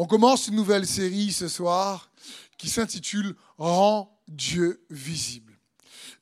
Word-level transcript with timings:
On 0.00 0.06
commence 0.06 0.46
une 0.46 0.54
nouvelle 0.54 0.86
série 0.86 1.32
ce 1.32 1.48
soir 1.48 2.12
qui 2.56 2.68
s'intitule 2.68 3.34
Rends 3.58 4.16
Dieu 4.28 4.86
visible. 4.90 5.58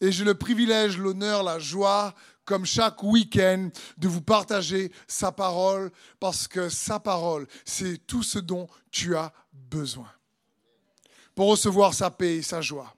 Et 0.01 0.11
j'ai 0.11 0.25
le 0.25 0.35
privilège, 0.35 0.97
l'honneur, 0.97 1.43
la 1.43 1.59
joie, 1.59 2.15
comme 2.47 2.65
chaque 2.65 3.03
week-end, 3.03 3.69
de 3.99 4.09
vous 4.09 4.23
partager 4.23 4.91
sa 5.07 5.31
parole, 5.31 5.91
parce 6.21 6.49
que 6.49 6.71
sa 6.71 7.01
parole, 7.01 7.47
c'est 7.67 8.07
tout 8.07 8.23
ce 8.23 8.39
dont 8.39 8.67
tu 8.91 9.15
as 9.15 9.33
besoin 9.53 10.11
pour 11.35 11.49
recevoir 11.49 11.93
sa 11.93 12.11
paix 12.11 12.37
et 12.37 12.43
sa 12.43 12.63
joie. 12.63 12.97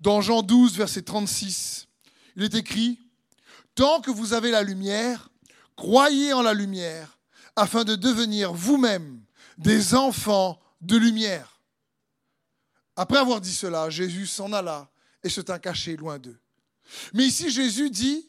Dans 0.00 0.20
Jean 0.20 0.42
12, 0.42 0.76
verset 0.76 1.02
36, 1.02 1.86
il 2.34 2.42
est 2.42 2.54
écrit, 2.54 2.98
Tant 3.76 4.00
que 4.00 4.10
vous 4.10 4.32
avez 4.32 4.50
la 4.50 4.64
lumière, 4.64 5.28
croyez 5.76 6.32
en 6.32 6.42
la 6.42 6.52
lumière, 6.52 7.16
afin 7.54 7.84
de 7.84 7.94
devenir 7.94 8.52
vous-même 8.52 9.23
des 9.58 9.94
enfants 9.94 10.60
de 10.80 10.96
lumière. 10.96 11.60
Après 12.96 13.18
avoir 13.18 13.40
dit 13.40 13.52
cela, 13.52 13.90
Jésus 13.90 14.26
s'en 14.26 14.52
alla 14.52 14.90
et 15.22 15.28
se 15.28 15.40
tint 15.40 15.58
caché 15.58 15.96
loin 15.96 16.18
d'eux. 16.18 16.38
Mais 17.12 17.24
ici, 17.24 17.50
Jésus 17.50 17.90
dit, 17.90 18.28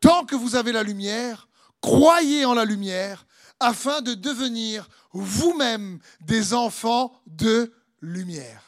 tant 0.00 0.24
que 0.24 0.34
vous 0.34 0.56
avez 0.56 0.72
la 0.72 0.82
lumière, 0.82 1.48
croyez 1.80 2.44
en 2.44 2.54
la 2.54 2.64
lumière, 2.64 3.26
afin 3.60 4.00
de 4.02 4.14
devenir 4.14 4.88
vous-même 5.12 5.98
des 6.20 6.52
enfants 6.52 7.18
de 7.26 7.72
lumière. 8.00 8.62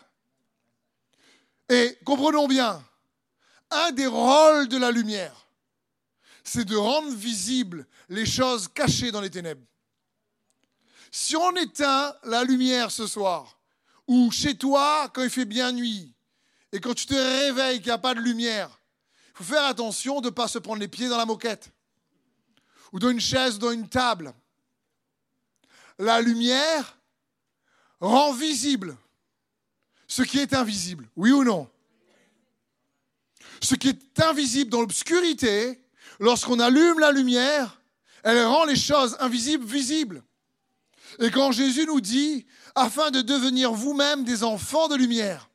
Et 1.68 1.98
comprenons 2.04 2.48
bien, 2.48 2.82
un 3.70 3.92
des 3.92 4.06
rôles 4.06 4.68
de 4.68 4.78
la 4.78 4.90
lumière, 4.90 5.48
c'est 6.42 6.64
de 6.64 6.76
rendre 6.76 7.14
visibles 7.14 7.86
les 8.08 8.24
choses 8.24 8.68
cachées 8.68 9.10
dans 9.10 9.20
les 9.20 9.30
ténèbres. 9.30 9.66
Si 11.10 11.36
on 11.36 11.54
éteint 11.56 12.14
la 12.24 12.44
lumière 12.44 12.90
ce 12.90 13.06
soir, 13.06 13.58
ou 14.06 14.30
chez 14.30 14.56
toi 14.56 15.10
quand 15.12 15.22
il 15.22 15.30
fait 15.30 15.44
bien 15.44 15.72
nuit, 15.72 16.12
et 16.72 16.80
quand 16.80 16.94
tu 16.94 17.06
te 17.06 17.14
réveilles 17.14 17.78
qu'il 17.78 17.86
n'y 17.86 17.92
a 17.92 17.98
pas 17.98 18.14
de 18.14 18.20
lumière, 18.20 18.78
il 19.30 19.36
faut 19.38 19.54
faire 19.54 19.64
attention 19.64 20.20
de 20.20 20.26
ne 20.26 20.30
pas 20.30 20.48
se 20.48 20.58
prendre 20.58 20.80
les 20.80 20.88
pieds 20.88 21.08
dans 21.08 21.16
la 21.16 21.26
moquette, 21.26 21.70
ou 22.92 22.98
dans 22.98 23.10
une 23.10 23.20
chaise, 23.20 23.56
ou 23.56 23.58
dans 23.58 23.70
une 23.70 23.88
table. 23.88 24.34
La 25.98 26.20
lumière 26.20 26.98
rend 28.00 28.32
visible 28.32 28.96
ce 30.06 30.22
qui 30.22 30.38
est 30.38 30.54
invisible, 30.54 31.08
oui 31.16 31.32
ou 31.32 31.44
non? 31.44 31.68
Ce 33.60 33.74
qui 33.74 33.88
est 33.88 34.20
invisible 34.20 34.70
dans 34.70 34.80
l'obscurité, 34.80 35.82
lorsqu'on 36.20 36.60
allume 36.60 36.98
la 36.98 37.12
lumière, 37.12 37.80
elle 38.22 38.44
rend 38.44 38.64
les 38.64 38.76
choses 38.76 39.16
invisibles 39.20 39.64
visibles. 39.64 40.22
Et 41.20 41.30
quand 41.30 41.52
Jésus 41.52 41.86
nous 41.86 42.00
dit, 42.00 42.46
afin 42.74 43.10
de 43.10 43.20
devenir 43.20 43.72
vous-même 43.72 44.24
des 44.24 44.44
enfants 44.44 44.88
de 44.88 44.94
lumière, 44.94 45.50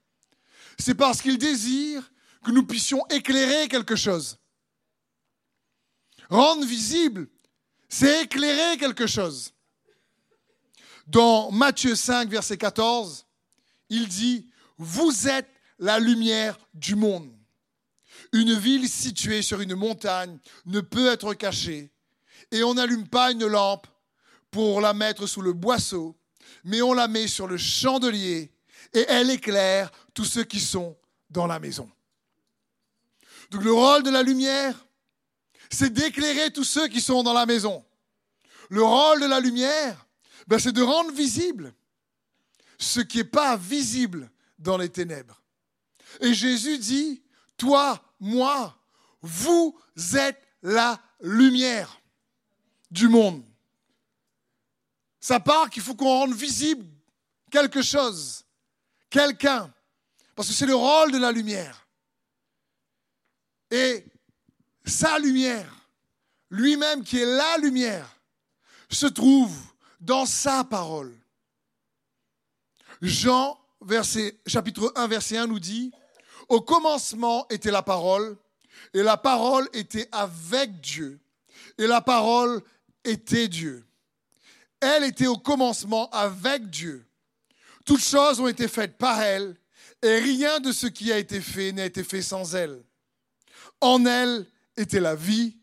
c'est 0.77 0.95
parce 0.95 1.21
qu'il 1.21 1.37
désire 1.37 2.11
que 2.43 2.51
nous 2.51 2.65
puissions 2.65 3.05
éclairer 3.07 3.67
quelque 3.67 3.95
chose. 3.95 4.37
Rendre 6.29 6.65
visible, 6.65 7.27
c'est 7.89 8.23
éclairer 8.23 8.77
quelque 8.77 9.07
chose. 9.07 9.53
Dans 11.07 11.51
Matthieu 11.51 11.95
5, 11.95 12.29
verset 12.29 12.57
14, 12.57 13.25
il 13.89 14.07
dit, 14.07 14.49
Vous 14.77 15.27
êtes 15.27 15.49
la 15.79 15.99
lumière 15.99 16.57
du 16.73 16.95
monde. 16.95 17.31
Une 18.31 18.53
ville 18.53 18.89
située 18.89 19.41
sur 19.41 19.61
une 19.61 19.75
montagne 19.75 20.39
ne 20.65 20.81
peut 20.81 21.07
être 21.11 21.33
cachée, 21.33 21.91
et 22.51 22.63
on 22.63 22.73
n'allume 22.73 23.07
pas 23.07 23.31
une 23.31 23.45
lampe 23.45 23.87
pour 24.53 24.81
la 24.81 24.93
mettre 24.93 25.25
sous 25.25 25.41
le 25.41 25.51
boisseau, 25.51 26.15
mais 26.63 26.83
on 26.83 26.93
la 26.93 27.07
met 27.07 27.27
sur 27.27 27.47
le 27.47 27.57
chandelier 27.57 28.53
et 28.93 29.05
elle 29.09 29.31
éclaire 29.31 29.91
tous 30.13 30.25
ceux 30.25 30.43
qui 30.43 30.59
sont 30.59 30.95
dans 31.31 31.47
la 31.47 31.59
maison. 31.59 31.89
Donc 33.49 33.63
le 33.63 33.73
rôle 33.73 34.03
de 34.03 34.11
la 34.11 34.21
lumière, 34.21 34.85
c'est 35.71 35.91
d'éclairer 35.91 36.53
tous 36.53 36.63
ceux 36.63 36.87
qui 36.87 37.01
sont 37.01 37.23
dans 37.23 37.33
la 37.33 37.47
maison. 37.47 37.83
Le 38.69 38.83
rôle 38.83 39.21
de 39.21 39.25
la 39.25 39.39
lumière, 39.39 40.05
ben, 40.45 40.59
c'est 40.59 40.71
de 40.71 40.83
rendre 40.83 41.11
visible 41.11 41.73
ce 42.77 42.99
qui 42.99 43.17
n'est 43.17 43.23
pas 43.23 43.57
visible 43.57 44.29
dans 44.59 44.77
les 44.77 44.89
ténèbres. 44.89 45.41
Et 46.21 46.35
Jésus 46.35 46.77
dit, 46.77 47.23
toi, 47.57 47.99
moi, 48.19 48.77
vous 49.23 49.75
êtes 50.13 50.47
la 50.61 51.01
lumière 51.21 51.99
du 52.91 53.07
monde. 53.07 53.43
Ça 55.23 55.39
part 55.39 55.69
qu'il 55.69 55.81
faut 55.81 55.95
qu'on 55.95 56.19
rende 56.19 56.33
visible 56.33 56.85
quelque 57.49 57.81
chose, 57.81 58.43
quelqu'un, 59.09 59.73
parce 60.35 60.49
que 60.49 60.53
c'est 60.53 60.65
le 60.65 60.75
rôle 60.75 61.13
de 61.13 61.17
la 61.17 61.31
lumière. 61.31 61.87
Et 63.71 64.05
sa 64.83 65.17
lumière, 65.19 65.73
lui-même 66.49 67.05
qui 67.05 67.21
est 67.21 67.25
la 67.25 67.57
lumière, 67.59 68.19
se 68.89 69.05
trouve 69.05 69.57
dans 70.01 70.25
sa 70.25 70.65
parole. 70.65 71.17
Jean, 73.01 73.57
chapitre 74.45 74.91
1, 74.97 75.07
verset 75.07 75.37
1 75.37 75.47
nous 75.47 75.61
dit, 75.61 75.93
Au 76.49 76.59
commencement 76.59 77.47
était 77.47 77.71
la 77.71 77.81
parole, 77.81 78.35
et 78.93 79.01
la 79.01 79.15
parole 79.15 79.69
était 79.71 80.09
avec 80.11 80.81
Dieu, 80.81 81.17
et 81.77 81.87
la 81.87 82.01
parole 82.01 82.61
était 83.05 83.47
Dieu. 83.47 83.85
Elle 84.83 85.05
était 85.05 85.27
au 85.27 85.37
commencement 85.37 86.09
avec 86.09 86.69
Dieu. 86.69 87.05
Toutes 87.85 88.03
choses 88.03 88.39
ont 88.41 88.47
été 88.47 88.67
faites 88.67 88.97
par 88.97 89.21
elle, 89.21 89.55
et 90.01 90.19
rien 90.19 90.59
de 90.59 90.73
ce 90.73 90.87
qui 90.87 91.11
a 91.11 91.17
été 91.17 91.39
fait 91.39 91.71
n'a 91.71 91.85
été 91.85 92.03
fait 92.03 92.21
sans 92.21 92.53
elle. 92.55 92.83
En 93.79 94.05
elle 94.05 94.45
était 94.75 94.99
la 94.99 95.15
vie, 95.15 95.57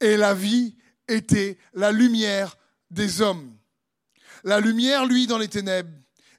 et 0.00 0.16
la 0.16 0.34
vie 0.34 0.76
était 1.08 1.58
la 1.72 1.92
lumière 1.92 2.56
des 2.90 3.22
hommes. 3.22 3.56
La 4.44 4.60
lumière, 4.60 5.06
lui, 5.06 5.26
dans 5.26 5.38
les 5.38 5.48
ténèbres, 5.48 5.90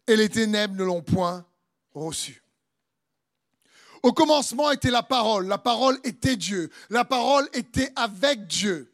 et 0.06 0.16
les 0.16 0.30
ténèbres 0.30 0.75
ne 0.75 0.84
l'ont 0.84 1.01
point 1.01 1.45
reçue. 1.94 2.44
Au 4.03 4.12
commencement 4.12 4.69
était 4.69 4.91
la 4.91 5.01
parole, 5.01 5.47
la 5.47 5.57
parole 5.57 5.97
était 6.03 6.35
Dieu, 6.35 6.69
la 6.90 7.06
parole 7.06 7.50
était 7.53 7.91
avec 7.95 8.45
Dieu. 8.45 8.94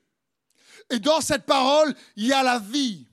Et 0.91 0.99
dans 0.99 1.19
cette 1.19 1.45
parole, 1.45 1.93
il 2.15 2.27
y 2.27 2.33
a 2.33 2.43
la 2.43 2.59
vie. 2.59 3.08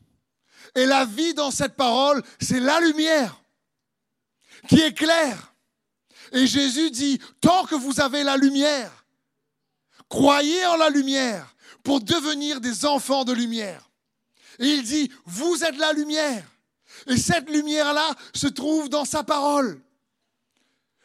Et 0.77 0.85
la 0.85 1.07
vie 1.07 1.33
dans 1.33 1.51
cette 1.51 1.75
parole, 1.75 2.23
c'est 2.39 2.61
la 2.61 2.79
lumière 2.81 3.41
qui 4.69 4.81
éclaire. 4.83 5.55
Et 6.33 6.47
Jésus 6.47 6.91
dit, 6.91 7.19
tant 7.41 7.65
que 7.65 7.75
vous 7.75 7.99
avez 7.99 8.23
la 8.23 8.37
lumière, 8.37 9.07
croyez 10.11 10.67
en 10.67 10.77
la 10.77 10.91
lumière 10.91 11.57
pour 11.83 12.01
devenir 12.01 12.61
des 12.61 12.85
enfants 12.85 13.25
de 13.25 13.33
lumière. 13.33 13.89
Et 14.59 14.67
il 14.67 14.83
dit, 14.83 15.11
vous 15.25 15.65
êtes 15.65 15.79
la 15.79 15.95
lumière. 15.95 16.45
Et 17.07 17.17
cette 17.17 17.49
lumière-là 17.49 18.15
se 18.35 18.47
trouve 18.47 18.91
dans 18.91 19.07
sa 19.07 19.25
parole. 19.25 19.81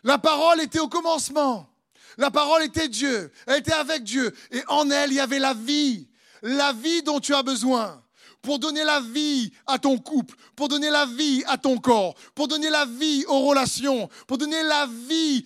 La 0.03 0.17
parole 0.17 0.59
était 0.59 0.79
au 0.79 0.89
commencement. 0.89 1.69
La 2.17 2.29
parole 2.29 2.63
était 2.63 2.89
Dieu. 2.89 3.31
Elle 3.47 3.59
était 3.59 3.71
avec 3.71 4.03
Dieu. 4.03 4.35
Et 4.51 4.63
en 4.67 4.89
elle, 4.89 5.11
il 5.11 5.15
y 5.15 5.19
avait 5.21 5.39
la 5.39 5.53
vie. 5.53 6.09
La 6.41 6.73
vie 6.73 7.03
dont 7.03 7.21
tu 7.21 7.33
as 7.33 7.43
besoin 7.43 8.00
pour 8.41 8.59
donner 8.59 8.83
la 8.83 8.99
vie 8.99 9.51
à 9.67 9.77
ton 9.77 9.97
couple, 9.97 10.35
pour 10.55 10.67
donner 10.67 10.89
la 10.89 11.05
vie 11.05 11.43
à 11.47 11.57
ton 11.57 11.77
corps, 11.77 12.15
pour 12.33 12.47
donner 12.47 12.69
la 12.69 12.85
vie 12.85 13.23
aux 13.27 13.41
relations, 13.41 14.09
pour 14.27 14.37
donner 14.37 14.63
la 14.63 14.87
vie 14.87 15.45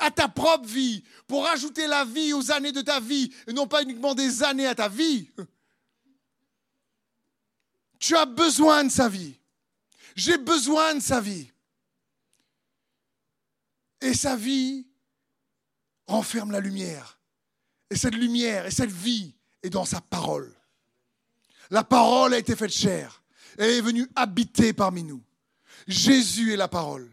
à 0.00 0.10
ta 0.10 0.28
propre 0.28 0.66
vie, 0.66 1.04
pour 1.26 1.46
ajouter 1.46 1.86
la 1.86 2.04
vie 2.04 2.32
aux 2.32 2.50
années 2.50 2.72
de 2.72 2.80
ta 2.80 3.00
vie, 3.00 3.32
et 3.46 3.52
non 3.52 3.66
pas 3.66 3.82
uniquement 3.82 4.14
des 4.14 4.42
années 4.42 4.66
à 4.66 4.74
ta 4.74 4.88
vie. 4.88 5.30
Tu 7.98 8.16
as 8.16 8.26
besoin 8.26 8.84
de 8.84 8.90
sa 8.90 9.08
vie. 9.08 9.38
J'ai 10.16 10.36
besoin 10.36 10.96
de 10.96 11.00
sa 11.00 11.20
vie. 11.20 11.48
Et 14.00 14.14
sa 14.14 14.34
vie 14.34 14.88
renferme 16.06 16.50
la 16.50 16.58
lumière. 16.58 17.20
Et 17.88 17.96
cette 17.96 18.16
lumière 18.16 18.66
et 18.66 18.72
cette 18.72 18.90
vie 18.90 19.36
est 19.62 19.70
dans 19.70 19.84
sa 19.84 20.00
parole. 20.00 20.52
La 21.70 21.84
parole 21.84 22.34
a 22.34 22.38
été 22.38 22.56
faite 22.56 22.72
chair. 22.72 23.22
Elle 23.58 23.70
est 23.70 23.80
venue 23.80 24.08
habiter 24.14 24.72
parmi 24.72 25.02
nous. 25.02 25.22
Jésus 25.86 26.52
est 26.52 26.56
la 26.56 26.68
parole. 26.68 27.10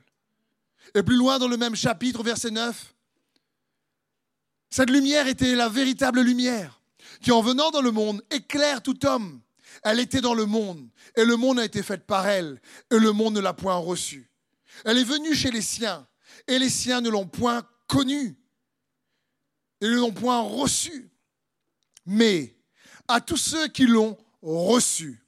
Et 0.96 1.04
plus 1.04 1.16
loin 1.16 1.40
dans 1.40 1.48
le 1.48 1.58
même 1.58 1.76
chapitre, 1.76 2.24
verset 2.24 2.52
9, 2.52 2.96
cette 4.70 4.90
lumière 4.90 5.28
était 5.28 5.56
la 5.56 5.70
véritable 5.70 6.22
lumière 6.22 6.82
qui, 7.22 7.32
en 7.32 7.42
venant 7.42 7.72
dans 7.72 7.82
le 7.82 7.92
monde, 7.92 8.24
éclaire 8.32 8.82
tout 8.82 9.06
homme. 9.06 9.42
Elle 9.84 10.00
était 10.00 10.22
dans 10.22 10.34
le 10.34 10.46
monde, 10.46 10.90
et 11.16 11.24
le 11.24 11.36
monde 11.36 11.60
a 11.60 11.66
été 11.66 11.84
fait 11.84 12.06
par 12.06 12.28
elle, 12.28 12.60
et 12.92 12.98
le 12.98 13.12
monde 13.12 13.36
ne 13.36 13.40
l'a 13.40 13.54
point 13.54 13.76
reçue. 13.76 14.30
Elle 14.84 14.98
est 14.98 15.04
venue 15.04 15.36
chez 15.36 15.52
les 15.52 15.62
siens, 15.62 16.08
et 16.48 16.60
les 16.60 16.70
siens 16.70 17.02
ne 17.02 17.10
l'ont 17.10 17.28
point 17.28 17.64
connue, 17.88 18.38
et 19.82 19.86
ne 19.86 19.96
l'ont 19.96 20.12
point 20.12 20.42
reçue. 20.42 21.12
Mais 22.06 22.58
à 23.08 23.22
tous 23.22 23.38
ceux 23.38 23.68
qui 23.68 23.86
l'ont 23.86 24.18
reçu, 24.42 25.24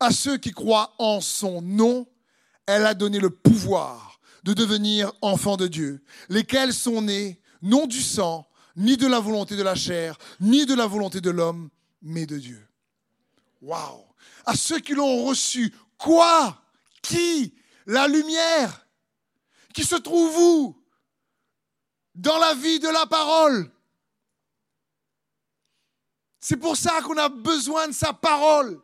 À 0.00 0.10
ceux 0.10 0.38
qui 0.38 0.52
croient 0.52 0.94
en 0.98 1.20
son 1.20 1.60
nom, 1.60 2.06
elle 2.66 2.86
a 2.86 2.94
donné 2.94 3.20
le 3.20 3.30
pouvoir 3.30 4.18
de 4.42 4.52
devenir 4.54 5.12
enfants 5.20 5.56
de 5.56 5.66
Dieu, 5.66 6.02
lesquels 6.28 6.72
sont 6.72 7.02
nés 7.02 7.40
non 7.62 7.86
du 7.86 8.02
sang, 8.02 8.46
ni 8.76 8.96
de 8.96 9.06
la 9.06 9.20
volonté 9.20 9.56
de 9.56 9.62
la 9.62 9.74
chair, 9.74 10.18
ni 10.40 10.66
de 10.66 10.74
la 10.74 10.86
volonté 10.86 11.20
de 11.20 11.30
l'homme, 11.30 11.70
mais 12.02 12.26
de 12.26 12.38
Dieu. 12.38 12.66
Waouh. 13.62 14.04
À 14.44 14.54
ceux 14.54 14.78
qui 14.80 14.94
l'ont 14.94 15.24
reçu, 15.24 15.74
quoi? 15.96 16.62
Qui? 17.02 17.54
La 17.86 18.06
lumière? 18.08 18.86
Qui 19.72 19.84
se 19.84 19.96
trouve 19.96 20.36
où? 20.36 20.84
Dans 22.14 22.38
la 22.38 22.54
vie 22.54 22.78
de 22.78 22.88
la 22.88 23.06
parole. 23.06 23.70
C'est 26.46 26.58
pour 26.58 26.76
ça 26.76 27.00
qu'on 27.00 27.16
a 27.16 27.30
besoin 27.30 27.88
de 27.88 27.94
sa 27.94 28.12
parole. 28.12 28.78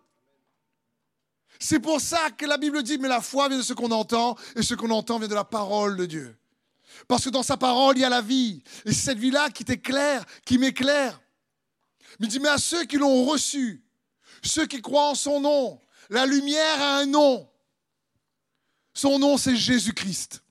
C'est 1.59 1.79
pour 1.79 2.01
ça 2.01 2.31
que 2.31 2.47
la 2.47 2.57
Bible 2.57 2.83
dit, 2.83 2.97
mais 2.97 3.07
la 3.07 3.21
foi 3.21 3.51
vient 3.51 3.59
de 3.59 3.63
ce 3.63 3.75
qu'on 3.75 3.91
entend, 3.91 4.35
et 4.57 4.63
ce 4.63 4.75
qu'on 4.75 4.89
entend 4.89 5.19
vient 5.19 5.29
de 5.29 5.35
la 5.35 5.45
parole 5.45 5.99
de 5.99 6.07
Dieu. 6.07 6.39
Parce 7.07 7.25
que 7.25 7.29
dans 7.29 7.43
sa 7.43 7.59
parole, 7.59 7.99
il 7.99 8.01
y 8.01 8.05
a 8.05 8.09
la 8.09 8.23
vie. 8.23 8.63
Et 8.87 8.95
c'est 8.95 9.11
cette 9.11 9.19
vie-là 9.19 9.51
qui 9.51 9.67
t'éclaire, 9.67 10.25
qui 10.47 10.57
m'éclaire. 10.57 11.21
Mais 12.19 12.29
il 12.29 12.31
dit, 12.31 12.41
mais 12.41 12.49
à 12.49 12.57
ceux 12.57 12.85
qui 12.85 12.97
l'ont 12.97 13.27
reçu, 13.27 13.85
ceux 14.43 14.65
qui 14.65 14.81
croient 14.81 15.11
en 15.11 15.15
son 15.15 15.41
nom, 15.41 15.79
la 16.09 16.25
lumière 16.25 16.81
a 16.81 16.97
un 17.01 17.05
nom. 17.05 17.47
Son 18.95 19.19
nom, 19.19 19.37
c'est 19.37 19.55
Jésus-Christ. 19.55 20.43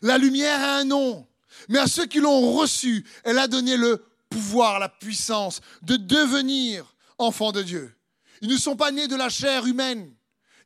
La 0.00 0.16
lumière 0.16 0.58
a 0.62 0.78
un 0.78 0.84
nom. 0.84 1.28
Mais 1.68 1.80
à 1.80 1.86
ceux 1.86 2.06
qui 2.06 2.20
l'ont 2.20 2.54
reçu, 2.54 3.06
elle 3.24 3.38
a 3.38 3.46
donné 3.46 3.76
le 3.76 4.02
pouvoir, 4.34 4.80
la 4.80 4.88
puissance 4.88 5.60
de 5.82 5.94
devenir 5.94 6.96
enfants 7.18 7.52
de 7.52 7.62
Dieu. 7.62 7.96
Ils 8.40 8.48
ne 8.48 8.56
sont 8.56 8.74
pas 8.74 8.90
nés 8.90 9.06
de 9.06 9.14
la 9.14 9.28
chair 9.28 9.64
humaine, 9.64 10.12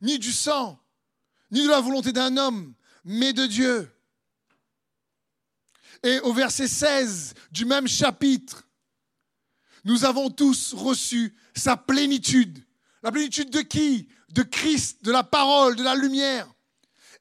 ni 0.01 0.17
du 0.17 0.31
sang, 0.31 0.79
ni 1.51 1.63
de 1.63 1.69
la 1.69 1.79
volonté 1.79 2.11
d'un 2.11 2.35
homme, 2.37 2.73
mais 3.05 3.31
de 3.31 3.45
Dieu. 3.45 3.95
Et 6.01 6.19
au 6.21 6.33
verset 6.33 6.67
16 6.67 7.35
du 7.51 7.65
même 7.65 7.87
chapitre, 7.87 8.67
nous 9.83 10.03
avons 10.03 10.31
tous 10.31 10.73
reçu 10.73 11.35
sa 11.55 11.77
plénitude. 11.77 12.65
La 13.03 13.11
plénitude 13.11 13.51
de 13.51 13.61
qui? 13.61 14.09
De 14.29 14.41
Christ, 14.41 15.03
de 15.03 15.11
la 15.11 15.23
parole, 15.23 15.75
de 15.75 15.83
la 15.83 15.93
lumière. 15.95 16.51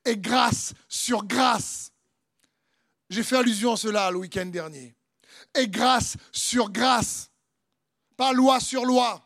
Et 0.07 0.17
grâce 0.17 0.73
sur 0.89 1.25
grâce. 1.25 1.93
J'ai 3.11 3.23
fait 3.23 3.37
allusion 3.37 3.75
à 3.75 3.77
cela 3.77 4.11
le 4.11 4.19
week-end 4.19 4.47
dernier. 4.47 4.98
Et 5.55 5.69
grâce 5.69 6.17
sur 6.33 6.71
grâce. 6.71 7.31
Pas 8.17 8.33
loi 8.33 8.61
sur 8.61 8.85
loi. 8.85 9.25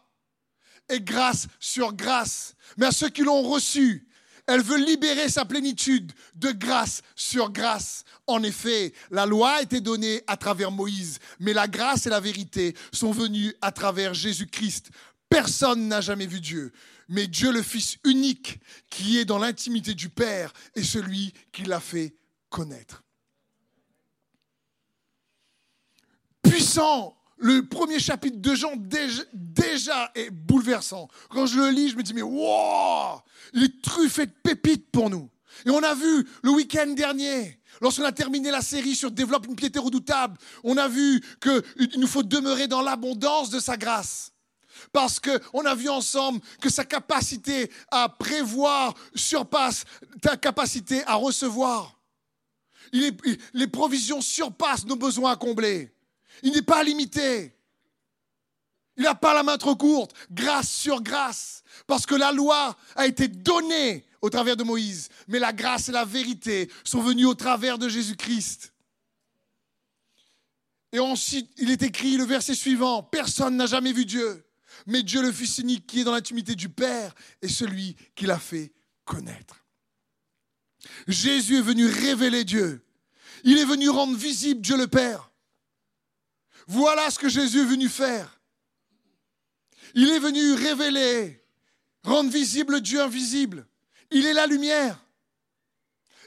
Et 0.89 1.01
grâce 1.01 1.47
sur 1.59 1.93
grâce. 1.93 2.55
Mais 2.77 2.87
à 2.87 2.93
ceux 2.93 3.09
qui 3.09 3.23
l'ont 3.23 3.43
reçu, 3.43 4.07
elle 4.47 4.63
veut 4.63 4.85
libérer 4.85 5.29
sa 5.29 5.45
plénitude 5.45 6.13
de 6.35 6.51
grâce 6.51 7.03
sur 7.15 7.51
grâce. 7.51 8.05
En 8.27 8.43
effet, 8.43 8.93
la 9.11 9.25
loi 9.25 9.53
a 9.53 9.63
été 9.63 9.81
donnée 9.81 10.23
à 10.27 10.37
travers 10.37 10.73
Moïse, 10.73 11.19
mais 11.39 11.53
la 11.53 11.69
grâce 11.69 12.07
et 12.07 12.11
la 12.11 12.21
vérité 12.21 12.75
sont 12.93 13.13
venues 13.13 13.55
à 13.61 13.71
travers 13.71 14.15
Jésus-Christ. 14.15 14.91
Personne 15.29 15.89
n'a 15.89 16.01
jamais 16.01 16.27
vu 16.27 16.41
Dieu, 16.41 16.73
mais 17.09 17.27
Dieu 17.27 17.53
le 17.53 17.63
Fils 17.63 17.99
unique 18.05 18.61
qui 18.91 19.19
est 19.19 19.25
dans 19.25 19.39
l'intimité 19.39 19.95
du 19.95 20.09
Père 20.09 20.53
est 20.75 20.83
celui 20.83 21.33
qui 21.53 21.63
l'a 21.63 21.81
fait 21.81 22.15
connaître. 22.51 23.03
Le 27.39 27.67
premier 27.67 27.99
chapitre 27.99 28.39
de 28.39 28.55
Jean 28.55 28.75
déjà, 28.77 30.13
est 30.15 30.31
bouleversant. 30.31 31.09
Quand 31.29 31.47
je 31.47 31.59
le 31.59 31.71
lis, 31.71 31.89
je 31.89 31.97
me 31.97 32.03
dis, 32.03 32.15
mais 32.15 32.23
wow, 32.23 33.21
il 33.53 33.65
est 33.65 33.83
truffé 33.83 34.27
de 34.27 34.33
pépites 34.45 34.91
pour 34.93 35.11
nous. 35.11 35.29
Et 35.67 35.71
on 35.71 35.83
a 35.83 35.95
vu 35.95 36.27
le 36.43 36.51
week-end 36.51 36.87
dernier, 36.87 37.59
lorsqu'on 37.81 38.05
a 38.05 38.13
terminé 38.13 38.53
la 38.53 38.63
série 38.63 38.95
sur 38.95 39.11
Développe 39.11 39.47
une 39.47 39.57
piété 39.57 39.81
redoutable, 39.81 40.39
on 40.63 40.77
a 40.77 40.87
vu 40.87 41.21
qu'il 41.41 42.01
nous 42.01 42.07
faut 42.07 42.23
demeurer 42.23 42.69
dans 42.69 42.81
l'abondance 42.81 43.51
de 43.51 43.59
sa 43.59 43.77
grâce. 43.77 44.33
Parce 44.93 45.19
qu'on 45.19 45.65
a 45.65 45.75
vu 45.75 45.89
ensemble 45.89 46.41
que 46.61 46.71
sa 46.71 46.85
capacité 46.85 47.71
à 47.91 48.09
prévoir 48.09 48.95
surpasse 49.17 49.85
ta 50.21 50.37
capacité 50.37 51.03
à 51.07 51.17
recevoir. 51.17 51.99
les 52.93 53.67
provisions 53.67 54.21
surpassent 54.21 54.87
nos 54.87 54.97
besoins 54.97 55.33
à 55.33 55.37
combler. 55.37 55.93
Il 56.43 56.53
n'est 56.53 56.63
pas 56.63 56.83
limité. 56.83 57.57
Il 58.97 59.05
n'a 59.05 59.15
pas 59.15 59.35
la 59.35 59.43
main 59.43 59.57
trop 59.57 59.77
courte, 59.77 60.15
grâce 60.31 60.71
sur 60.71 61.03
grâce, 61.03 61.63
parce 61.87 62.05
que 62.05 62.15
la 62.15 62.31
loi 62.31 62.77
a 62.95 63.07
été 63.07 63.27
donnée 63.27 64.05
au 64.21 64.29
travers 64.29 64.57
de 64.57 64.65
Moïse, 64.65 65.09
mais 65.29 65.39
la 65.39 65.53
grâce 65.53 65.89
et 65.89 65.93
la 65.93 66.05
vérité 66.05 66.71
sont 66.85 67.01
venues 67.01 67.25
au 67.25 67.35
travers 67.35 67.79
de 67.79 67.89
Jésus-Christ. 67.89 68.73
Et 70.93 70.99
ensuite, 70.99 71.51
il 71.57 71.71
est 71.71 71.83
écrit 71.83 72.17
le 72.17 72.25
verset 72.25 72.55
suivant, 72.55 73.03
personne 73.03 73.57
n'a 73.57 73.67
jamais 73.67 73.93
vu 73.93 74.05
Dieu, 74.05 74.45
mais 74.87 75.03
Dieu 75.03 75.23
le 75.23 75.33
Fils 75.33 75.59
unique 75.59 75.87
qui 75.87 76.01
est 76.01 76.05
dans 76.05 76.13
l'intimité 76.13 76.55
du 76.55 76.69
Père 76.69 77.15
est 77.41 77.49
celui 77.49 77.97
qui 78.15 78.27
l'a 78.27 78.39
fait 78.39 78.73
connaître. 79.05 79.65
Jésus 81.09 81.59
est 81.59 81.63
venu 81.63 81.87
révéler 81.87 82.45
Dieu. 82.45 82.85
Il 83.45 83.59
est 83.59 83.65
venu 83.65 83.89
rendre 83.89 84.17
visible 84.17 84.61
Dieu 84.61 84.77
le 84.77 84.87
Père. 84.87 85.32
Voilà 86.67 87.11
ce 87.11 87.19
que 87.19 87.29
Jésus 87.29 87.61
est 87.61 87.67
venu 87.67 87.89
faire. 87.89 88.41
Il 89.95 90.09
est 90.09 90.19
venu 90.19 90.55
révéler, 90.55 91.45
rendre 92.03 92.31
visible 92.31 92.81
Dieu 92.81 93.01
invisible. 93.01 93.67
Il 94.11 94.27
est 94.27 94.33
la 94.33 94.47
lumière. 94.47 94.99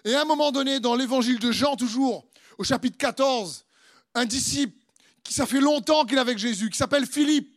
Et 0.03 0.13
à 0.13 0.21
un 0.21 0.25
moment 0.25 0.51
donné, 0.51 0.79
dans 0.79 0.95
l'évangile 0.95 1.39
de 1.39 1.51
Jean, 1.51 1.75
toujours, 1.75 2.27
au 2.57 2.63
chapitre 2.63 2.97
14, 2.97 3.65
un 4.13 4.25
disciple 4.25 4.77
qui 5.23 5.33
ça 5.33 5.45
fait 5.47 5.59
longtemps 5.59 6.05
qu'il 6.05 6.17
est 6.17 6.21
avec 6.21 6.37
Jésus, 6.37 6.69
qui 6.69 6.77
s'appelle 6.77 7.07
Philippe, 7.07 7.55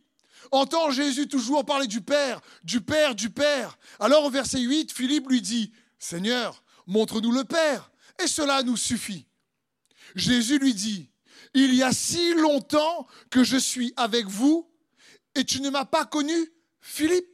entend 0.51 0.91
Jésus 0.91 1.29
toujours 1.29 1.65
parler 1.65 1.87
du 1.87 2.01
Père, 2.01 2.41
du 2.65 2.81
Père, 2.81 3.15
du 3.15 3.29
Père. 3.29 3.79
Alors 4.01 4.25
au 4.25 4.31
verset 4.31 4.61
8, 4.61 4.93
Philippe 4.93 5.29
lui 5.29 5.43
dit, 5.43 5.73
Seigneur, 5.99 6.63
montre-nous 6.87 7.33
le 7.33 7.45
Père, 7.45 7.91
et 8.23 8.27
cela 8.27 8.63
nous 8.63 8.77
suffit. 8.77 9.27
Jésus 10.15 10.59
lui 10.59 10.73
dit, 10.73 11.08
il 11.55 11.75
y 11.75 11.83
a 11.83 11.93
si 11.93 12.35
longtemps 12.35 13.07
que 13.31 13.45
je 13.45 13.57
suis 13.57 13.93
avec 13.97 14.27
vous 14.27 14.69
et 15.35 15.45
tu 15.45 15.61
ne 15.61 15.71
m'as 15.71 15.85
pas 15.85 16.05
connu, 16.05 16.35
Philippe. 16.81 17.29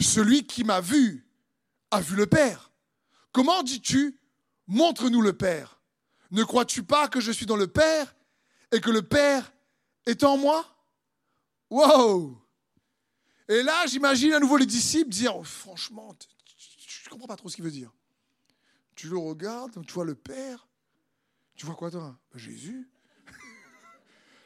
Celui 0.00 0.46
qui 0.46 0.64
m'a 0.64 0.80
vu 0.80 1.26
a 1.90 2.00
vu 2.00 2.16
le 2.16 2.26
Père. 2.26 2.72
Comment 3.32 3.62
dis-tu, 3.62 4.18
montre-nous 4.66 5.20
le 5.20 5.32
Père 5.32 5.80
Ne 6.30 6.44
crois-tu 6.44 6.82
pas 6.82 7.08
que 7.08 7.20
je 7.20 7.32
suis 7.32 7.46
dans 7.46 7.56
le 7.56 7.66
Père 7.66 8.14
et 8.72 8.80
que 8.80 8.90
le 8.90 9.02
Père 9.02 9.52
est 10.06 10.24
en 10.24 10.36
moi? 10.36 10.66
Wow 11.70 12.40
Et 13.48 13.62
là, 13.62 13.86
j'imagine 13.86 14.32
à 14.32 14.40
nouveau 14.40 14.56
les 14.56 14.66
disciples 14.66 15.10
dire, 15.10 15.36
oh, 15.36 15.44
franchement, 15.44 16.14
je 16.86 17.06
ne 17.06 17.10
comprends 17.10 17.28
pas 17.28 17.36
trop 17.36 17.48
ce 17.48 17.56
qu'il 17.56 17.64
veut 17.64 17.70
dire. 17.70 17.92
Tu 18.94 19.08
le 19.08 19.18
regardes, 19.18 19.84
tu 19.86 19.92
vois 19.92 20.04
le 20.04 20.14
Père. 20.14 20.68
Tu 21.54 21.66
vois 21.66 21.74
quoi 21.74 21.90
toi? 21.90 22.18
Jésus 22.34 22.88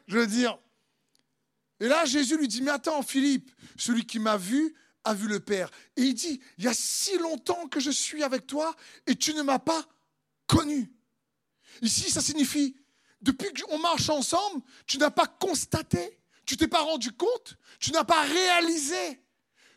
je 0.07 0.19
veux 0.19 0.27
dire. 0.27 0.59
Et 1.81 1.89
là, 1.89 2.05
Jésus 2.05 2.37
lui 2.37 2.49
dit, 2.49 2.63
mais 2.63 2.71
attends, 2.71 3.03
Philippe, 3.03 3.51
celui 3.77 4.07
qui 4.07 4.19
m'a 4.19 4.37
vu 4.37 4.75
a 5.05 5.15
vu 5.15 5.29
le 5.29 5.41
Père. 5.41 5.71
Et 5.97 6.03
il 6.03 6.15
dit, 6.15 6.41
il 6.59 6.65
y 6.65 6.69
a 6.69 6.75
si 6.75 7.17
longtemps 7.19 7.69
que 7.69 7.81
je 7.81 7.91
suis 7.91 8.23
avec 8.23 8.47
toi 8.47 8.75
et 9.07 9.15
tu 9.15 9.35
ne 9.35 9.43
m'as 9.43 9.59
pas 9.59 9.85
connu. 10.47 10.93
Ici, 11.83 12.11
ça 12.11 12.21
signifie, 12.21 12.77
depuis 13.21 13.53
qu'on 13.53 13.79
marche 13.79 14.09
ensemble, 14.09 14.63
tu 14.87 14.99
n'as 14.99 15.11
pas 15.11 15.27
constaté, 15.27 16.19
tu 16.45 16.57
t'es 16.57 16.69
pas 16.69 16.83
rendu 16.83 17.13
compte, 17.13 17.57
tu 17.79 17.93
n'as 17.93 18.05
pas 18.05 18.23
réalisé. 18.23 19.23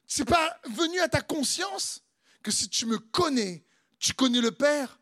C'est 0.05 0.25
pas 0.25 0.59
venu 0.65 0.99
à 0.99 1.09
ta 1.09 1.21
conscience 1.21 2.01
que 2.41 2.51
si 2.51 2.69
tu 2.69 2.85
me 2.85 2.97
connais, 2.97 3.65
tu 3.99 4.13
connais 4.13 4.41
le 4.41 4.51
Père. 4.51 4.99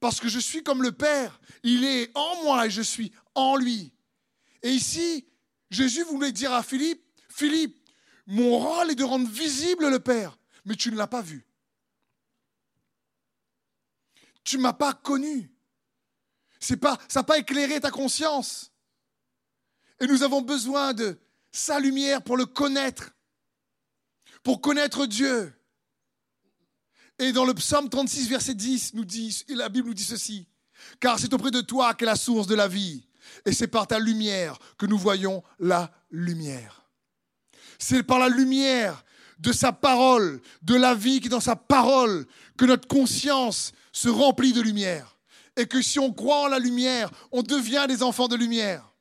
Parce 0.00 0.20
que 0.20 0.28
je 0.28 0.38
suis 0.38 0.62
comme 0.62 0.82
le 0.82 0.92
Père. 0.92 1.40
Il 1.62 1.84
est 1.84 2.10
en 2.14 2.42
moi 2.42 2.66
et 2.66 2.70
je 2.70 2.82
suis 2.82 3.12
en 3.34 3.56
lui. 3.56 3.92
Et 4.66 4.72
ici, 4.72 5.24
Jésus 5.70 6.02
voulait 6.02 6.32
dire 6.32 6.52
à 6.52 6.60
Philippe, 6.60 7.00
Philippe, 7.28 7.78
mon 8.26 8.58
rôle 8.58 8.90
est 8.90 8.96
de 8.96 9.04
rendre 9.04 9.30
visible 9.30 9.88
le 9.88 10.00
Père, 10.00 10.36
mais 10.64 10.74
tu 10.74 10.90
ne 10.90 10.96
l'as 10.96 11.06
pas 11.06 11.22
vu. 11.22 11.46
Tu 14.42 14.56
ne 14.56 14.62
m'as 14.62 14.72
pas 14.72 14.92
connu. 14.92 15.52
C'est 16.58 16.78
pas, 16.78 16.98
ça 17.06 17.20
n'a 17.20 17.24
pas 17.24 17.38
éclairé 17.38 17.80
ta 17.80 17.92
conscience. 17.92 18.72
Et 20.00 20.08
nous 20.08 20.24
avons 20.24 20.42
besoin 20.42 20.94
de 20.94 21.16
sa 21.52 21.78
lumière 21.78 22.20
pour 22.24 22.36
le 22.36 22.44
connaître, 22.44 23.12
pour 24.42 24.60
connaître 24.60 25.06
Dieu. 25.06 25.54
Et 27.20 27.30
dans 27.30 27.44
le 27.44 27.54
psaume 27.54 27.88
36, 27.88 28.28
verset 28.28 28.54
10, 28.54 28.94
nous 28.94 29.04
dit, 29.04 29.44
la 29.50 29.68
Bible 29.68 29.86
nous 29.86 29.94
dit 29.94 30.02
ceci, 30.02 30.48
car 30.98 31.20
c'est 31.20 31.32
auprès 31.32 31.52
de 31.52 31.60
toi 31.60 31.94
qu'est 31.94 32.04
la 32.04 32.16
source 32.16 32.48
de 32.48 32.56
la 32.56 32.66
vie. 32.66 33.06
Et 33.44 33.52
c'est 33.52 33.68
par 33.68 33.86
ta 33.86 33.98
lumière 33.98 34.58
que 34.78 34.86
nous 34.86 34.98
voyons 34.98 35.42
la 35.58 35.90
lumière. 36.10 36.84
C'est 37.78 38.02
par 38.02 38.18
la 38.18 38.28
lumière 38.28 39.04
de 39.38 39.52
sa 39.52 39.72
parole, 39.72 40.40
de 40.62 40.74
la 40.74 40.94
vie 40.94 41.20
qui 41.20 41.26
est 41.26 41.30
dans 41.30 41.40
sa 41.40 41.56
parole, 41.56 42.26
que 42.56 42.64
notre 42.64 42.88
conscience 42.88 43.72
se 43.92 44.08
remplit 44.08 44.52
de 44.52 44.62
lumière. 44.62 45.16
Et 45.56 45.66
que 45.66 45.80
si 45.82 45.98
on 45.98 46.12
croit 46.12 46.42
en 46.42 46.48
la 46.48 46.58
lumière, 46.58 47.10
on 47.32 47.42
devient 47.42 47.86
des 47.88 48.02
enfants 48.02 48.28
de 48.28 48.36
lumière. 48.36 48.92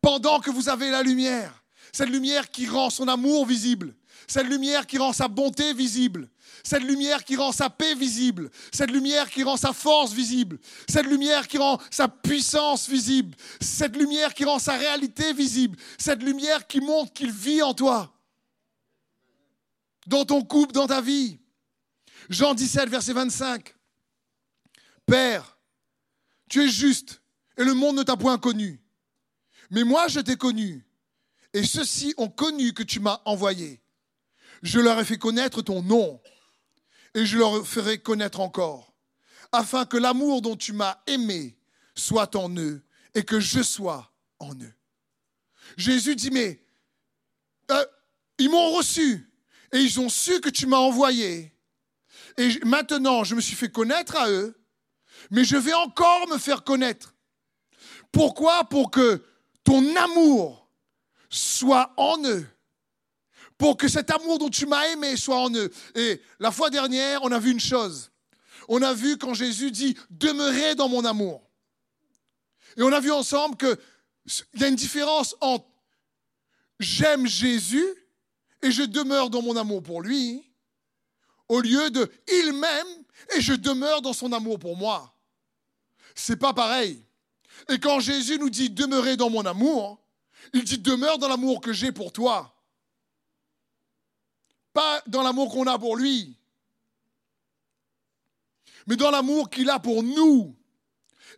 Pendant 0.00 0.40
que 0.40 0.50
vous 0.50 0.68
avez 0.68 0.90
la 0.90 1.02
lumière, 1.02 1.62
cette 1.92 2.08
lumière 2.08 2.50
qui 2.50 2.66
rend 2.66 2.90
son 2.90 3.08
amour 3.08 3.46
visible, 3.46 3.94
cette 4.26 4.46
lumière 4.46 4.86
qui 4.86 4.98
rend 4.98 5.12
sa 5.12 5.28
bonté 5.28 5.74
visible, 5.74 6.28
cette 6.62 6.82
lumière 6.82 7.24
qui 7.24 7.36
rend 7.36 7.52
sa 7.52 7.70
paix 7.70 7.94
visible, 7.94 8.50
cette 8.72 8.90
lumière 8.90 9.30
qui 9.30 9.42
rend 9.42 9.56
sa 9.56 9.72
force 9.72 10.12
visible, 10.12 10.58
cette 10.88 11.06
lumière 11.06 11.46
qui 11.48 11.58
rend 11.58 11.80
sa 11.90 12.08
puissance 12.08 12.88
visible, 12.88 13.36
cette 13.60 13.96
lumière 13.96 14.34
qui 14.34 14.44
rend 14.44 14.58
sa 14.58 14.76
réalité 14.76 15.32
visible, 15.32 15.78
cette 15.98 16.22
lumière 16.22 16.66
qui 16.66 16.80
montre 16.80 17.12
qu'il 17.12 17.30
vit 17.30 17.62
en 17.62 17.74
toi 17.74 18.14
dans 20.06 20.24
ton 20.24 20.42
couple, 20.42 20.72
dans 20.72 20.86
ta 20.86 21.00
vie. 21.00 21.38
Jean 22.28 22.54
17, 22.54 22.88
verset 22.88 23.12
25. 23.12 23.74
Père, 25.06 25.58
tu 26.48 26.62
es 26.62 26.68
juste 26.68 27.22
et 27.56 27.64
le 27.64 27.74
monde 27.74 27.96
ne 27.96 28.02
t'a 28.02 28.16
point 28.16 28.38
connu. 28.38 28.82
Mais 29.70 29.84
moi, 29.84 30.08
je 30.08 30.20
t'ai 30.20 30.36
connu. 30.36 30.86
Et 31.52 31.64
ceux-ci 31.64 32.14
ont 32.16 32.28
connu 32.28 32.72
que 32.72 32.82
tu 32.82 33.00
m'as 33.00 33.20
envoyé. 33.24 33.80
Je 34.64 34.80
leur 34.80 34.98
ai 34.98 35.04
fait 35.04 35.18
connaître 35.18 35.60
ton 35.60 35.82
nom 35.82 36.20
et 37.12 37.26
je 37.26 37.36
leur 37.36 37.66
ferai 37.66 37.98
connaître 37.98 38.40
encore, 38.40 38.94
afin 39.52 39.84
que 39.84 39.98
l'amour 39.98 40.40
dont 40.40 40.56
tu 40.56 40.72
m'as 40.72 41.02
aimé 41.06 41.56
soit 41.94 42.34
en 42.34 42.50
eux 42.56 42.82
et 43.14 43.24
que 43.24 43.38
je 43.38 43.62
sois 43.62 44.10
en 44.38 44.54
eux. 44.54 44.74
Jésus 45.76 46.16
dit, 46.16 46.30
mais 46.30 46.62
euh, 47.70 47.84
ils 48.38 48.50
m'ont 48.50 48.72
reçu, 48.72 49.30
et 49.70 49.78
ils 49.78 50.00
ont 50.00 50.08
su 50.08 50.40
que 50.40 50.48
tu 50.48 50.66
m'as 50.66 50.78
envoyé. 50.78 51.54
Et 52.38 52.58
maintenant, 52.64 53.22
je 53.22 53.34
me 53.34 53.42
suis 53.42 53.54
fait 53.56 53.70
connaître 53.70 54.16
à 54.16 54.30
eux, 54.30 54.58
mais 55.30 55.44
je 55.44 55.56
vais 55.56 55.74
encore 55.74 56.26
me 56.28 56.38
faire 56.38 56.64
connaître. 56.64 57.14
Pourquoi? 58.10 58.64
Pour 58.64 58.90
que 58.90 59.22
ton 59.62 59.94
amour 59.94 60.70
soit 61.28 61.92
en 61.98 62.16
eux. 62.24 62.46
Pour 63.64 63.78
que 63.78 63.88
cet 63.88 64.10
amour 64.10 64.38
dont 64.38 64.50
tu 64.50 64.66
m'as 64.66 64.88
aimé 64.88 65.16
soit 65.16 65.38
en 65.38 65.50
eux. 65.54 65.72
Et 65.94 66.20
la 66.38 66.50
fois 66.50 66.68
dernière, 66.68 67.22
on 67.22 67.32
a 67.32 67.38
vu 67.38 67.50
une 67.50 67.60
chose. 67.60 68.10
On 68.68 68.82
a 68.82 68.92
vu 68.92 69.16
quand 69.16 69.32
Jésus 69.32 69.70
dit 69.70 69.96
demeurez 70.10 70.74
dans 70.74 70.90
mon 70.90 71.02
amour. 71.02 71.48
Et 72.76 72.82
on 72.82 72.92
a 72.92 73.00
vu 73.00 73.10
ensemble 73.10 73.56
qu'il 73.56 73.78
y 74.60 74.64
a 74.64 74.68
une 74.68 74.74
différence 74.74 75.34
entre 75.40 75.64
j'aime 76.78 77.26
Jésus 77.26 77.86
et 78.60 78.70
je 78.70 78.82
demeure 78.82 79.30
dans 79.30 79.40
mon 79.40 79.56
amour 79.56 79.82
pour 79.82 80.02
lui, 80.02 80.44
au 81.48 81.62
lieu 81.62 81.88
de 81.88 82.12
il 82.30 82.52
m'aime 82.52 83.04
et 83.34 83.40
je 83.40 83.54
demeure 83.54 84.02
dans 84.02 84.12
son 84.12 84.32
amour 84.32 84.58
pour 84.58 84.76
moi. 84.76 85.16
C'est 86.14 86.36
pas 86.36 86.52
pareil. 86.52 87.02
Et 87.70 87.78
quand 87.78 87.98
Jésus 87.98 88.38
nous 88.38 88.50
dit 88.50 88.68
demeurez 88.68 89.16
dans 89.16 89.30
mon 89.30 89.46
amour, 89.46 90.04
il 90.52 90.64
dit 90.64 90.76
demeure 90.76 91.16
dans 91.16 91.28
l'amour 91.28 91.62
que 91.62 91.72
j'ai 91.72 91.92
pour 91.92 92.12
toi. 92.12 92.53
Pas 94.74 95.02
dans 95.06 95.22
l'amour 95.22 95.50
qu'on 95.50 95.66
a 95.66 95.78
pour 95.78 95.96
lui, 95.96 96.36
mais 98.86 98.96
dans 98.96 99.10
l'amour 99.10 99.48
qu'il 99.48 99.70
a 99.70 99.78
pour 99.78 100.02
nous. 100.02 100.54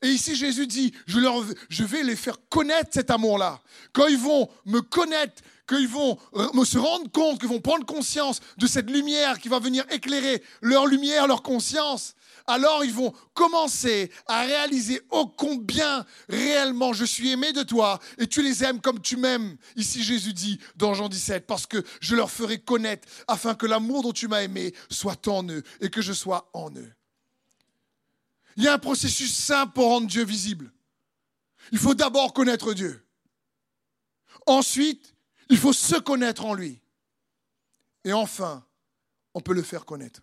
Et 0.03 0.09
ici, 0.09 0.35
Jésus 0.35 0.67
dit, 0.67 0.93
je, 1.07 1.85
vais 1.85 2.03
les 2.03 2.17
faire 2.17 2.37
connaître 2.49 2.91
cet 2.93 3.11
amour-là. 3.11 3.61
Quand 3.93 4.07
ils 4.09 4.19
vont 4.19 4.49
me 4.65 4.81
connaître, 4.81 5.43
qu'ils 5.69 5.89
vont 5.89 6.19
se 6.65 6.79
rendre 6.79 7.11
compte, 7.11 7.41
qu'ils 7.41 7.49
vont 7.49 7.61
prendre 7.61 7.87
conscience 7.87 8.41
de 8.57 8.67
cette 8.67 8.91
lumière 8.91 9.39
qui 9.39 9.49
va 9.49 9.59
venir 9.59 9.85
éclairer 9.91 10.43
leur 10.61 10.87
lumière, 10.87 11.27
leur 11.27 11.43
conscience, 11.43 12.15
alors 12.47 12.85
ils 12.85 12.93
vont 12.93 13.13
commencer 13.35 14.11
à 14.27 14.43
réaliser 14.43 15.03
ô 15.11 15.27
combien 15.27 16.07
réellement 16.29 16.93
je 16.93 17.05
suis 17.05 17.31
aimé 17.31 17.53
de 17.53 17.63
toi 17.63 17.99
et 18.19 18.27
tu 18.27 18.43
les 18.43 18.63
aimes 18.65 18.81
comme 18.81 19.01
tu 19.01 19.17
m'aimes. 19.17 19.57
Ici 19.77 20.03
Jésus 20.03 20.33
dit 20.33 20.61
dans 20.77 20.95
Jean 20.95 21.09
17, 21.09 21.47
parce 21.47 21.67
que 21.67 21.83
je 22.01 22.15
leur 22.15 22.31
ferai 22.31 22.59
connaître 22.59 23.09
afin 23.27 23.55
que 23.55 23.67
l'amour 23.67 24.03
dont 24.03 24.13
tu 24.13 24.29
m'as 24.29 24.43
aimé 24.43 24.75
soit 24.91 25.27
en 25.29 25.49
eux 25.49 25.63
et 25.81 25.91
que 25.91 26.03
je 26.03 26.13
sois 26.13 26.49
en 26.53 26.71
eux. 26.71 26.93
Il 28.57 28.65
y 28.65 28.69
a 28.69 28.73
un 28.73 28.79
processus 28.79 29.35
simple 29.35 29.73
pour 29.75 29.89
rendre 29.89 30.07
Dieu 30.07 30.25
visible. 30.25 30.73
Il 31.73 31.79
faut 31.79 31.95
d'abord 31.95 32.33
connaître 32.33 32.73
Dieu. 32.73 33.05
Ensuite, 34.47 35.15
il 35.51 35.59
faut 35.59 35.73
se 35.73 35.97
connaître 35.97 36.45
en 36.45 36.55
lui. 36.55 36.81
Et 38.05 38.13
enfin, 38.13 38.65
on 39.35 39.41
peut 39.41 39.53
le 39.53 39.63
faire 39.63 39.85
connaître. 39.85 40.23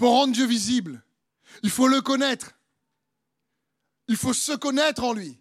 Pour 0.00 0.12
rendre 0.12 0.32
Dieu 0.32 0.46
visible, 0.46 1.04
il 1.62 1.68
faut 1.68 1.86
le 1.86 2.00
connaître. 2.00 2.52
Il 4.08 4.16
faut 4.16 4.32
se 4.32 4.52
connaître 4.52 5.04
en 5.04 5.12
lui 5.12 5.38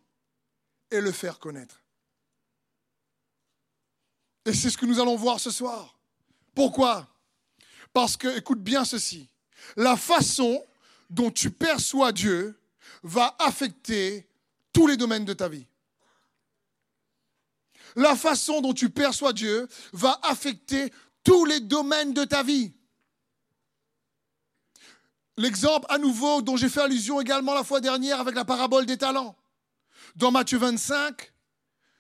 et 0.91 0.99
le 0.99 1.13
faire 1.13 1.39
connaître. 1.39 1.81
Et 4.43 4.53
c'est 4.53 4.69
ce 4.69 4.77
que 4.77 4.85
nous 4.85 4.99
allons 4.99 5.15
voir 5.15 5.39
ce 5.39 5.49
soir. 5.49 5.97
Pourquoi? 6.53 7.07
Parce 7.93 8.17
que, 8.17 8.37
écoute 8.37 8.61
bien 8.61 8.83
ceci, 8.83 9.29
la 9.77 9.95
façon 9.95 10.61
dont 11.09 11.31
tu 11.31 11.51
perçois 11.51 12.11
Dieu 12.11 12.59
va 13.01 13.37
affecter 13.39 14.27
tous 14.73 14.87
les 14.87 14.97
domaines 14.97 15.23
de 15.23 15.31
ta 15.31 15.47
vie 15.47 15.67
la 17.95 18.17
façon 18.17 18.59
dont 18.59 18.73
tu 18.73 18.89
perçois 18.89 19.31
Dieu 19.31 19.69
va 19.93 20.19
affecter 20.21 20.91
tous 21.23 21.45
les 21.45 21.61
domaines 21.61 22.13
de 22.13 22.25
ta 22.25 22.43
vie. 22.43 22.73
L'exemple 25.39 25.85
à 25.87 25.97
nouveau 25.97 26.41
dont 26.41 26.57
j'ai 26.57 26.67
fait 26.67 26.81
allusion 26.81 27.21
également 27.21 27.53
la 27.53 27.63
fois 27.63 27.79
dernière 27.79 28.19
avec 28.19 28.35
la 28.35 28.43
parabole 28.43 28.85
des 28.85 28.97
talents. 28.97 29.37
Dans 30.17 30.31
Matthieu 30.31 30.57
25, 30.57 31.31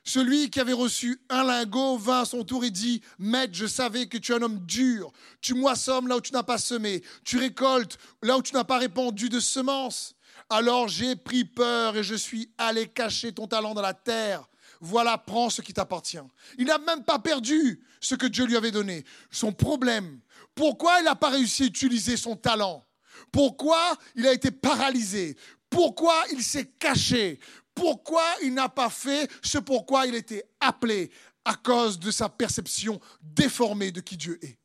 celui 0.03 0.49
qui 0.49 0.59
avait 0.59 0.73
reçu 0.73 1.21
un 1.29 1.45
lingot 1.45 1.97
vint 1.97 2.23
à 2.23 2.25
son 2.25 2.43
tour 2.43 2.65
et 2.65 2.69
dit, 2.69 3.01
Maître, 3.17 3.53
je 3.53 3.65
savais 3.65 4.07
que 4.07 4.17
tu 4.17 4.33
es 4.33 4.35
un 4.35 4.41
homme 4.41 4.59
dur. 4.65 5.13
Tu 5.39 5.53
moissonnes 5.53 6.09
là 6.09 6.17
où 6.17 6.21
tu 6.21 6.33
n'as 6.33 6.43
pas 6.43 6.57
semé. 6.57 7.01
Tu 7.23 7.37
récoltes 7.37 7.97
là 8.21 8.37
où 8.37 8.41
tu 8.41 8.53
n'as 8.53 8.65
pas 8.65 8.77
répandu 8.77 9.29
de 9.29 9.39
semences. 9.39 10.15
Alors 10.49 10.89
j'ai 10.89 11.15
pris 11.15 11.45
peur 11.45 11.95
et 11.95 12.03
je 12.03 12.15
suis 12.15 12.51
allé 12.57 12.87
cacher 12.87 13.31
ton 13.31 13.47
talent 13.47 13.73
dans 13.73 13.81
la 13.81 13.93
terre 13.93 14.49
voilà, 14.81 15.17
prends 15.17 15.49
ce 15.49 15.61
qui 15.61 15.73
t'appartient. 15.73 16.19
Il 16.57 16.67
n'a 16.67 16.77
même 16.77 17.03
pas 17.03 17.19
perdu 17.19 17.81
ce 17.99 18.15
que 18.15 18.27
Dieu 18.27 18.45
lui 18.45 18.55
avait 18.55 18.71
donné. 18.71 19.03
Son 19.29 19.51
problème, 19.51 20.21
pourquoi 20.55 20.99
il 20.99 21.03
n'a 21.03 21.15
pas 21.15 21.29
réussi 21.29 21.63
à 21.63 21.65
utiliser 21.65 22.15
son 22.15 22.37
talent? 22.37 22.85
Pourquoi 23.31 23.97
il 24.15 24.27
a 24.27 24.33
été 24.33 24.51
paralysé? 24.51 25.37
Pourquoi 25.69 26.23
il 26.31 26.43
s'est 26.43 26.71
caché? 26.79 27.39
Pourquoi 27.73 28.23
il 28.43 28.53
n'a 28.53 28.69
pas 28.69 28.89
fait 28.89 29.31
ce 29.43 29.57
pourquoi 29.57 30.05
il 30.07 30.15
était 30.15 30.43
appelé 30.59 31.11
à 31.45 31.55
cause 31.55 31.99
de 31.99 32.11
sa 32.11 32.27
perception 32.27 32.99
déformée 33.21 33.91
de 33.91 34.01
qui 34.01 34.17
Dieu 34.17 34.39
est? 34.43 34.57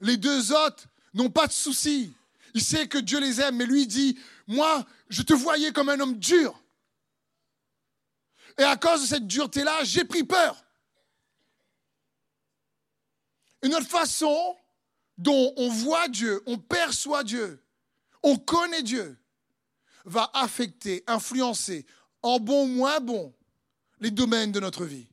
Les 0.00 0.16
deux 0.16 0.52
autres 0.52 0.86
n'ont 1.14 1.30
pas 1.30 1.46
de 1.46 1.52
souci. 1.52 2.12
Il 2.54 2.62
sait 2.62 2.86
que 2.86 2.98
Dieu 2.98 3.20
les 3.20 3.40
aime, 3.40 3.56
mais 3.56 3.66
lui 3.66 3.86
dit, 3.86 4.18
moi, 4.46 4.86
je 5.08 5.22
te 5.22 5.34
voyais 5.34 5.72
comme 5.72 5.88
un 5.88 6.00
homme 6.00 6.18
dur. 6.18 6.62
Et 8.58 8.62
à 8.62 8.76
cause 8.76 9.02
de 9.02 9.06
cette 9.06 9.26
dureté-là, 9.26 9.84
j'ai 9.84 10.04
pris 10.04 10.24
peur. 10.24 10.64
Une 13.62 13.74
autre 13.74 13.88
façon 13.88 14.56
dont 15.18 15.52
on 15.56 15.68
voit 15.68 16.08
Dieu, 16.08 16.42
on 16.46 16.56
perçoit 16.58 17.24
Dieu, 17.24 17.62
on 18.22 18.36
connaît 18.36 18.82
Dieu, 18.82 19.18
va 20.04 20.30
affecter, 20.32 21.04
influencer, 21.06 21.84
en 22.22 22.38
bon 22.38 22.64
ou 22.64 22.68
moins 22.68 23.00
bon, 23.00 23.34
les 24.00 24.10
domaines 24.10 24.52
de 24.52 24.60
notre 24.60 24.84
vie. 24.84 25.08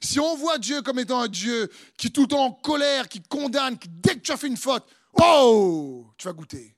Si 0.00 0.18
on 0.18 0.36
voit 0.36 0.58
Dieu 0.58 0.82
comme 0.82 0.98
étant 0.98 1.20
un 1.20 1.28
Dieu 1.28 1.70
qui 1.96 2.10
tout 2.10 2.22
le 2.22 2.28
temps 2.28 2.44
en 2.44 2.52
colère, 2.52 3.08
qui 3.08 3.22
condamne, 3.22 3.78
qui 3.78 3.88
dès 3.88 4.14
que 4.14 4.20
tu 4.20 4.32
as 4.32 4.36
fait 4.36 4.46
une 4.46 4.56
faute, 4.56 4.84
oh, 5.20 6.06
tu 6.16 6.26
vas 6.26 6.32
goûter. 6.32 6.76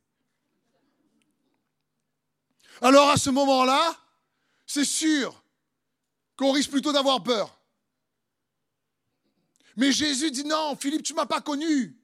Alors 2.82 3.10
à 3.10 3.16
ce 3.16 3.30
moment-là, 3.30 3.96
c'est 4.66 4.84
sûr 4.84 5.42
qu'on 6.36 6.52
risque 6.52 6.70
plutôt 6.70 6.92
d'avoir 6.92 7.22
peur. 7.22 7.58
Mais 9.76 9.92
Jésus 9.92 10.30
dit 10.30 10.44
non, 10.44 10.76
Philippe, 10.76 11.02
tu 11.02 11.12
ne 11.12 11.16
m'as 11.16 11.26
pas 11.26 11.40
connu. 11.40 11.96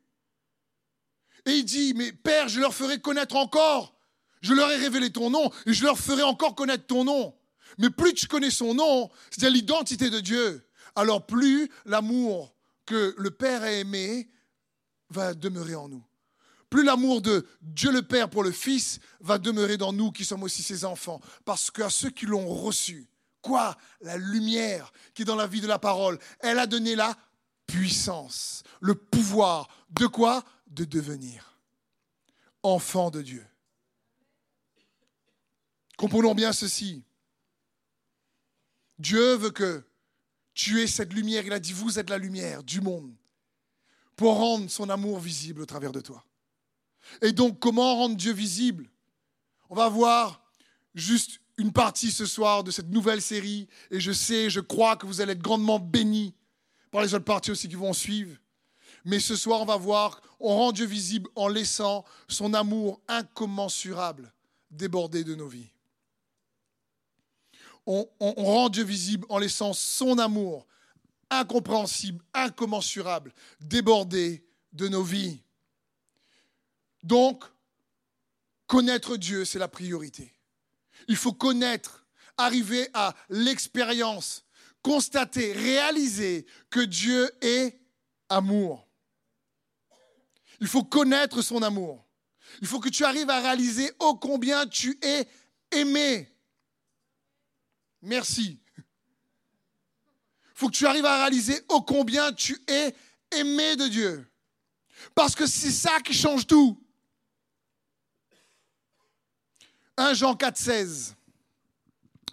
Et 1.46 1.52
il 1.52 1.64
dit, 1.64 1.94
mais 1.94 2.12
Père, 2.12 2.48
je 2.48 2.60
leur 2.60 2.74
ferai 2.74 3.00
connaître 3.00 3.36
encore. 3.36 3.94
Je 4.40 4.54
leur 4.54 4.70
ai 4.70 4.76
révélé 4.76 5.10
ton 5.10 5.30
nom 5.30 5.50
et 5.66 5.72
je 5.72 5.84
leur 5.84 5.98
ferai 5.98 6.22
encore 6.22 6.54
connaître 6.54 6.86
ton 6.86 7.04
nom. 7.04 7.34
Mais 7.78 7.90
plus 7.90 8.12
tu 8.12 8.26
connais 8.26 8.50
son 8.50 8.74
nom, 8.74 9.10
c'est-à-dire 9.30 9.54
l'identité 9.54 10.10
de 10.10 10.20
Dieu, 10.20 10.66
alors 10.94 11.24
plus 11.24 11.70
l'amour 11.86 12.54
que 12.84 13.14
le 13.16 13.30
Père 13.30 13.62
a 13.62 13.72
aimé 13.72 14.28
va 15.10 15.34
demeurer 15.34 15.74
en 15.74 15.88
nous. 15.88 16.04
Plus 16.70 16.84
l'amour 16.84 17.22
de 17.22 17.46
Dieu 17.60 17.92
le 17.92 18.02
Père 18.02 18.30
pour 18.30 18.42
le 18.42 18.50
Fils 18.50 18.98
va 19.20 19.38
demeurer 19.38 19.76
dans 19.76 19.92
nous 19.92 20.10
qui 20.10 20.24
sommes 20.24 20.42
aussi 20.42 20.62
ses 20.62 20.84
enfants. 20.84 21.20
Parce 21.44 21.70
qu'à 21.70 21.90
ceux 21.90 22.10
qui 22.10 22.26
l'ont 22.26 22.48
reçu, 22.48 23.08
quoi? 23.42 23.76
La 24.00 24.16
lumière 24.16 24.92
qui 25.14 25.22
est 25.22 25.26
dans 25.26 25.36
la 25.36 25.46
vie 25.46 25.60
de 25.60 25.66
la 25.66 25.78
parole. 25.78 26.18
Elle 26.40 26.58
a 26.58 26.66
donné 26.66 26.96
la 26.96 27.16
puissance, 27.66 28.62
le 28.80 28.94
pouvoir. 28.94 29.68
De 29.90 30.06
quoi? 30.06 30.44
De 30.72 30.84
devenir 30.84 31.52
enfant 32.62 33.10
de 33.10 33.22
Dieu. 33.22 33.46
Comprenons 35.96 36.34
bien 36.34 36.52
ceci. 36.52 37.02
Dieu 38.98 39.34
veut 39.34 39.50
que 39.50 39.84
tu 40.54 40.80
aies 40.80 40.86
cette 40.86 41.12
lumière. 41.12 41.44
Il 41.44 41.52
a 41.52 41.60
dit, 41.60 41.72
vous 41.72 41.98
êtes 41.98 42.10
la 42.10 42.18
lumière 42.18 42.62
du 42.62 42.80
monde 42.80 43.14
pour 44.16 44.36
rendre 44.36 44.70
son 44.70 44.88
amour 44.88 45.18
visible 45.18 45.62
au 45.62 45.66
travers 45.66 45.92
de 45.92 46.00
toi. 46.00 46.24
Et 47.20 47.32
donc, 47.32 47.58
comment 47.58 47.96
rendre 47.96 48.16
Dieu 48.16 48.32
visible? 48.32 48.88
On 49.68 49.74
va 49.74 49.88
voir 49.88 50.44
juste 50.94 51.40
une 51.56 51.72
partie 51.72 52.10
ce 52.10 52.26
soir 52.26 52.64
de 52.64 52.70
cette 52.70 52.88
nouvelle 52.88 53.22
série. 53.22 53.68
Et 53.90 54.00
je 54.00 54.12
sais, 54.12 54.50
je 54.50 54.60
crois 54.60 54.96
que 54.96 55.06
vous 55.06 55.20
allez 55.20 55.32
être 55.32 55.42
grandement 55.42 55.78
bénis 55.78 56.34
par 56.90 57.02
les 57.02 57.14
autres 57.14 57.24
parties 57.24 57.50
aussi 57.50 57.68
qui 57.68 57.74
vont 57.74 57.92
suivre. 57.92 58.38
Mais 59.04 59.20
ce 59.20 59.36
soir, 59.36 59.60
on 59.60 59.64
va 59.64 59.76
voir, 59.76 60.22
on 60.38 60.56
rend 60.56 60.72
Dieu 60.72 60.86
visible 60.86 61.28
en 61.34 61.48
laissant 61.48 62.04
son 62.28 62.54
amour 62.54 63.00
incommensurable 63.08 64.32
déborder 64.70 65.24
de 65.24 65.34
nos 65.34 65.48
vies. 65.48 65.70
On, 67.84 68.06
rend 68.20 68.68
Dieu 68.68 68.84
visible 68.84 69.26
en 69.28 69.38
laissant 69.38 69.72
son 69.72 70.18
amour 70.18 70.66
incompréhensible, 71.30 72.22
incommensurable 72.32 73.32
déborder 73.60 74.44
de 74.72 74.86
nos 74.86 75.02
vies. 75.02 75.42
Donc, 77.02 77.44
connaître 78.66 79.16
Dieu, 79.16 79.44
c'est 79.44 79.58
la 79.58 79.66
priorité. 79.66 80.32
Il 81.08 81.16
faut 81.16 81.32
connaître, 81.32 82.06
arriver 82.36 82.88
à 82.94 83.14
l'expérience, 83.28 84.44
constater, 84.82 85.52
réaliser 85.52 86.46
que 86.70 86.80
Dieu 86.80 87.30
est 87.40 87.80
amour. 88.28 88.86
Il 90.62 90.68
faut 90.68 90.84
connaître 90.84 91.42
son 91.42 91.60
amour. 91.60 92.06
Il 92.60 92.68
faut 92.68 92.78
que 92.78 92.88
tu 92.88 93.04
arrives 93.04 93.28
à 93.28 93.40
réaliser 93.40 93.90
ô 93.98 94.14
combien 94.14 94.64
tu 94.68 94.96
es 95.02 95.26
aimé. 95.72 96.32
Merci. 98.00 98.60
Il 98.78 98.84
faut 100.54 100.68
que 100.68 100.76
tu 100.76 100.86
arrives 100.86 101.04
à 101.04 101.18
réaliser 101.18 101.60
ô 101.68 101.82
combien 101.82 102.32
tu 102.32 102.62
es 102.68 102.94
aimé 103.32 103.74
de 103.74 103.88
Dieu. 103.88 104.32
Parce 105.16 105.34
que 105.34 105.46
c'est 105.46 105.72
ça 105.72 105.98
qui 106.00 106.14
change 106.14 106.46
tout. 106.46 106.80
1 109.96 110.14
Jean 110.14 110.36
4, 110.36 110.56
16. 110.56 111.16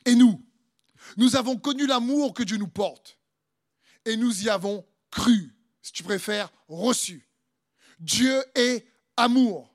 Et 0.05 0.13
nous, 0.13 0.39
nous 1.17 1.35
avons 1.35 1.57
connu 1.57 1.87
l'amour 1.87 2.35
que 2.35 2.43
Dieu 2.43 2.57
nous 2.57 2.67
porte. 2.67 3.17
Et 4.05 4.15
nous 4.15 4.43
y 4.43 4.49
avons 4.49 4.85
cru, 5.09 5.55
si 5.81 5.91
tu 5.91 6.03
préfères, 6.03 6.53
reçu. 6.67 7.28
Dieu 7.99 8.43
est 8.55 8.85
amour. 9.17 9.73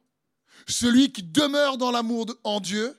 Celui 0.66 1.12
qui 1.12 1.22
demeure 1.22 1.76
dans 1.76 1.90
l'amour 1.90 2.26
en 2.44 2.60
Dieu, 2.60 2.98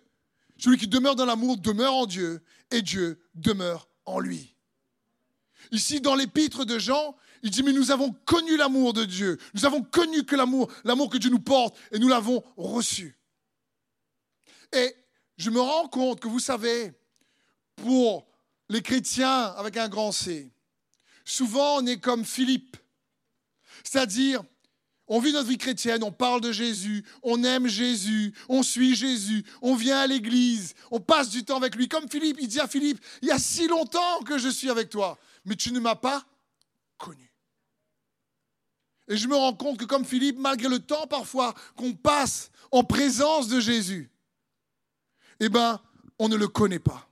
celui 0.58 0.77
qui 0.77 0.88
demeure 0.88 1.15
dans 1.15 1.25
l'amour 1.25 1.58
demeure 1.58 1.94
en 1.94 2.05
Dieu, 2.05 2.44
et 2.72 2.82
Dieu 2.82 3.20
demeure 3.34 3.89
en 4.05 4.20
lui. 4.20 4.55
Ici, 5.72 6.00
dans 6.01 6.15
l'épître 6.15 6.65
de 6.65 6.77
Jean, 6.77 7.15
il 7.44 7.50
dit, 7.50 7.63
mais 7.63 7.74
nous 7.74 7.91
avons 7.91 8.12
connu 8.12 8.58
l'amour 8.58 8.94
de 8.94 9.05
Dieu. 9.05 9.39
Nous 9.53 9.65
avons 9.65 9.84
connu 9.84 10.24
que 10.24 10.36
l'amour, 10.36 10.72
l'amour 10.84 11.10
que 11.10 11.17
Dieu 11.17 11.29
nous 11.29 11.39
porte, 11.39 11.77
et 11.91 12.00
nous 12.00 12.08
l'avons 12.08 12.44
reçu. 12.58 13.17
Et 14.72 14.96
je 15.38 15.50
me 15.50 15.60
rends 15.60 15.88
compte 15.88 16.20
que 16.20 16.27
vous 16.27 16.39
savez, 16.39 16.94
pour 17.75 18.27
les 18.70 18.82
chrétiens 18.82 19.44
avec 19.58 19.77
un 19.77 19.89
grand 19.89 20.12
C, 20.12 20.51
souvent 21.24 21.77
on 21.77 21.86
est 21.86 22.00
comme 22.00 22.25
Philippe. 22.25 22.77
C'est-à-dire, 23.84 24.44
on 25.07 25.19
vit 25.19 25.33
notre 25.33 25.47
vie 25.47 25.57
chrétienne, 25.57 26.03
on 26.03 26.12
parle 26.12 26.41
de 26.41 26.51
Jésus, 26.51 27.06
on 27.21 27.43
aime 27.43 27.67
Jésus, 27.67 28.34
on 28.49 28.63
suit 28.63 28.95
Jésus, 28.95 29.45
on 29.62 29.75
vient 29.75 29.99
à 29.99 30.08
l'église, 30.08 30.73
on 30.91 30.99
passe 30.99 31.30
du 31.30 31.43
temps 31.43 31.58
avec 31.58 31.75
lui. 31.75 31.88
Comme 31.88 32.10
Philippe, 32.10 32.38
il 32.41 32.47
dit 32.47 32.60
à 32.60 32.67
Philippe, 32.67 33.03
il 33.21 33.27
y 33.27 33.32
a 33.32 33.39
si 33.39 33.67
longtemps 33.67 34.21
que 34.25 34.38
je 34.38 34.49
suis 34.49 34.69
avec 34.69 34.89
toi, 34.89 35.17
mais 35.45 35.56
tu 35.56 35.71
ne 35.71 35.80
m'as 35.80 35.95
pas 35.95 36.25
connu. 36.97 37.32
Et 39.08 39.17
je 39.17 39.27
me 39.27 39.36
rends 39.36 39.53
compte 39.53 39.77
que 39.77 39.86
comme 39.86 40.06
Philippe, 40.06 40.39
malgré 40.39 40.67
le 40.67 40.80
temps 40.80 41.06
parfois 41.06 41.53
qu'on 41.75 41.93
passe 41.93 42.49
en 42.71 42.84
présence 42.84 43.47
de 43.47 43.60
Jésus, 43.60 44.10
eh 45.39 45.49
bien, 45.49 45.80
on 46.17 46.30
ne 46.30 46.36
le 46.36 46.47
connaît 46.47 46.80
pas. 46.80 47.08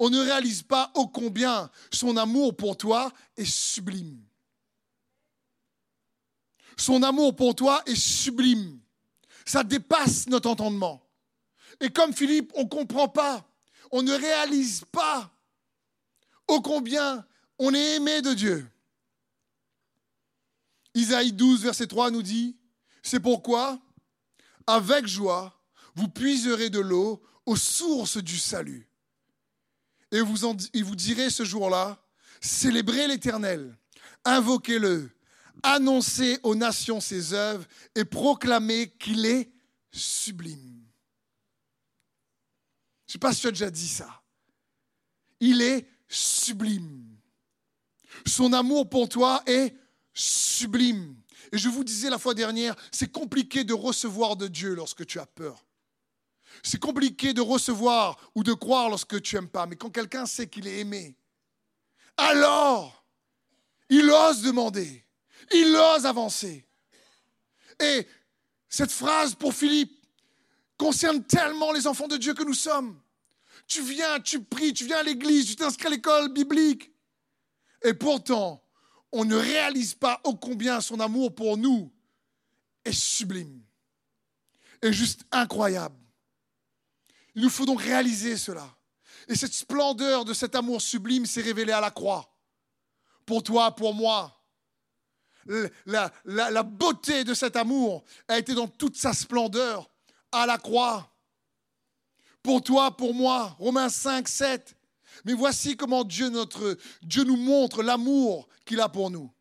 On 0.00 0.10
ne 0.10 0.18
réalise 0.18 0.62
pas 0.62 0.90
ô 0.94 1.06
combien 1.06 1.70
son 1.92 2.16
amour 2.16 2.56
pour 2.56 2.76
toi 2.76 3.12
est 3.36 3.44
sublime. 3.44 4.20
Son 6.76 7.02
amour 7.02 7.36
pour 7.36 7.54
toi 7.54 7.82
est 7.86 7.98
sublime. 7.98 8.80
Ça 9.44 9.62
dépasse 9.62 10.26
notre 10.28 10.48
entendement. 10.48 11.02
Et 11.80 11.90
comme 11.90 12.12
Philippe, 12.12 12.52
on 12.54 12.64
ne 12.64 12.68
comprend 12.68 13.08
pas, 13.08 13.46
on 13.90 14.02
ne 14.02 14.12
réalise 14.12 14.84
pas 14.90 15.30
ô 16.48 16.60
combien 16.60 17.24
on 17.58 17.74
est 17.74 17.96
aimé 17.96 18.22
de 18.22 18.34
Dieu. 18.34 18.66
Isaïe 20.94 21.32
12, 21.32 21.62
verset 21.62 21.86
3 21.86 22.10
nous 22.10 22.22
dit, 22.22 22.56
c'est 23.02 23.20
pourquoi, 23.20 23.80
avec 24.66 25.06
joie, 25.06 25.60
vous 25.94 26.08
puiserez 26.08 26.70
de 26.70 26.80
l'eau 26.80 27.22
aux 27.46 27.56
sources 27.56 28.16
du 28.16 28.38
salut. 28.38 28.88
Et 30.10 30.20
vous, 30.20 30.46
et 30.72 30.82
vous 30.82 30.94
direz 30.94 31.30
ce 31.30 31.44
jour-là, 31.44 32.00
célébrez 32.40 33.08
l'Éternel, 33.08 33.76
invoquez-le, 34.24 35.10
annoncez 35.64 36.38
aux 36.42 36.54
nations 36.54 37.00
ses 37.00 37.32
œuvres 37.32 37.66
et 37.94 38.04
proclamez 38.04 38.90
qu'il 38.90 39.26
est 39.26 39.50
sublime. 39.90 40.84
Je 43.06 43.10
ne 43.10 43.12
sais 43.12 43.18
pas 43.18 43.32
si 43.32 43.40
tu 43.40 43.46
as 43.48 43.50
déjà 43.50 43.70
dit 43.70 43.88
ça. 43.88 44.22
Il 45.40 45.60
est 45.62 45.88
sublime. 46.08 47.04
Son 48.26 48.52
amour 48.52 48.88
pour 48.88 49.08
toi 49.08 49.42
est 49.46 49.74
sublime. 50.12 51.16
Et 51.52 51.58
je 51.58 51.68
vous 51.68 51.84
disais 51.84 52.10
la 52.10 52.18
fois 52.18 52.34
dernière, 52.34 52.74
c'est 52.90 53.10
compliqué 53.10 53.64
de 53.64 53.74
recevoir 53.74 54.36
de 54.36 54.48
Dieu 54.48 54.74
lorsque 54.74 55.06
tu 55.06 55.18
as 55.18 55.26
peur. 55.26 55.66
C'est 56.62 56.80
compliqué 56.80 57.34
de 57.34 57.40
recevoir 57.40 58.30
ou 58.34 58.42
de 58.42 58.52
croire 58.52 58.88
lorsque 58.88 59.20
tu 59.22 59.34
n'aimes 59.34 59.48
pas, 59.48 59.66
mais 59.66 59.76
quand 59.76 59.90
quelqu'un 59.90 60.26
sait 60.26 60.48
qu'il 60.48 60.66
est 60.66 60.80
aimé, 60.80 61.16
alors 62.16 63.04
il 63.88 64.08
ose 64.10 64.42
demander, 64.42 65.03
il 65.52 65.74
ose 65.74 66.06
avancer. 66.06 66.66
Et 67.80 68.06
cette 68.68 68.92
phrase 68.92 69.34
pour 69.34 69.54
Philippe 69.54 69.92
concerne 70.76 71.24
tellement 71.24 71.72
les 71.72 71.86
enfants 71.86 72.08
de 72.08 72.16
Dieu 72.16 72.34
que 72.34 72.42
nous 72.42 72.54
sommes. 72.54 73.00
Tu 73.66 73.82
viens, 73.82 74.20
tu 74.20 74.42
pries, 74.42 74.72
tu 74.72 74.84
viens 74.84 74.98
à 74.98 75.02
l'église, 75.02 75.46
tu 75.46 75.56
t'inscris 75.56 75.86
à 75.86 75.90
l'école 75.90 76.32
biblique. 76.32 76.90
Et 77.82 77.94
pourtant, 77.94 78.64
on 79.12 79.24
ne 79.24 79.36
réalise 79.36 79.94
pas 79.94 80.20
ô 80.24 80.34
combien 80.34 80.80
son 80.80 81.00
amour 81.00 81.34
pour 81.34 81.56
nous 81.56 81.92
est 82.84 82.92
sublime, 82.92 83.62
est 84.82 84.92
juste 84.92 85.24
incroyable. 85.30 85.96
Il 87.34 87.42
nous 87.42 87.50
faut 87.50 87.66
donc 87.66 87.80
réaliser 87.80 88.36
cela. 88.36 88.76
Et 89.28 89.34
cette 89.34 89.54
splendeur 89.54 90.24
de 90.24 90.34
cet 90.34 90.54
amour 90.54 90.82
sublime 90.82 91.26
s'est 91.26 91.40
révélée 91.40 91.72
à 91.72 91.80
la 91.80 91.90
croix. 91.90 92.36
Pour 93.24 93.42
toi, 93.42 93.74
pour 93.74 93.94
moi. 93.94 94.33
La, 95.86 96.62
beauté 96.62 97.24
de 97.24 97.34
cet 97.34 97.56
amour 97.56 98.04
a 98.28 98.38
été 98.38 98.54
dans 98.54 98.68
toute 98.68 98.96
sa 98.96 99.12
splendeur 99.12 99.90
à 100.32 100.46
la 100.46 100.58
croix. 100.58 101.10
Pour 102.42 102.62
toi, 102.62 102.96
pour 102.96 103.14
moi. 103.14 103.56
Romains 103.58 103.88
5, 103.88 104.28
7. 104.28 104.76
Mais 105.24 105.32
voici 105.32 105.76
comment 105.76 106.04
Dieu, 106.04 106.28
notre, 106.28 106.76
Dieu 107.02 107.24
nous 107.24 107.36
montre 107.36 107.82
l'amour 107.82 108.48
qu'il 108.64 108.80
a 108.80 108.88
pour 108.88 109.10
nous. 109.10 109.32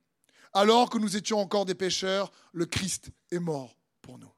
Alors 0.54 0.90
que 0.90 0.98
nous 0.98 1.18
étions 1.18 1.40
encore 1.40 1.66
des 1.66 1.76
pécheurs, 1.76 2.32
le 2.52 2.66
Christ 2.66 3.10
est 3.32 3.40
mort 3.40 3.76
pour 4.02 4.20
nous 4.20 4.34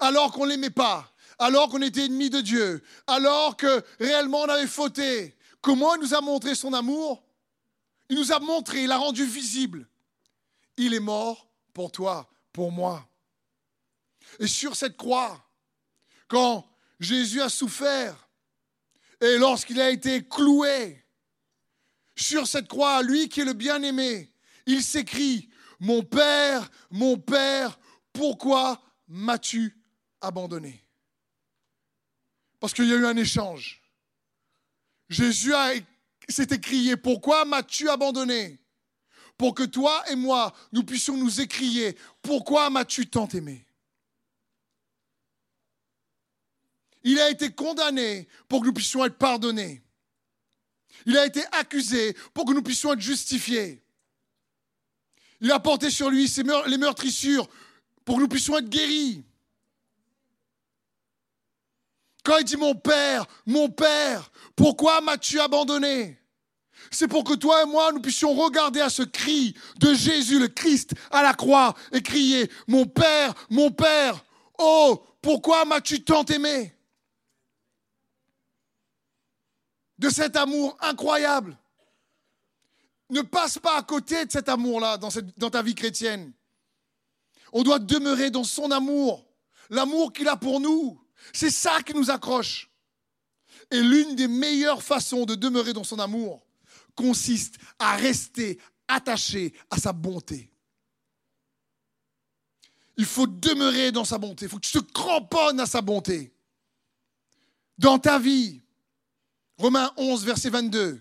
alors 0.00 0.32
qu'on 0.32 0.46
ne 0.46 0.50
l'aimait 0.50 0.70
pas, 0.70 1.12
alors 1.38 1.68
qu'on 1.68 1.82
était 1.82 2.06
ennemi 2.06 2.30
de 2.30 2.40
Dieu, 2.40 2.82
alors 3.06 3.56
que 3.56 3.84
réellement 4.00 4.40
on 4.40 4.48
avait 4.48 4.66
fauté. 4.66 5.36
Comment 5.60 5.94
il 5.94 6.00
nous 6.00 6.14
a 6.14 6.20
montré 6.20 6.54
son 6.54 6.72
amour? 6.72 7.22
Il 8.10 8.16
nous 8.16 8.32
a 8.32 8.40
montré, 8.40 8.82
il 8.82 8.88
l'a 8.88 8.98
rendu 8.98 9.24
visible. 9.24 9.88
Il 10.76 10.94
est 10.94 11.00
mort 11.00 11.48
pour 11.72 11.92
toi, 11.92 12.28
pour 12.52 12.72
moi. 12.72 13.08
Et 14.40 14.48
sur 14.48 14.74
cette 14.76 14.96
croix, 14.96 15.48
quand 16.28 16.68
Jésus 16.98 17.40
a 17.40 17.48
souffert, 17.48 18.28
et 19.20 19.38
lorsqu'il 19.38 19.80
a 19.80 19.90
été 19.90 20.26
cloué 20.26 21.04
sur 22.16 22.46
cette 22.46 22.68
croix, 22.68 23.02
lui 23.02 23.28
qui 23.28 23.42
est 23.42 23.44
le 23.44 23.52
bien-aimé, 23.52 24.32
il 24.66 24.82
s'écrit, 24.82 25.48
Mon 25.78 26.02
Père, 26.02 26.68
mon 26.90 27.16
Père, 27.16 27.78
pourquoi 28.12 28.82
m'as-tu 29.06 29.76
abandonné? 30.20 30.84
Parce 32.58 32.74
qu'il 32.74 32.86
y 32.86 32.92
a 32.92 32.96
eu 32.96 33.06
un 33.06 33.16
échange. 33.16 33.82
Jésus 35.08 35.54
a, 35.54 35.74
s'est 36.32 36.48
écrié, 36.50 36.96
pourquoi 36.96 37.44
m'as-tu 37.44 37.88
abandonné? 37.88 38.60
Pour 39.36 39.54
que 39.54 39.62
toi 39.62 40.02
et 40.10 40.16
moi, 40.16 40.52
nous 40.72 40.84
puissions 40.84 41.16
nous 41.16 41.40
écrier, 41.40 41.96
pourquoi 42.22 42.68
m'as-tu 42.68 43.08
tant 43.08 43.28
aimé? 43.28 43.66
Il 47.02 47.18
a 47.18 47.30
été 47.30 47.50
condamné 47.50 48.28
pour 48.48 48.60
que 48.60 48.66
nous 48.66 48.74
puissions 48.74 49.04
être 49.04 49.16
pardonnés. 49.16 49.82
Il 51.06 51.16
a 51.16 51.24
été 51.24 51.42
accusé 51.52 52.14
pour 52.34 52.44
que 52.44 52.52
nous 52.52 52.62
puissions 52.62 52.92
être 52.92 53.00
justifiés. 53.00 53.82
Il 55.40 55.50
a 55.50 55.58
porté 55.58 55.90
sur 55.90 56.10
lui 56.10 56.30
les 56.66 56.76
meurtrissures 56.76 57.48
pour 58.04 58.16
que 58.16 58.20
nous 58.20 58.28
puissions 58.28 58.58
être 58.58 58.68
guéris. 58.68 59.24
Quand 62.22 62.36
il 62.36 62.44
dit 62.44 62.58
mon 62.58 62.74
Père, 62.74 63.26
mon 63.46 63.70
Père, 63.70 64.30
pourquoi 64.54 65.00
m'as-tu 65.00 65.40
abandonné? 65.40 66.19
C'est 66.90 67.06
pour 67.06 67.22
que 67.22 67.34
toi 67.34 67.62
et 67.62 67.66
moi, 67.66 67.92
nous 67.92 68.00
puissions 68.00 68.34
regarder 68.34 68.80
à 68.80 68.90
ce 68.90 69.02
cri 69.02 69.54
de 69.78 69.94
Jésus, 69.94 70.40
le 70.40 70.48
Christ, 70.48 70.92
à 71.12 71.22
la 71.22 71.34
croix, 71.34 71.74
et 71.92 72.02
crier, 72.02 72.50
mon 72.66 72.84
Père, 72.84 73.32
mon 73.48 73.70
Père, 73.70 74.24
oh, 74.58 75.00
pourquoi 75.22 75.64
m'as-tu 75.64 76.02
tant 76.02 76.24
aimé? 76.24 76.74
De 79.98 80.10
cet 80.10 80.34
amour 80.34 80.76
incroyable. 80.80 81.56
Ne 83.10 83.22
passe 83.22 83.58
pas 83.58 83.76
à 83.76 83.82
côté 83.82 84.24
de 84.24 84.32
cet 84.32 84.48
amour-là 84.48 84.96
dans, 84.96 85.10
dans 85.36 85.50
ta 85.50 85.62
vie 85.62 85.74
chrétienne. 85.74 86.32
On 87.52 87.62
doit 87.62 87.78
demeurer 87.78 88.30
dans 88.30 88.44
son 88.44 88.70
amour, 88.70 89.24
l'amour 89.68 90.12
qu'il 90.12 90.28
a 90.28 90.36
pour 90.36 90.60
nous. 90.60 91.00
C'est 91.32 91.50
ça 91.50 91.82
qui 91.82 91.94
nous 91.94 92.10
accroche. 92.10 92.68
Et 93.70 93.80
l'une 93.80 94.16
des 94.16 94.28
meilleures 94.28 94.82
façons 94.82 95.24
de 95.24 95.34
demeurer 95.36 95.72
dans 95.72 95.84
son 95.84 95.98
amour 95.98 96.44
consiste 97.00 97.54
à 97.78 97.96
rester 97.96 98.58
attaché 98.86 99.54
à 99.70 99.78
sa 99.78 99.92
bonté. 99.92 100.50
Il 102.98 103.06
faut 103.06 103.26
demeurer 103.26 103.90
dans 103.90 104.04
sa 104.04 104.18
bonté. 104.18 104.44
Il 104.44 104.48
faut 104.50 104.58
que 104.58 104.66
tu 104.66 104.78
te 104.78 104.92
cramponnes 104.92 105.60
à 105.60 105.66
sa 105.66 105.80
bonté. 105.80 106.34
Dans 107.78 107.98
ta 107.98 108.18
vie, 108.18 108.60
Romains 109.56 109.90
11, 109.96 110.26
verset 110.26 110.50
22, 110.50 111.00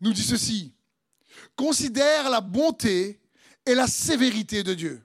nous 0.00 0.12
dit 0.12 0.22
ceci. 0.22 0.72
Considère 1.56 2.30
la 2.30 2.40
bonté 2.40 3.20
et 3.66 3.74
la 3.74 3.88
sévérité 3.88 4.62
de 4.62 4.74
Dieu. 4.74 5.02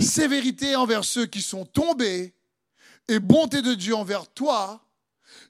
Sévérité 0.00 0.76
envers 0.76 1.04
ceux 1.04 1.26
qui 1.26 1.42
sont 1.42 1.66
tombés 1.66 2.34
et 3.06 3.18
bonté 3.18 3.60
de 3.60 3.74
Dieu 3.74 3.94
envers 3.94 4.26
toi 4.28 4.82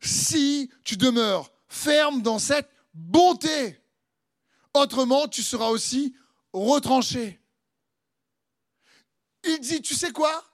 si 0.00 0.70
tu 0.82 0.96
demeures 0.96 1.52
ferme 1.68 2.22
dans 2.22 2.40
cette 2.40 2.68
bonté. 2.92 3.78
Autrement, 4.78 5.26
tu 5.26 5.42
seras 5.42 5.68
aussi 5.68 6.14
retranché. 6.52 7.40
Il 9.44 9.58
dit, 9.60 9.82
tu 9.82 9.94
sais 9.94 10.12
quoi? 10.12 10.44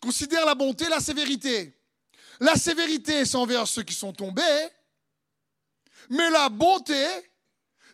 Considère 0.00 0.44
la 0.44 0.54
bonté, 0.54 0.88
la 0.88 1.00
sévérité. 1.00 1.74
La 2.38 2.54
sévérité, 2.56 3.24
c'est 3.24 3.36
envers 3.36 3.66
ceux 3.66 3.82
qui 3.82 3.94
sont 3.94 4.12
tombés, 4.12 4.68
mais 6.08 6.30
la 6.30 6.48
bonté, 6.48 7.06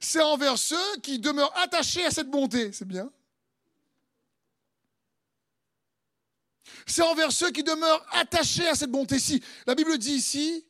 c'est 0.01 0.23
envers 0.23 0.59
ceux 0.59 1.01
qui 1.03 1.19
demeurent 1.19 1.57
attachés 1.59 2.05
à 2.05 2.11
cette 2.11 2.31
bonté. 2.31 2.73
C'est 2.73 2.85
bien. 2.85 3.11
C'est 6.87 7.03
envers 7.03 7.33
ceux 7.33 7.51
qui 7.51 7.63
demeurent 7.63 8.07
attachés 8.13 8.69
à 8.69 8.75
cette 8.75 8.91
bonté-ci. 8.91 9.43
La 9.67 9.75
Bible 9.75 9.99
dit 9.99 10.13
ici, 10.13 10.65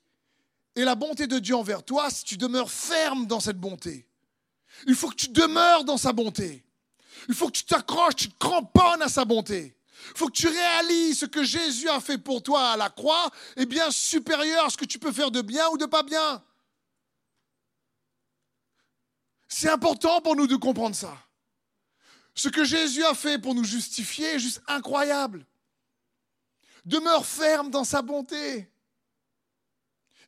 et 0.74 0.84
la 0.84 0.94
bonté 0.94 1.26
de 1.26 1.38
Dieu 1.38 1.54
envers 1.54 1.82
toi, 1.82 2.10
si 2.10 2.24
tu 2.24 2.36
demeures 2.36 2.70
ferme 2.70 3.26
dans 3.26 3.40
cette 3.40 3.58
bonté. 3.58 4.06
Il 4.86 4.94
faut 4.94 5.08
que 5.08 5.14
tu 5.14 5.28
demeures 5.28 5.84
dans 5.84 5.96
sa 5.96 6.12
bonté. 6.12 6.64
Il 7.28 7.34
faut 7.34 7.46
que 7.48 7.52
tu 7.52 7.64
t'accroches, 7.64 8.16
tu 8.16 8.28
te 8.28 8.38
cramponnes 8.38 9.02
à 9.02 9.08
sa 9.08 9.24
bonté. 9.24 9.76
Il 10.10 10.18
faut 10.18 10.26
que 10.28 10.36
tu 10.36 10.48
réalises 10.48 11.20
ce 11.20 11.26
que 11.26 11.42
Jésus 11.42 11.88
a 11.88 12.00
fait 12.00 12.18
pour 12.18 12.42
toi 12.42 12.72
à 12.72 12.76
la 12.76 12.90
croix 12.90 13.30
est 13.56 13.66
bien 13.66 13.90
supérieur 13.90 14.66
à 14.66 14.70
ce 14.70 14.76
que 14.76 14.84
tu 14.84 14.98
peux 14.98 15.12
faire 15.12 15.30
de 15.30 15.42
bien 15.42 15.68
ou 15.70 15.78
de 15.78 15.86
pas 15.86 16.02
bien. 16.02 16.42
C'est 19.48 19.68
important 19.68 20.20
pour 20.20 20.36
nous 20.36 20.46
de 20.46 20.56
comprendre 20.56 20.94
ça. 20.94 21.16
Ce 22.34 22.48
que 22.48 22.64
Jésus 22.64 23.04
a 23.04 23.14
fait 23.14 23.38
pour 23.38 23.54
nous 23.54 23.64
justifier 23.64 24.34
est 24.34 24.38
juste 24.38 24.60
incroyable 24.66 25.46
demeure 26.86 27.26
ferme 27.26 27.70
dans 27.70 27.84
sa 27.84 28.00
bonté. 28.00 28.70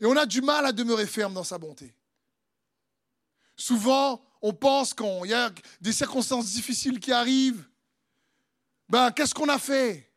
Et 0.00 0.06
on 0.06 0.16
a 0.16 0.26
du 0.26 0.42
mal 0.42 0.66
à 0.66 0.72
demeurer 0.72 1.06
ferme 1.06 1.32
dans 1.32 1.44
sa 1.44 1.56
bonté. 1.56 1.94
Souvent, 3.56 4.22
on 4.40 4.52
pense 4.52 4.94
qu'il 4.94 5.26
y 5.26 5.34
a 5.34 5.50
des 5.80 5.92
circonstances 5.92 6.46
difficiles 6.46 7.00
qui 7.00 7.12
arrivent. 7.12 7.68
Ben, 8.88 9.10
qu'est-ce 9.10 9.34
qu'on 9.34 9.48
a 9.48 9.58
fait? 9.58 10.12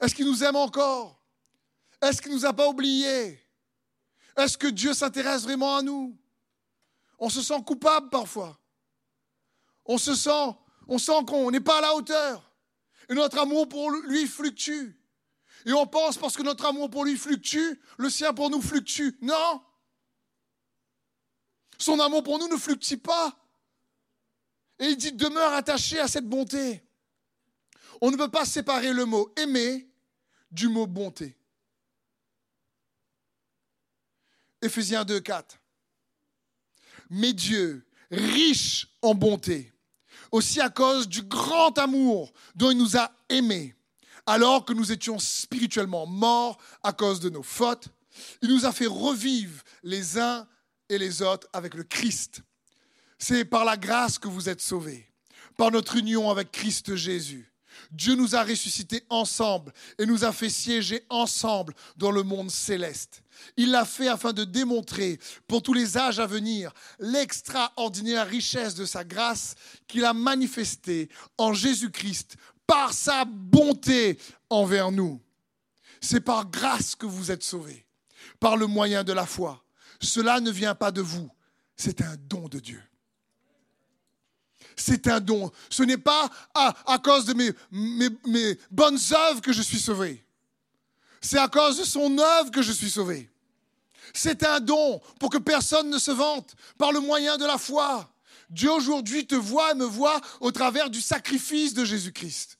Est-ce 0.00 0.14
qu'il 0.14 0.26
nous 0.26 0.42
aime 0.42 0.56
encore? 0.56 1.22
Est-ce 2.00 2.20
qu'il 2.20 2.32
ne 2.32 2.36
nous 2.36 2.46
a 2.46 2.52
pas 2.52 2.68
oubliés? 2.68 3.38
Est-ce 4.36 4.58
que 4.58 4.66
Dieu 4.66 4.94
s'intéresse 4.94 5.42
vraiment 5.42 5.76
à 5.76 5.82
nous? 5.82 6.18
On 7.18 7.28
se 7.28 7.42
sent 7.42 7.62
coupable 7.64 8.10
parfois. 8.10 8.58
On 9.84 9.98
se 9.98 10.14
sent, 10.14 10.56
on 10.88 10.98
sent 10.98 11.24
qu'on 11.26 11.50
n'est 11.50 11.60
pas 11.60 11.78
à 11.78 11.82
la 11.82 11.94
hauteur. 11.94 12.50
Et 13.08 13.14
notre 13.14 13.38
amour 13.38 13.68
pour 13.68 13.90
lui 13.90 14.26
fluctue. 14.26 14.98
Et 15.66 15.72
on 15.72 15.86
pense 15.86 16.18
parce 16.18 16.36
que 16.36 16.42
notre 16.42 16.64
amour 16.64 16.90
pour 16.90 17.04
lui 17.04 17.16
fluctue, 17.16 17.80
le 17.98 18.10
sien 18.10 18.34
pour 18.34 18.50
nous 18.50 18.62
fluctue. 18.62 19.10
Non. 19.20 19.62
Son 21.78 22.00
amour 22.00 22.22
pour 22.24 22.38
nous 22.38 22.48
ne 22.48 22.56
fluctue 22.56 22.96
pas. 22.96 23.36
Et 24.82 24.86
il 24.86 24.96
dit, 24.96 25.12
demeure 25.12 25.52
attaché 25.52 26.00
à 26.00 26.08
cette 26.08 26.28
bonté. 26.28 26.82
On 28.00 28.10
ne 28.10 28.16
peut 28.16 28.30
pas 28.30 28.44
séparer 28.44 28.92
le 28.92 29.04
mot 29.04 29.32
aimer 29.36 29.88
du 30.50 30.66
mot 30.66 30.88
bonté. 30.88 31.36
Éphésiens 34.60 35.04
2, 35.04 35.20
4. 35.20 35.60
Mais 37.10 37.32
Dieu, 37.32 37.86
riche 38.10 38.88
en 39.02 39.14
bonté, 39.14 39.72
aussi 40.32 40.60
à 40.60 40.68
cause 40.68 41.06
du 41.06 41.22
grand 41.22 41.78
amour 41.78 42.32
dont 42.56 42.72
il 42.72 42.78
nous 42.78 42.96
a 42.96 43.12
aimés, 43.28 43.76
alors 44.26 44.64
que 44.64 44.72
nous 44.72 44.90
étions 44.90 45.20
spirituellement 45.20 46.06
morts 46.06 46.60
à 46.82 46.92
cause 46.92 47.20
de 47.20 47.30
nos 47.30 47.44
fautes, 47.44 47.86
il 48.40 48.48
nous 48.48 48.66
a 48.66 48.72
fait 48.72 48.86
revivre 48.86 49.62
les 49.84 50.18
uns 50.18 50.48
et 50.88 50.98
les 50.98 51.22
autres 51.22 51.46
avec 51.52 51.74
le 51.74 51.84
Christ. 51.84 52.42
C'est 53.24 53.44
par 53.44 53.64
la 53.64 53.76
grâce 53.76 54.18
que 54.18 54.26
vous 54.26 54.48
êtes 54.48 54.60
sauvés, 54.60 55.08
par 55.56 55.70
notre 55.70 55.94
union 55.94 56.28
avec 56.28 56.50
Christ 56.50 56.96
Jésus. 56.96 57.52
Dieu 57.92 58.16
nous 58.16 58.34
a 58.34 58.42
ressuscités 58.42 59.04
ensemble 59.10 59.72
et 60.00 60.06
nous 60.06 60.24
a 60.24 60.32
fait 60.32 60.48
siéger 60.48 61.06
ensemble 61.08 61.72
dans 61.96 62.10
le 62.10 62.24
monde 62.24 62.50
céleste. 62.50 63.22
Il 63.56 63.70
l'a 63.70 63.84
fait 63.84 64.08
afin 64.08 64.32
de 64.32 64.42
démontrer 64.42 65.20
pour 65.46 65.62
tous 65.62 65.72
les 65.72 65.96
âges 65.96 66.18
à 66.18 66.26
venir 66.26 66.72
l'extraordinaire 66.98 68.26
richesse 68.26 68.74
de 68.74 68.84
sa 68.84 69.04
grâce 69.04 69.54
qu'il 69.86 70.04
a 70.04 70.14
manifestée 70.14 71.08
en 71.38 71.52
Jésus-Christ 71.52 72.34
par 72.66 72.92
sa 72.92 73.24
bonté 73.24 74.18
envers 74.50 74.90
nous. 74.90 75.22
C'est 76.00 76.22
par 76.22 76.50
grâce 76.50 76.96
que 76.96 77.06
vous 77.06 77.30
êtes 77.30 77.44
sauvés, 77.44 77.86
par 78.40 78.56
le 78.56 78.66
moyen 78.66 79.04
de 79.04 79.12
la 79.12 79.26
foi. 79.26 79.64
Cela 80.00 80.40
ne 80.40 80.50
vient 80.50 80.74
pas 80.74 80.90
de 80.90 81.02
vous, 81.02 81.30
c'est 81.76 82.02
un 82.02 82.16
don 82.28 82.48
de 82.48 82.58
Dieu. 82.58 82.82
C'est 84.76 85.06
un 85.08 85.20
don. 85.20 85.50
Ce 85.70 85.82
n'est 85.82 85.98
pas 85.98 86.30
à, 86.54 86.98
cause 86.98 87.24
de 87.24 87.34
mes, 87.34 87.52
mes 88.26 88.58
bonnes 88.70 88.98
œuvres 89.28 89.40
que 89.40 89.52
je 89.52 89.62
suis 89.62 89.78
sauvé. 89.78 90.24
C'est 91.20 91.38
à 91.38 91.48
cause 91.48 91.78
de 91.78 91.84
son 91.84 92.18
œuvre 92.18 92.50
que 92.50 92.62
je 92.62 92.72
suis 92.72 92.90
sauvé. 92.90 93.30
C'est 94.12 94.42
un 94.44 94.60
don 94.60 95.00
pour 95.18 95.30
que 95.30 95.38
personne 95.38 95.88
ne 95.88 95.98
se 95.98 96.10
vante 96.10 96.54
par 96.76 96.92
le 96.92 97.00
moyen 97.00 97.38
de 97.38 97.46
la 97.46 97.58
foi. 97.58 98.12
Dieu 98.50 98.70
aujourd'hui 98.70 99.26
te 99.26 99.34
voit 99.34 99.72
et 99.72 99.74
me 99.74 99.84
voit 99.84 100.20
au 100.40 100.50
travers 100.50 100.90
du 100.90 101.00
sacrifice 101.00 101.72
de 101.72 101.84
Jésus-Christ. 101.84 102.58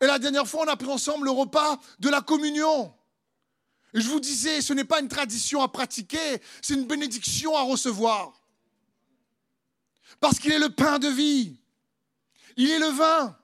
Et 0.00 0.06
la 0.06 0.18
dernière 0.18 0.46
fois, 0.46 0.62
on 0.64 0.68
a 0.68 0.76
pris 0.76 0.88
ensemble 0.88 1.24
le 1.24 1.32
repas 1.32 1.80
de 1.98 2.08
la 2.08 2.20
communion. 2.20 2.94
Et 3.94 4.00
je 4.00 4.08
vous 4.08 4.20
disais, 4.20 4.60
ce 4.60 4.72
n'est 4.72 4.84
pas 4.84 5.00
une 5.00 5.08
tradition 5.08 5.62
à 5.62 5.68
pratiquer, 5.68 6.40
c'est 6.62 6.74
une 6.74 6.86
bénédiction 6.86 7.56
à 7.56 7.62
recevoir. 7.62 8.37
Parce 10.20 10.38
qu'il 10.38 10.52
est 10.52 10.58
le 10.58 10.70
pain 10.70 10.98
de 10.98 11.08
vie. 11.08 11.56
Il 12.56 12.70
est 12.70 12.78
le 12.78 12.88
vin. 12.88 13.36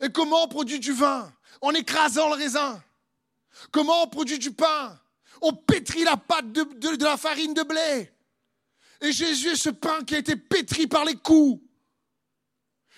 Et 0.00 0.10
comment 0.10 0.44
on 0.44 0.48
produit 0.48 0.80
du 0.80 0.92
vin 0.92 1.32
En 1.60 1.72
écrasant 1.72 2.28
le 2.28 2.34
raisin. 2.34 2.82
Comment 3.70 4.02
on 4.02 4.08
produit 4.08 4.38
du 4.38 4.52
pain 4.52 4.98
On 5.40 5.52
pétrit 5.52 6.04
la 6.04 6.16
pâte 6.16 6.52
de, 6.52 7.04
la 7.04 7.16
farine 7.16 7.54
de 7.54 7.62
blé. 7.62 8.10
Et 9.00 9.12
Jésus 9.12 9.50
est 9.50 9.56
ce 9.56 9.70
pain 9.70 10.02
qui 10.04 10.14
a 10.14 10.18
été 10.18 10.36
pétri 10.36 10.86
par 10.86 11.04
les 11.04 11.16
coups. 11.16 11.62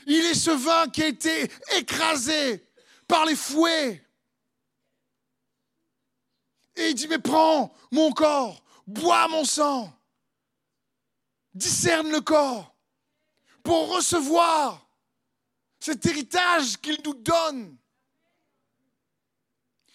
Il 0.06 0.24
est 0.24 0.34
ce 0.34 0.50
vin 0.50 0.88
qui 0.88 1.02
a 1.02 1.08
été 1.08 1.50
écrasé 1.76 2.64
par 3.08 3.24
les 3.24 3.36
fouets. 3.36 4.02
Et 6.76 6.90
il 6.90 6.94
dit, 6.94 7.08
mais 7.08 7.18
prends 7.18 7.74
mon 7.90 8.12
corps, 8.12 8.62
bois 8.86 9.28
mon 9.28 9.44
sang, 9.44 9.95
discerne 11.56 12.10
le 12.10 12.20
corps 12.20 12.74
pour 13.62 13.88
recevoir 13.88 14.86
cet 15.80 16.06
héritage 16.06 16.76
qu'il 16.80 16.98
nous 17.04 17.14
donne. 17.14 17.76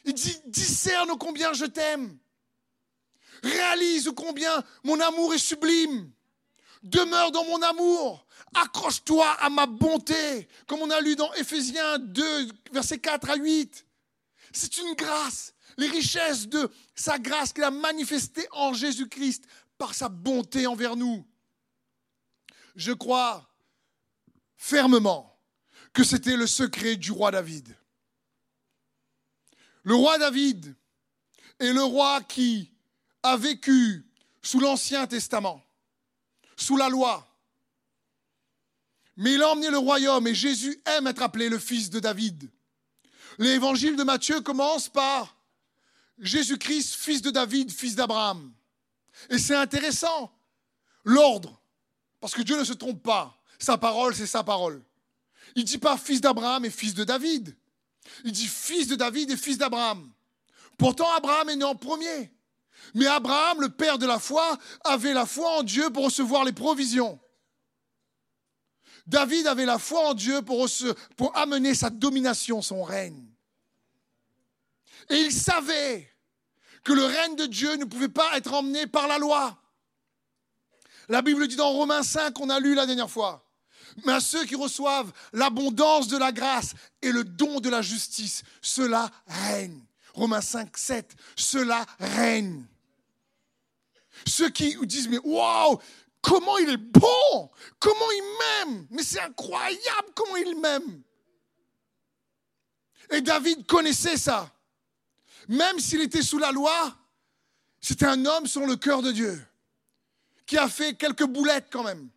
Il 0.05 0.13
dit, 0.13 0.37
discerne 0.47 1.17
combien 1.17 1.53
je 1.53 1.65
t'aime. 1.65 2.17
Réalise 3.43 4.11
combien 4.15 4.63
mon 4.83 4.99
amour 4.99 5.33
est 5.33 5.37
sublime. 5.37 6.11
Demeure 6.83 7.31
dans 7.31 7.45
mon 7.45 7.61
amour. 7.61 8.25
Accroche-toi 8.55 9.29
à 9.39 9.49
ma 9.49 9.67
bonté, 9.67 10.47
comme 10.67 10.81
on 10.81 10.89
a 10.89 10.99
lu 10.99 11.15
dans 11.15 11.31
Éphésiens 11.33 11.99
2, 11.99 12.47
versets 12.71 12.99
4 12.99 13.29
à 13.29 13.35
8. 13.35 13.85
C'est 14.51 14.77
une 14.77 14.93
grâce, 14.95 15.53
les 15.77 15.87
richesses 15.87 16.47
de 16.47 16.69
sa 16.95 17.19
grâce 17.19 17.53
qu'il 17.53 17.63
a 17.63 17.71
manifestée 17.71 18.47
en 18.51 18.73
Jésus-Christ 18.73 19.45
par 19.77 19.93
sa 19.93 20.09
bonté 20.09 20.67
envers 20.67 20.95
nous. 20.95 21.25
Je 22.75 22.91
crois 22.91 23.49
fermement 24.57 25.39
que 25.93 26.03
c'était 26.03 26.37
le 26.37 26.47
secret 26.47 26.95
du 26.95 27.11
roi 27.11 27.31
David. 27.31 27.75
Le 29.83 29.95
roi 29.95 30.17
David 30.17 30.75
est 31.59 31.73
le 31.73 31.83
roi 31.83 32.21
qui 32.21 32.71
a 33.23 33.37
vécu 33.37 34.05
sous 34.41 34.59
l'Ancien 34.59 35.07
Testament, 35.07 35.63
sous 36.55 36.77
la 36.77 36.89
loi. 36.89 37.27
Mais 39.17 39.33
il 39.33 39.43
a 39.43 39.49
emmené 39.49 39.69
le 39.69 39.77
royaume 39.77 40.27
et 40.27 40.35
Jésus 40.35 40.81
aime 40.85 41.07
être 41.07 41.21
appelé 41.21 41.49
le 41.49 41.59
fils 41.59 41.89
de 41.89 41.99
David. 41.99 42.49
L'évangile 43.37 43.95
de 43.95 44.03
Matthieu 44.03 44.41
commence 44.41 44.89
par 44.89 45.35
Jésus-Christ, 46.19 46.95
fils 46.95 47.21
de 47.21 47.31
David, 47.31 47.71
fils 47.71 47.95
d'Abraham. 47.95 48.53
Et 49.29 49.37
c'est 49.37 49.55
intéressant, 49.55 50.31
l'ordre, 51.03 51.60
parce 52.21 52.33
que 52.33 52.43
Dieu 52.43 52.57
ne 52.57 52.63
se 52.63 52.73
trompe 52.73 53.03
pas. 53.03 53.37
Sa 53.59 53.77
parole, 53.77 54.15
c'est 54.15 54.27
sa 54.27 54.43
parole. 54.43 54.81
Il 55.55 55.63
ne 55.63 55.67
dit 55.67 55.77
pas 55.77 55.97
fils 55.97 56.21
d'Abraham 56.21 56.63
et 56.63 56.69
fils 56.69 56.93
de 56.93 57.03
David. 57.03 57.55
Il 58.23 58.31
dit 58.31 58.47
fils 58.47 58.87
de 58.87 58.95
David 58.95 59.31
et 59.31 59.37
fils 59.37 59.57
d'Abraham. 59.57 60.09
Pourtant, 60.77 61.11
Abraham 61.11 61.49
est 61.49 61.55
né 61.57 61.65
en 61.65 61.75
premier. 61.75 62.31
Mais 62.93 63.07
Abraham, 63.07 63.61
le 63.61 63.69
père 63.69 63.97
de 63.97 64.05
la 64.05 64.19
foi, 64.19 64.57
avait 64.83 65.13
la 65.13 65.25
foi 65.25 65.59
en 65.59 65.63
Dieu 65.63 65.89
pour 65.89 66.05
recevoir 66.05 66.43
les 66.43 66.53
provisions. 66.53 67.19
David 69.07 69.47
avait 69.47 69.65
la 69.65 69.79
foi 69.79 70.09
en 70.09 70.13
Dieu 70.13 70.41
pour, 70.41 70.67
pour 71.17 71.35
amener 71.35 71.75
sa 71.75 71.89
domination, 71.89 72.61
son 72.61 72.83
règne. 72.83 73.25
Et 75.09 75.15
il 75.15 75.31
savait 75.31 76.11
que 76.83 76.93
le 76.93 77.05
règne 77.05 77.35
de 77.35 77.45
Dieu 77.45 77.75
ne 77.75 77.85
pouvait 77.85 78.09
pas 78.09 78.37
être 78.37 78.53
emmené 78.53 78.87
par 78.87 79.07
la 79.07 79.17
loi. 79.17 79.60
La 81.11 81.21
Bible 81.21 81.45
dit 81.49 81.57
dans 81.57 81.71
Romains 81.71 82.03
5, 82.03 82.33
qu'on 82.33 82.49
a 82.49 82.61
lu 82.61 82.73
la 82.73 82.85
dernière 82.85 83.09
fois, 83.09 83.45
mais 84.05 84.13
à 84.13 84.21
ceux 84.21 84.45
qui 84.45 84.55
reçoivent 84.55 85.11
l'abondance 85.33 86.07
de 86.07 86.15
la 86.15 86.31
grâce 86.31 86.73
et 87.01 87.11
le 87.11 87.25
don 87.25 87.59
de 87.59 87.69
la 87.69 87.81
justice, 87.81 88.43
cela 88.61 89.11
règne. 89.27 89.83
Romains 90.13 90.39
5, 90.39 90.77
7, 90.77 91.13
cela 91.35 91.85
règne. 91.99 92.65
Ceux 94.25 94.49
qui 94.51 94.77
disent, 94.85 95.09
mais 95.09 95.17
waouh, 95.17 95.79
comment 96.21 96.57
il 96.59 96.69
est 96.69 96.77
bon, 96.77 97.51
comment 97.77 98.11
il 98.15 98.37
m'aime, 98.39 98.87
mais 98.89 99.03
c'est 99.03 99.19
incroyable 99.19 100.07
comment 100.15 100.37
il 100.37 100.57
m'aime. 100.61 101.01
Et 103.09 103.19
David 103.19 103.65
connaissait 103.65 104.15
ça. 104.15 104.49
Même 105.49 105.77
s'il 105.77 105.99
était 105.99 106.21
sous 106.21 106.37
la 106.37 106.53
loi, 106.53 106.95
c'était 107.81 108.05
un 108.05 108.25
homme 108.25 108.47
sur 108.47 108.65
le 108.65 108.77
cœur 108.77 109.01
de 109.01 109.11
Dieu, 109.11 109.45
qui 110.51 110.57
a 110.57 110.67
fait 110.67 110.95
quelques 110.95 111.23
boulettes 111.25 111.69
quand 111.71 111.83
même 111.83 112.09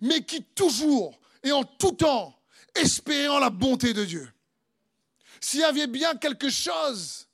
mais 0.00 0.22
qui 0.22 0.42
toujours 0.42 1.20
et 1.42 1.52
en 1.52 1.62
tout 1.62 1.92
temps 1.92 2.34
espérant 2.74 3.38
la 3.38 3.50
bonté 3.50 3.92
de 3.92 4.02
Dieu. 4.02 4.32
S'il 5.42 5.60
y 5.60 5.64
avait 5.64 5.86
bien 5.86 6.16
quelque 6.16 6.48
chose, 6.48 7.28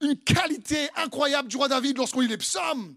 une 0.00 0.16
qualité 0.16 0.88
incroyable 0.96 1.48
du 1.48 1.58
roi 1.58 1.68
David 1.68 1.98
lorsqu'on 1.98 2.20
lit 2.20 2.28
les 2.28 2.38
psaumes, 2.38 2.96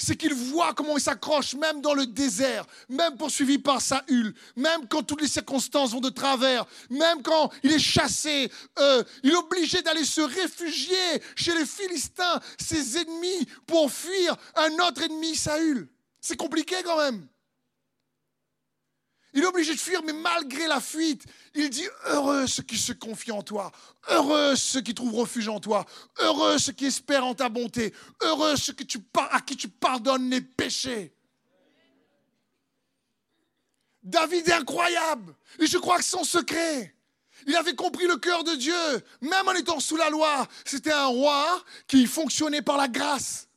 c'est 0.00 0.16
qu'il 0.16 0.34
voit 0.34 0.74
comment 0.74 0.96
il 0.96 1.00
s'accroche 1.00 1.54
même 1.54 1.80
dans 1.80 1.94
le 1.94 2.06
désert, 2.06 2.66
même 2.88 3.16
poursuivi 3.16 3.58
par 3.58 3.80
Saül, 3.80 4.34
même 4.56 4.88
quand 4.88 5.02
toutes 5.02 5.20
les 5.20 5.28
circonstances 5.28 5.92
vont 5.92 6.00
de 6.00 6.08
travers, 6.08 6.66
même 6.88 7.22
quand 7.22 7.50
il 7.62 7.72
est 7.72 7.78
chassé, 7.78 8.50
euh, 8.78 9.04
il 9.22 9.30
est 9.30 9.36
obligé 9.36 9.82
d'aller 9.82 10.04
se 10.04 10.22
réfugier 10.22 11.22
chez 11.36 11.54
les 11.54 11.66
Philistins, 11.66 12.40
ses 12.58 12.98
ennemis, 12.98 13.46
pour 13.66 13.90
fuir 13.92 14.36
un 14.56 14.72
autre 14.88 15.02
ennemi, 15.02 15.36
Saül. 15.36 15.88
C'est 16.20 16.36
compliqué 16.36 16.76
quand 16.84 16.98
même. 16.98 17.26
Il 19.32 19.42
est 19.42 19.46
obligé 19.46 19.74
de 19.74 19.78
fuir, 19.78 20.02
mais 20.02 20.12
malgré 20.12 20.66
la 20.66 20.80
fuite, 20.80 21.24
il 21.54 21.70
dit 21.70 21.86
Heureux 22.06 22.46
ceux 22.46 22.62
qui 22.62 22.76
se 22.76 22.92
confient 22.92 23.32
en 23.32 23.42
toi, 23.42 23.70
heureux 24.08 24.56
ceux 24.56 24.80
qui 24.80 24.94
trouvent 24.94 25.14
refuge 25.14 25.48
en 25.48 25.60
toi, 25.60 25.86
heureux 26.18 26.58
ceux 26.58 26.72
qui 26.72 26.86
espèrent 26.86 27.24
en 27.24 27.34
ta 27.34 27.48
bonté, 27.48 27.94
heureux 28.22 28.56
ceux 28.56 28.74
à 29.30 29.40
qui 29.40 29.56
tu 29.56 29.68
pardonnes 29.68 30.30
les 30.30 30.40
péchés. 30.40 31.14
David 34.02 34.48
est 34.48 34.52
incroyable, 34.52 35.34
et 35.58 35.66
je 35.66 35.78
crois 35.78 35.98
que 35.98 36.04
son 36.04 36.24
secret, 36.24 36.96
il 37.46 37.54
avait 37.56 37.74
compris 37.74 38.06
le 38.06 38.16
cœur 38.16 38.44
de 38.44 38.54
Dieu, 38.54 38.74
même 39.20 39.46
en 39.46 39.52
étant 39.52 39.80
sous 39.80 39.96
la 39.96 40.10
loi. 40.10 40.46
C'était 40.64 40.92
un 40.92 41.06
roi 41.06 41.62
qui 41.86 42.06
fonctionnait 42.06 42.62
par 42.62 42.76
la 42.76 42.88
grâce. 42.88 43.49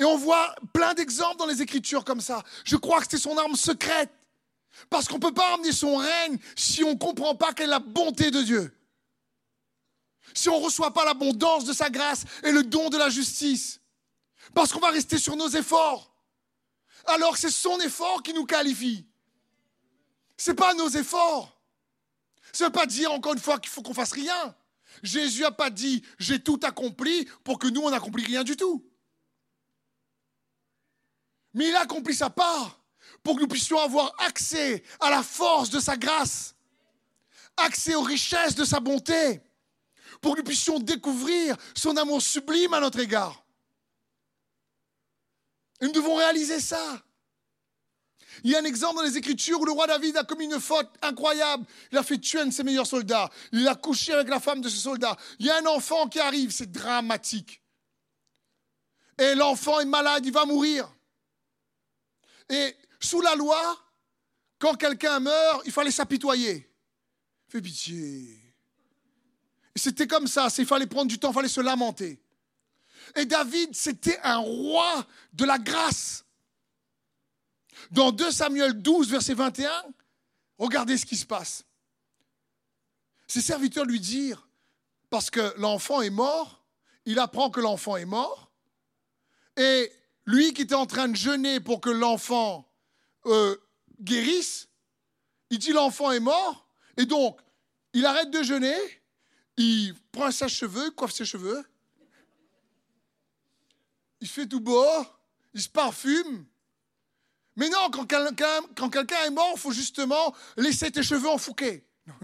Et 0.00 0.04
on 0.04 0.16
voit 0.16 0.54
plein 0.72 0.94
d'exemples 0.94 1.36
dans 1.36 1.46
les 1.46 1.60
Écritures 1.60 2.06
comme 2.06 2.22
ça. 2.22 2.42
Je 2.64 2.76
crois 2.76 3.00
que 3.00 3.06
c'est 3.10 3.18
son 3.18 3.36
arme 3.36 3.54
secrète. 3.54 4.10
Parce 4.88 5.06
qu'on 5.06 5.16
ne 5.16 5.20
peut 5.20 5.34
pas 5.34 5.54
emmener 5.54 5.72
son 5.72 5.96
règne 5.96 6.38
si 6.56 6.82
on 6.82 6.94
ne 6.94 6.98
comprend 6.98 7.34
pas 7.34 7.52
quelle 7.52 7.66
est 7.66 7.70
la 7.70 7.80
bonté 7.80 8.30
de 8.30 8.40
Dieu. 8.40 8.74
Si 10.32 10.48
on 10.48 10.58
ne 10.58 10.64
reçoit 10.64 10.94
pas 10.94 11.04
l'abondance 11.04 11.66
de 11.66 11.74
sa 11.74 11.90
grâce 11.90 12.24
et 12.44 12.50
le 12.50 12.62
don 12.62 12.88
de 12.88 12.96
la 12.96 13.10
justice. 13.10 13.80
Parce 14.54 14.72
qu'on 14.72 14.80
va 14.80 14.90
rester 14.90 15.18
sur 15.18 15.36
nos 15.36 15.48
efforts. 15.48 16.14
Alors 17.04 17.36
c'est 17.36 17.50
son 17.50 17.78
effort 17.80 18.22
qui 18.22 18.32
nous 18.32 18.46
qualifie. 18.46 19.06
Ce 20.38 20.50
n'est 20.50 20.56
pas 20.56 20.72
nos 20.72 20.88
efforts. 20.88 21.60
Ça 22.52 22.64
ne 22.64 22.68
veut 22.68 22.72
pas 22.72 22.86
dire 22.86 23.12
encore 23.12 23.34
une 23.34 23.38
fois 23.38 23.58
qu'il 23.58 23.70
faut 23.70 23.82
qu'on 23.82 23.92
fasse 23.92 24.12
rien. 24.12 24.54
Jésus 25.02 25.42
n'a 25.42 25.50
pas 25.50 25.68
dit 25.68 26.02
j'ai 26.18 26.42
tout 26.42 26.60
accompli 26.62 27.28
pour 27.44 27.58
que 27.58 27.66
nous 27.66 27.82
on 27.82 27.90
n'accomplit 27.90 28.24
rien 28.24 28.44
du 28.44 28.56
tout. 28.56 28.89
Mais 31.54 31.68
il 31.68 31.76
a 31.76 31.80
accompli 31.80 32.14
sa 32.14 32.30
part 32.30 32.80
pour 33.22 33.36
que 33.36 33.40
nous 33.40 33.48
puissions 33.48 33.78
avoir 33.78 34.12
accès 34.18 34.82
à 35.00 35.10
la 35.10 35.22
force 35.22 35.70
de 35.70 35.80
sa 35.80 35.96
grâce, 35.96 36.54
accès 37.56 37.94
aux 37.94 38.02
richesses 38.02 38.54
de 38.54 38.64
sa 38.64 38.80
bonté, 38.80 39.40
pour 40.20 40.34
que 40.34 40.40
nous 40.40 40.44
puissions 40.44 40.78
découvrir 40.78 41.56
son 41.74 41.96
amour 41.96 42.22
sublime 42.22 42.74
à 42.74 42.80
notre 42.80 43.00
égard. 43.00 43.44
Et 45.80 45.86
nous 45.86 45.92
devons 45.92 46.16
réaliser 46.16 46.60
ça. 46.60 47.02
Il 48.44 48.50
y 48.50 48.54
a 48.54 48.60
un 48.60 48.64
exemple 48.64 48.96
dans 48.96 49.02
les 49.02 49.16
Écritures 49.16 49.60
où 49.60 49.64
le 49.64 49.72
roi 49.72 49.86
David 49.86 50.16
a 50.16 50.24
commis 50.24 50.44
une 50.44 50.60
faute 50.60 50.88
incroyable. 51.02 51.64
Il 51.90 51.98
a 51.98 52.02
fait 52.02 52.18
tuer 52.18 52.40
un 52.40 52.46
de 52.46 52.52
ses 52.52 52.62
meilleurs 52.62 52.86
soldats. 52.86 53.28
Il 53.52 53.66
a 53.66 53.74
couché 53.74 54.12
avec 54.12 54.28
la 54.28 54.40
femme 54.40 54.60
de 54.60 54.68
ce 54.68 54.76
soldat. 54.76 55.16
Il 55.38 55.46
y 55.46 55.50
a 55.50 55.56
un 55.56 55.66
enfant 55.66 56.08
qui 56.08 56.20
arrive, 56.20 56.50
c'est 56.50 56.70
dramatique. 56.70 57.62
Et 59.18 59.34
l'enfant 59.34 59.80
est 59.80 59.86
malade, 59.86 60.24
il 60.24 60.32
va 60.32 60.46
mourir. 60.46 60.90
Et 62.50 62.76
sous 63.00 63.20
la 63.20 63.34
loi, 63.34 63.78
quand 64.58 64.74
quelqu'un 64.74 65.20
meurt, 65.20 65.62
il 65.64 65.72
fallait 65.72 65.90
s'apitoyer. 65.90 66.70
Fais 67.48 67.62
pitié. 67.62 68.38
C'était 69.74 70.06
comme 70.06 70.26
ça, 70.26 70.48
il 70.58 70.66
fallait 70.66 70.86
prendre 70.86 71.08
du 71.08 71.18
temps, 71.18 71.30
il 71.30 71.34
fallait 71.34 71.48
se 71.48 71.60
lamenter. 71.60 72.20
Et 73.16 73.24
David, 73.24 73.74
c'était 73.74 74.18
un 74.22 74.38
roi 74.38 75.06
de 75.32 75.44
la 75.44 75.58
grâce. 75.58 76.24
Dans 77.90 78.12
2 78.12 78.30
Samuel 78.30 78.82
12, 78.82 79.10
verset 79.10 79.34
21, 79.34 79.70
regardez 80.58 80.98
ce 80.98 81.06
qui 81.06 81.16
se 81.16 81.24
passe. 81.24 81.64
Ses 83.26 83.40
serviteurs 83.40 83.84
lui 83.84 84.00
dirent, 84.00 84.46
parce 85.08 85.30
que 85.30 85.54
l'enfant 85.56 86.02
est 86.02 86.10
mort, 86.10 86.64
il 87.06 87.18
apprend 87.18 87.50
que 87.50 87.60
l'enfant 87.60 87.96
est 87.96 88.04
mort, 88.04 88.50
et 89.56 89.90
lui 90.30 90.54
qui 90.54 90.62
était 90.62 90.74
en 90.74 90.86
train 90.86 91.08
de 91.08 91.16
jeûner 91.16 91.60
pour 91.60 91.80
que 91.80 91.90
l'enfant 91.90 92.70
euh, 93.26 93.56
guérisse, 94.00 94.68
il 95.50 95.58
dit 95.58 95.72
l'enfant 95.72 96.12
est 96.12 96.20
mort, 96.20 96.68
et 96.96 97.04
donc 97.04 97.38
il 97.92 98.06
arrête 98.06 98.30
de 98.30 98.42
jeûner, 98.42 98.76
il 99.56 99.94
prend 100.12 100.30
ses 100.30 100.48
cheveux, 100.48 100.90
coiffe 100.92 101.12
ses 101.12 101.24
cheveux, 101.24 101.64
il 104.20 104.28
fait 104.28 104.46
tout 104.46 104.60
beau, 104.60 104.86
il 105.54 105.60
se 105.60 105.68
parfume. 105.68 106.46
Mais 107.56 107.68
non, 107.68 107.90
quand 107.90 108.06
quelqu'un, 108.06 108.62
est 109.26 109.30
mort, 109.30 109.50
il 109.56 109.60
faut 109.60 109.72
justement 109.72 110.32
laisser 110.56 110.92
tes 110.92 111.02
cheveux 111.02 111.28
enfouqués. 111.28 111.84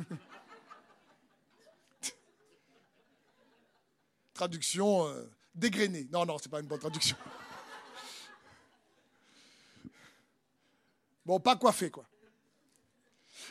Traduction 4.34 5.08
euh, 5.08 5.28
Dégrainé. 5.54 6.06
Non, 6.12 6.24
non, 6.24 6.38
c'est 6.38 6.50
pas 6.50 6.60
une 6.60 6.66
bonne 6.66 6.78
traduction. 6.78 7.16
Bon, 11.26 11.40
pas 11.40 11.56
coiffé, 11.56 11.90
quoi. 11.90 12.08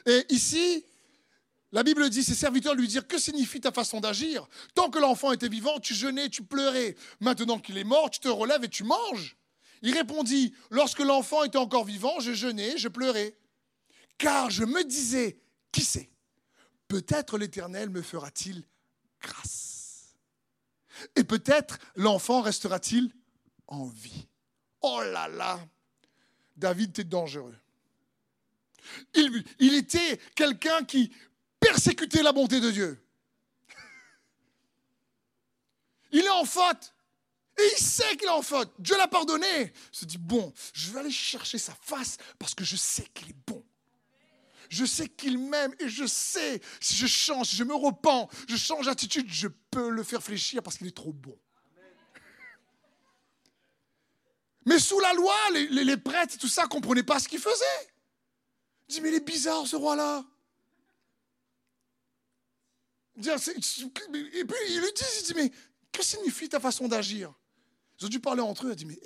Et 0.05 0.25
ici, 0.29 0.85
la 1.73 1.83
Bible 1.83 2.09
dit, 2.09 2.23
ses 2.23 2.33
serviteurs 2.33 2.73
lui 2.73 2.88
dirent, 2.88 3.05
que 3.05 3.19
signifie 3.19 3.59
ta 3.59 3.73
façon 3.73 3.99
d'agir? 3.99 4.47
Tant 4.73 4.89
que 4.89 4.97
l'enfant 4.97 5.33
était 5.33 5.49
vivant, 5.49 5.77
tu 5.81 5.93
jeûnais, 5.93 6.29
tu 6.29 6.41
pleurais. 6.41 6.95
Maintenant 7.19 7.59
qu'il 7.59 7.77
est 7.77 7.83
mort, 7.83 8.09
tu 8.09 8.21
te 8.21 8.29
relèves 8.29 8.63
et 8.63 8.69
tu 8.69 8.85
manges. 8.85 9.35
Il 9.81 9.93
répondit, 9.93 10.55
lorsque 10.71 10.99
l'enfant 10.99 11.43
était 11.43 11.57
encore 11.57 11.83
vivant, 11.83 12.21
je 12.21 12.31
jeûnais, 12.31 12.77
je 12.77 12.88
pleurais. 12.88 13.38
Car 14.17 14.49
je 14.49 14.63
me 14.63 14.85
disais, 14.85 15.41
qui 15.73 15.81
sait 15.81 16.09
Peut-être 16.88 17.38
l'Éternel 17.38 17.89
me 17.89 18.01
fera-t-il 18.01 18.63
grâce. 19.21 20.15
Et 21.17 21.25
peut-être 21.25 21.77
l'enfant 21.97 22.41
restera-t-il 22.41 23.11
en 23.67 23.85
vie. 23.85 24.27
Oh 24.81 25.01
là 25.01 25.27
là 25.27 25.59
David 26.55 26.91
était 26.91 27.03
dangereux. 27.03 27.55
Il, 29.13 29.74
était 29.74 30.19
quelqu'un 30.36 30.84
qui 30.84 31.12
persécutait 31.60 32.24
la 32.24 32.32
bonté 32.32 32.60
de 32.60 32.71
Dieu. 32.71 33.04
Il 36.12 36.21
est 36.21 36.30
en 36.30 36.45
faute. 36.45 36.93
Et 37.58 37.63
il 37.78 37.82
sait 37.82 38.17
qu'il 38.17 38.28
est 38.28 38.32
en 38.32 38.41
faute. 38.41 38.74
Dieu 38.80 38.98
l'a 38.98 39.08
pardonné. 39.08 39.48
Il 39.93 39.98
se 39.98 40.04
dit, 40.04 40.17
bon, 40.17 40.54
je 40.74 40.91
vais 40.91 41.00
aller 41.00 41.12
chercher 41.12 41.58
sa 41.58 41.74
face 41.74 42.17
parce 42.38 42.54
que 42.54 42.65
je 42.65 42.76
sais 42.76 43.06
qu'il 43.13 43.30
est 43.30 43.48
bon. 43.48 43.63
Je 44.69 44.84
sais 44.84 45.08
qu'il 45.08 45.38
m'aime 45.38 45.74
et 45.80 45.88
je 45.88 46.06
sais, 46.06 46.62
si 46.82 46.95
je 46.95 47.08
change, 47.08 47.48
si 47.48 47.56
je 47.56 47.63
me 47.63 47.76
repens, 47.76 48.30
je 48.50 48.58
change 48.58 48.88
d'attitude, 48.88 49.28
je 49.30 49.48
peux 49.71 49.89
le 49.89 50.04
faire 50.04 50.21
fléchir 50.21 50.62
parce 50.63 50.78
qu'il 50.78 50.88
est 50.88 50.95
trop 50.95 51.13
bon. 51.13 51.38
Mais 54.65 54.80
sous 54.80 55.00
la 55.00 55.13
loi, 55.13 55.36
les, 55.52 55.98
prêtres 55.98 56.36
et 56.36 56.38
tout 56.38 56.48
ça 56.48 56.63
ne 56.63 56.67
comprenaient 56.67 57.04
pas 57.04 57.19
ce 57.19 57.28
qu'il 57.28 57.39
faisait. 57.39 57.94
Ils 58.88 58.91
disent, 58.91 59.02
mais 59.02 59.10
il 59.10 59.15
est 59.15 59.26
bizarre 59.26 59.65
ce 59.65 59.76
roi-là. 59.76 60.26
Et 63.17 63.21
puis 63.21 64.58
il 64.69 64.80
lui 64.82 64.93
dit, 64.93 65.04
il 65.19 65.24
dit, 65.24 65.34
mais 65.36 65.52
que 65.91 66.04
signifie 66.04 66.50
ta 66.50 66.60
façon 66.60 66.88
d'agir? 66.88 67.34
Ils 68.00 68.06
ont 68.06 68.10
dû 68.10 68.19
parler 68.19 68.41
entre 68.41 68.67
eux. 68.67 68.71
Il 68.71 68.76
dit, 68.76 68.86
mais 68.86 69.00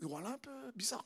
le 0.00 0.06
roi-là, 0.06 0.30
un 0.30 0.38
peu 0.38 0.72
bizarre. 0.72 1.04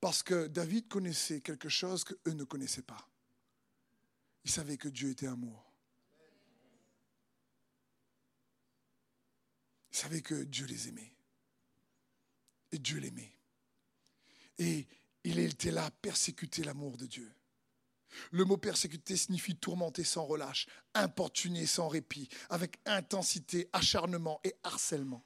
Parce 0.00 0.22
que 0.22 0.46
David 0.46 0.88
connaissait 0.88 1.40
quelque 1.40 1.68
chose 1.68 2.04
que 2.04 2.14
eux 2.26 2.32
ne 2.32 2.44
connaissaient 2.44 2.82
pas. 2.82 3.08
Il 4.44 4.50
savait 4.50 4.78
que 4.78 4.88
Dieu 4.88 5.10
était 5.10 5.26
amour. 5.26 5.64
Il 9.90 9.96
savait 9.96 10.22
que 10.22 10.44
Dieu 10.44 10.66
les 10.66 10.88
aimait. 10.88 11.12
Et 12.72 12.78
Dieu 12.78 12.98
l'aimait. 12.98 13.37
Et 14.58 14.86
il 15.24 15.38
était 15.38 15.70
là, 15.70 15.90
persécuter 16.02 16.64
l'amour 16.64 16.96
de 16.96 17.06
Dieu. 17.06 17.32
Le 18.30 18.44
mot 18.44 18.56
persécuter 18.56 19.16
signifie 19.16 19.56
tourmenter 19.56 20.04
sans 20.04 20.24
relâche, 20.24 20.66
importuner 20.94 21.66
sans 21.66 21.88
répit, 21.88 22.28
avec 22.48 22.78
intensité, 22.86 23.68
acharnement 23.72 24.40
et 24.44 24.54
harcèlement. 24.62 25.24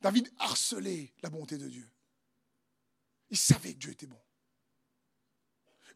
David 0.00 0.32
harcelait 0.38 1.12
la 1.22 1.30
bonté 1.30 1.58
de 1.58 1.68
Dieu. 1.68 1.88
Il 3.30 3.36
savait 3.36 3.74
que 3.74 3.78
Dieu 3.78 3.92
était 3.92 4.06
bon. 4.06 4.20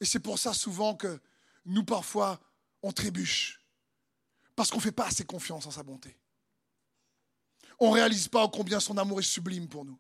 Et 0.01 0.05
c'est 0.05 0.21
pour 0.21 0.39
ça 0.39 0.55
souvent 0.55 0.95
que 0.95 1.21
nous, 1.65 1.85
parfois, 1.85 2.41
on 2.83 2.93
trébuche. 2.93 3.61
Parce 4.55 4.71
qu'on 4.71 4.79
ne 4.79 4.83
fait 4.83 4.93
pas 4.93 5.07
assez 5.07 5.25
confiance 5.25 5.67
en 5.67 5.71
sa 5.71 5.83
bonté. 5.83 6.17
On 7.79 7.91
ne 7.91 7.95
réalise 7.95 8.29
pas 8.29 8.49
combien 8.49 8.81
son 8.81 8.97
amour 8.97 9.21
est 9.21 9.25
sublime 9.25 9.69
pour 9.69 9.85
nous. 9.85 9.99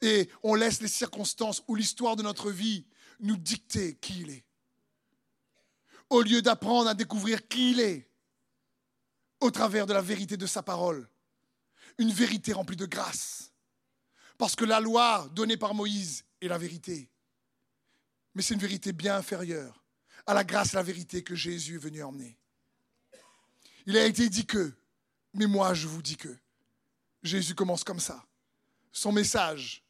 Et 0.00 0.28
on 0.42 0.54
laisse 0.54 0.80
les 0.80 0.88
circonstances 0.88 1.62
ou 1.66 1.74
l'histoire 1.74 2.16
de 2.16 2.22
notre 2.22 2.50
vie 2.50 2.86
nous 3.20 3.36
dicter 3.36 3.96
qui 3.96 4.20
il 4.20 4.30
est. 4.30 4.44
Au 6.10 6.22
lieu 6.22 6.40
d'apprendre 6.40 6.88
à 6.88 6.94
découvrir 6.94 7.46
qui 7.48 7.72
il 7.72 7.80
est 7.80 8.08
au 9.40 9.50
travers 9.50 9.86
de 9.86 9.92
la 9.92 10.00
vérité 10.00 10.36
de 10.36 10.46
sa 10.46 10.62
parole. 10.62 11.08
Une 11.98 12.12
vérité 12.12 12.52
remplie 12.52 12.76
de 12.76 12.86
grâce 12.86 13.52
parce 14.38 14.54
que 14.54 14.64
la 14.64 14.80
loi 14.80 15.28
donnée 15.32 15.56
par 15.56 15.74
Moïse 15.74 16.24
est 16.40 16.48
la 16.48 16.58
vérité. 16.58 17.10
Mais 18.34 18.42
c'est 18.42 18.54
une 18.54 18.60
vérité 18.60 18.92
bien 18.92 19.16
inférieure 19.16 19.84
à 20.26 20.32
la 20.34 20.44
grâce 20.44 20.72
et 20.72 20.76
la 20.76 20.82
vérité 20.82 21.24
que 21.24 21.34
Jésus 21.34 21.74
est 21.74 21.78
venu 21.78 22.02
emmener. 22.02 22.38
Il 23.86 23.96
a 23.96 24.06
été 24.06 24.28
dit 24.28 24.46
que, 24.46 24.72
mais 25.34 25.46
moi 25.46 25.74
je 25.74 25.88
vous 25.88 26.02
dis 26.02 26.16
que. 26.16 26.34
Jésus 27.22 27.54
commence 27.54 27.82
comme 27.82 27.98
ça. 27.98 28.24
Son 28.92 29.10
message 29.10 29.82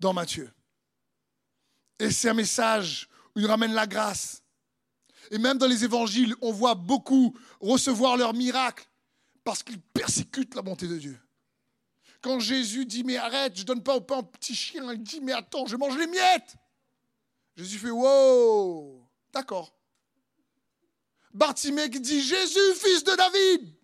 dans 0.00 0.12
Matthieu. 0.12 0.50
Et 1.98 2.10
c'est 2.10 2.28
un 2.28 2.34
message 2.34 3.08
où 3.34 3.40
il 3.40 3.46
ramène 3.46 3.72
la 3.72 3.86
grâce. 3.86 4.42
Et 5.30 5.38
même 5.38 5.58
dans 5.58 5.66
les 5.66 5.84
évangiles, 5.84 6.34
on 6.42 6.52
voit 6.52 6.74
beaucoup 6.74 7.36
recevoir 7.60 8.16
leurs 8.16 8.34
miracles 8.34 8.86
parce 9.42 9.62
qu'ils 9.62 9.80
persécutent 9.80 10.54
la 10.54 10.62
bonté 10.62 10.86
de 10.86 10.98
Dieu. 10.98 11.18
Quand 12.20 12.40
Jésus 12.40 12.86
dit, 12.86 13.04
mais 13.04 13.16
arrête, 13.16 13.56
je 13.56 13.64
donne 13.64 13.82
pas 13.82 13.96
au 13.96 14.00
pain 14.00 14.18
au 14.18 14.22
petit 14.22 14.54
chien, 14.54 14.90
il 14.92 15.02
dit, 15.02 15.20
mais 15.20 15.32
attends, 15.32 15.66
je 15.66 15.76
mange 15.76 15.98
les 15.98 16.06
miettes. 16.06 16.56
Jésus 17.56 17.78
fait, 17.78 17.90
wow, 17.90 19.06
d'accord. 19.32 19.76
Bartimée 21.32 21.88
dit, 21.88 22.22
Jésus, 22.22 22.74
fils 22.76 23.04
de 23.04 23.14
David, 23.14 23.74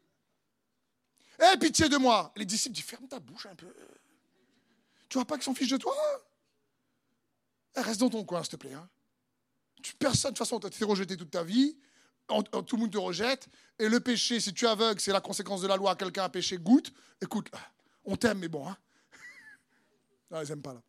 aie 1.39 1.59
pitié 1.59 1.89
de 1.89 1.97
moi. 1.97 2.33
Les 2.37 2.45
disciples 2.45 2.75
disent, 2.77 2.85
ferme 2.85 3.09
ta 3.09 3.21
bouche 3.21 3.47
un 3.47 3.55
peu. 3.55 3.73
Tu 5.11 5.19
vois 5.19 5.27
pas 5.27 5.35
qu'ils 5.35 5.45
sont 5.45 5.55
fiches 5.55 5.71
de 5.71 5.77
toi 5.77 5.95
eh, 7.77 7.81
Reste 7.81 8.01
dans 8.01 8.09
ton 8.09 8.25
coin, 8.25 8.43
s'il 8.43 8.53
te 8.53 8.57
plaît. 8.57 8.73
Hein. 8.73 8.89
Personne, 9.99 10.31
de 10.31 10.37
toute 10.37 10.47
façon, 10.47 10.61
tu 10.61 10.69
été 10.69 10.85
rejeté 10.85 11.17
toute 11.17 11.33
ta 11.33 11.43
vie. 11.43 11.77
tout 12.29 12.77
le 12.77 12.77
monde 12.77 12.93
te 12.93 12.99
rejette. 12.99 13.49
Et 13.79 13.89
le 13.89 13.99
péché, 13.99 14.39
si 14.39 14.55
tu 14.55 14.65
es 14.65 14.69
aveugle, 14.69 15.01
c'est 15.01 15.13
la 15.13 15.21
conséquence 15.21 15.61
de 15.63 15.67
la 15.67 15.77
loi. 15.77 15.97
Quelqu'un 15.97 16.25
a 16.25 16.29
péché, 16.29 16.59
goûte. 16.59 16.93
Écoute, 17.21 17.51
on 18.05 18.17
t'aime, 18.17 18.39
mais 18.39 18.49
bon, 18.49 18.69
hein. 18.69 18.77
Non, 20.31 20.43
ils 20.43 20.49
n'aiment 20.49 20.63
pas 20.63 20.75
là. 20.75 20.83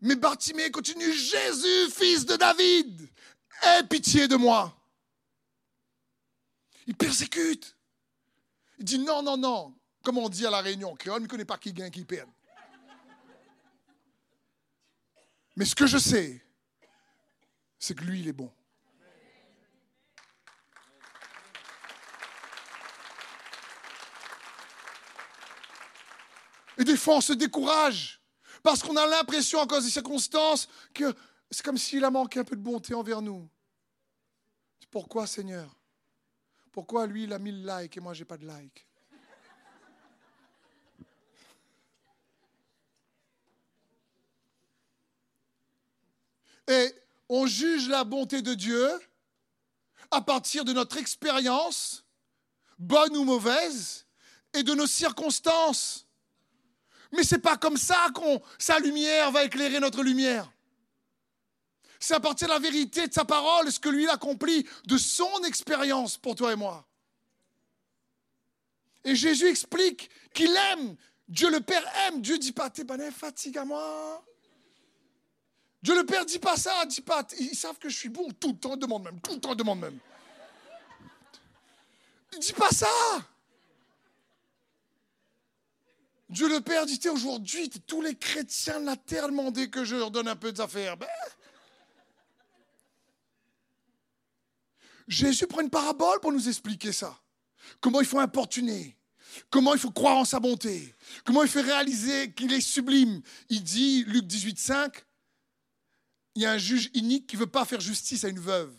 Mais 0.00 0.14
Bartimée 0.14 0.70
continue, 0.70 1.12
Jésus, 1.12 1.90
fils 1.90 2.24
de 2.24 2.36
David, 2.36 3.08
aie 3.62 3.82
pitié 3.84 4.28
de 4.28 4.36
moi. 4.36 4.78
Il 6.86 6.94
persécute. 6.94 7.76
Il 8.78 8.84
dit 8.84 8.98
non, 8.98 9.22
non, 9.22 9.36
non. 9.36 9.74
Comme 10.04 10.18
on 10.18 10.28
dit 10.28 10.46
à 10.46 10.50
la 10.50 10.60
réunion, 10.60 10.94
créole 10.94 11.22
ne 11.22 11.26
connaît 11.26 11.46
pas 11.46 11.56
qui 11.56 11.72
gagne, 11.72 11.90
qui 11.90 12.04
perd. 12.04 12.28
Mais 15.56 15.64
ce 15.64 15.74
que 15.74 15.86
je 15.86 15.96
sais, 15.96 16.44
c'est 17.78 17.94
que 17.94 18.04
lui, 18.04 18.20
il 18.20 18.28
est 18.28 18.32
bon. 18.32 18.52
Et 26.76 26.84
des 26.84 26.96
fois, 26.96 27.16
on 27.16 27.20
se 27.20 27.32
décourage 27.32 28.20
parce 28.62 28.82
qu'on 28.82 28.96
a 28.96 29.06
l'impression, 29.06 29.60
à 29.60 29.66
cause 29.66 29.84
des 29.84 29.90
circonstances, 29.90 30.68
que 30.92 31.14
c'est 31.50 31.64
comme 31.64 31.78
s'il 31.78 32.04
a 32.04 32.10
manqué 32.10 32.40
un 32.40 32.44
peu 32.44 32.56
de 32.56 32.62
bonté 32.62 32.92
envers 32.94 33.22
nous. 33.22 33.48
Pourquoi, 34.90 35.26
Seigneur? 35.26 35.74
Pourquoi 36.72 37.06
lui, 37.06 37.24
il 37.24 37.32
a 37.32 37.38
mis 37.38 37.52
le 37.52 37.64
like 37.64 37.96
et 37.96 38.00
moi, 38.00 38.12
j'ai 38.12 38.24
pas 38.24 38.36
de 38.36 38.46
like? 38.46 38.86
Et 46.68 46.94
on 47.28 47.46
juge 47.46 47.88
la 47.88 48.04
bonté 48.04 48.42
de 48.42 48.54
Dieu 48.54 48.90
à 50.10 50.20
partir 50.20 50.64
de 50.64 50.72
notre 50.72 50.96
expérience, 50.96 52.04
bonne 52.78 53.16
ou 53.16 53.24
mauvaise, 53.24 54.06
et 54.52 54.62
de 54.62 54.74
nos 54.74 54.86
circonstances. 54.86 56.06
Mais 57.12 57.24
ce 57.24 57.34
n'est 57.34 57.40
pas 57.40 57.56
comme 57.56 57.76
ça 57.76 58.08
qu'on 58.14 58.40
sa 58.58 58.78
lumière 58.78 59.30
va 59.30 59.44
éclairer 59.44 59.80
notre 59.80 60.02
lumière. 60.02 60.50
C'est 62.00 62.14
à 62.14 62.20
partir 62.20 62.48
de 62.48 62.52
la 62.52 62.58
vérité 62.58 63.08
de 63.08 63.12
sa 63.12 63.24
parole, 63.24 63.70
ce 63.72 63.80
que 63.80 63.88
lui 63.88 64.08
accomplit, 64.08 64.66
de 64.86 64.98
son 64.98 65.42
expérience 65.44 66.18
pour 66.18 66.34
toi 66.34 66.52
et 66.52 66.56
moi. 66.56 66.86
Et 69.04 69.14
Jésus 69.14 69.46
explique 69.46 70.10
qu'il 70.34 70.54
aime. 70.72 70.96
Dieu 71.28 71.50
le 71.50 71.60
Père 71.60 71.84
aime. 72.06 72.20
Dieu 72.20 72.38
dit 72.38 72.52
pas, 72.52 72.70
t'es 72.70 72.84
fatigue 73.10 73.58
à 73.58 73.64
moi. 73.64 74.24
Dieu 75.84 75.94
le 75.94 76.06
Père 76.06 76.24
dit 76.24 76.38
pas 76.38 76.56
ça, 76.56 76.86
dit 76.86 77.02
pas, 77.02 77.26
ils 77.38 77.54
savent 77.54 77.78
que 77.78 77.90
je 77.90 77.94
suis 77.94 78.08
bon 78.08 78.26
tout 78.40 78.52
le 78.52 78.56
temps, 78.56 78.74
demande 78.74 79.04
même, 79.04 79.20
tout 79.20 79.34
le 79.34 79.38
temps, 79.38 79.54
demande 79.54 79.80
même. 79.80 79.98
Il 82.32 82.38
dit 82.38 82.54
pas 82.54 82.70
ça. 82.70 82.88
Dieu 86.30 86.48
le 86.48 86.62
Père 86.62 86.86
dit 86.86 86.98
aujourd'hui, 87.10 87.68
tous 87.86 88.00
les 88.00 88.14
chrétiens 88.14 88.80
de 88.80 88.86
la 88.86 88.96
terre 88.96 89.28
demandaient 89.28 89.68
que 89.68 89.84
je 89.84 89.96
leur 89.96 90.10
donne 90.10 90.26
un 90.26 90.36
peu 90.36 90.52
d'affaires. 90.52 90.96
Ben, 90.96 91.06
Jésus 95.06 95.46
prend 95.46 95.60
une 95.60 95.68
parabole 95.68 96.18
pour 96.20 96.32
nous 96.32 96.48
expliquer 96.48 96.92
ça. 96.92 97.20
Comment 97.82 98.00
il 98.00 98.06
faut 98.06 98.20
importuner, 98.20 98.96
comment 99.50 99.74
il 99.74 99.80
faut 99.80 99.90
croire 99.90 100.16
en 100.16 100.24
sa 100.24 100.40
bonté, 100.40 100.94
comment 101.26 101.42
il 101.42 101.48
faut 101.50 101.60
réaliser 101.60 102.32
qu'il 102.32 102.54
est 102.54 102.62
sublime. 102.62 103.20
Il 103.50 103.62
dit, 103.62 104.04
Luc 104.04 104.24
18, 104.24 104.58
5, 104.58 105.04
il 106.34 106.42
y 106.42 106.46
a 106.46 106.52
un 106.52 106.58
juge 106.58 106.90
inique 106.94 107.26
qui 107.26 107.36
ne 107.36 107.40
veut 107.40 107.46
pas 107.46 107.64
faire 107.64 107.80
justice 107.80 108.24
à 108.24 108.28
une 108.28 108.40
veuve. 108.40 108.72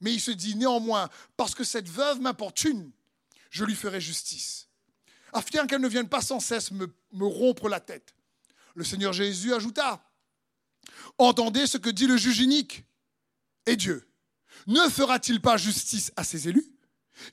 Mais 0.00 0.14
il 0.14 0.20
se 0.20 0.30
dit 0.30 0.56
néanmoins, 0.56 1.08
parce 1.36 1.54
que 1.54 1.64
cette 1.64 1.88
veuve 1.88 2.20
m'importune, 2.20 2.90
je 3.50 3.64
lui 3.64 3.74
ferai 3.74 4.00
justice, 4.00 4.68
afin 5.32 5.66
qu'elle 5.66 5.80
ne 5.80 5.88
vienne 5.88 6.08
pas 6.08 6.22
sans 6.22 6.40
cesse 6.40 6.70
me, 6.70 6.92
me 7.12 7.26
rompre 7.26 7.68
la 7.68 7.80
tête. 7.80 8.14
Le 8.74 8.84
Seigneur 8.84 9.12
Jésus 9.12 9.52
ajouta, 9.52 10.02
entendez 11.18 11.66
ce 11.66 11.78
que 11.78 11.90
dit 11.90 12.06
le 12.06 12.16
juge 12.16 12.38
inique 12.38 12.84
et 13.66 13.76
Dieu. 13.76 14.08
Ne 14.66 14.88
fera-t-il 14.88 15.40
pas 15.40 15.56
justice 15.56 16.12
à 16.16 16.24
ses 16.24 16.48
élus, 16.48 16.66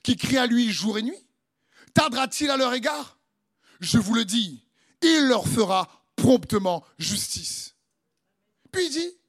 qui 0.02 0.16
crient 0.16 0.38
à 0.38 0.46
lui 0.46 0.70
jour 0.70 0.98
et 0.98 1.02
nuit? 1.02 1.26
Tardera-t-il 1.94 2.50
à 2.50 2.56
leur 2.56 2.72
égard? 2.74 3.18
Je 3.80 3.98
vous 3.98 4.14
le 4.14 4.24
dis, 4.24 4.66
il 5.02 5.26
leur 5.26 5.48
fera 5.48 6.04
promptement 6.16 6.84
justice. 6.98 7.74
Puis 8.70 8.84
il 8.86 8.90
dit, 8.90 9.19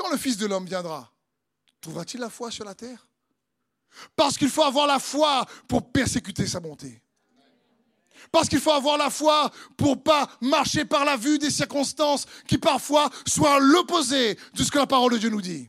quand 0.00 0.10
le 0.10 0.16
Fils 0.16 0.38
de 0.38 0.46
l'homme 0.46 0.64
viendra, 0.64 1.12
trouvera-t-il 1.82 2.20
la 2.20 2.30
foi 2.30 2.50
sur 2.50 2.64
la 2.64 2.74
terre? 2.74 3.06
Parce 4.16 4.38
qu'il 4.38 4.48
faut 4.48 4.62
avoir 4.62 4.86
la 4.86 4.98
foi 4.98 5.44
pour 5.68 5.92
persécuter 5.92 6.46
sa 6.46 6.58
bonté. 6.58 7.02
Parce 8.32 8.48
qu'il 8.48 8.60
faut 8.60 8.70
avoir 8.70 8.96
la 8.96 9.10
foi 9.10 9.50
pour 9.76 10.02
pas 10.02 10.30
marcher 10.40 10.86
par 10.86 11.04
la 11.04 11.18
vue 11.18 11.38
des 11.38 11.50
circonstances 11.50 12.24
qui 12.46 12.56
parfois 12.56 13.10
soient 13.26 13.60
l'opposé 13.60 14.38
de 14.54 14.64
ce 14.64 14.70
que 14.70 14.78
la 14.78 14.86
parole 14.86 15.12
de 15.12 15.18
Dieu 15.18 15.28
nous 15.28 15.42
dit. 15.42 15.68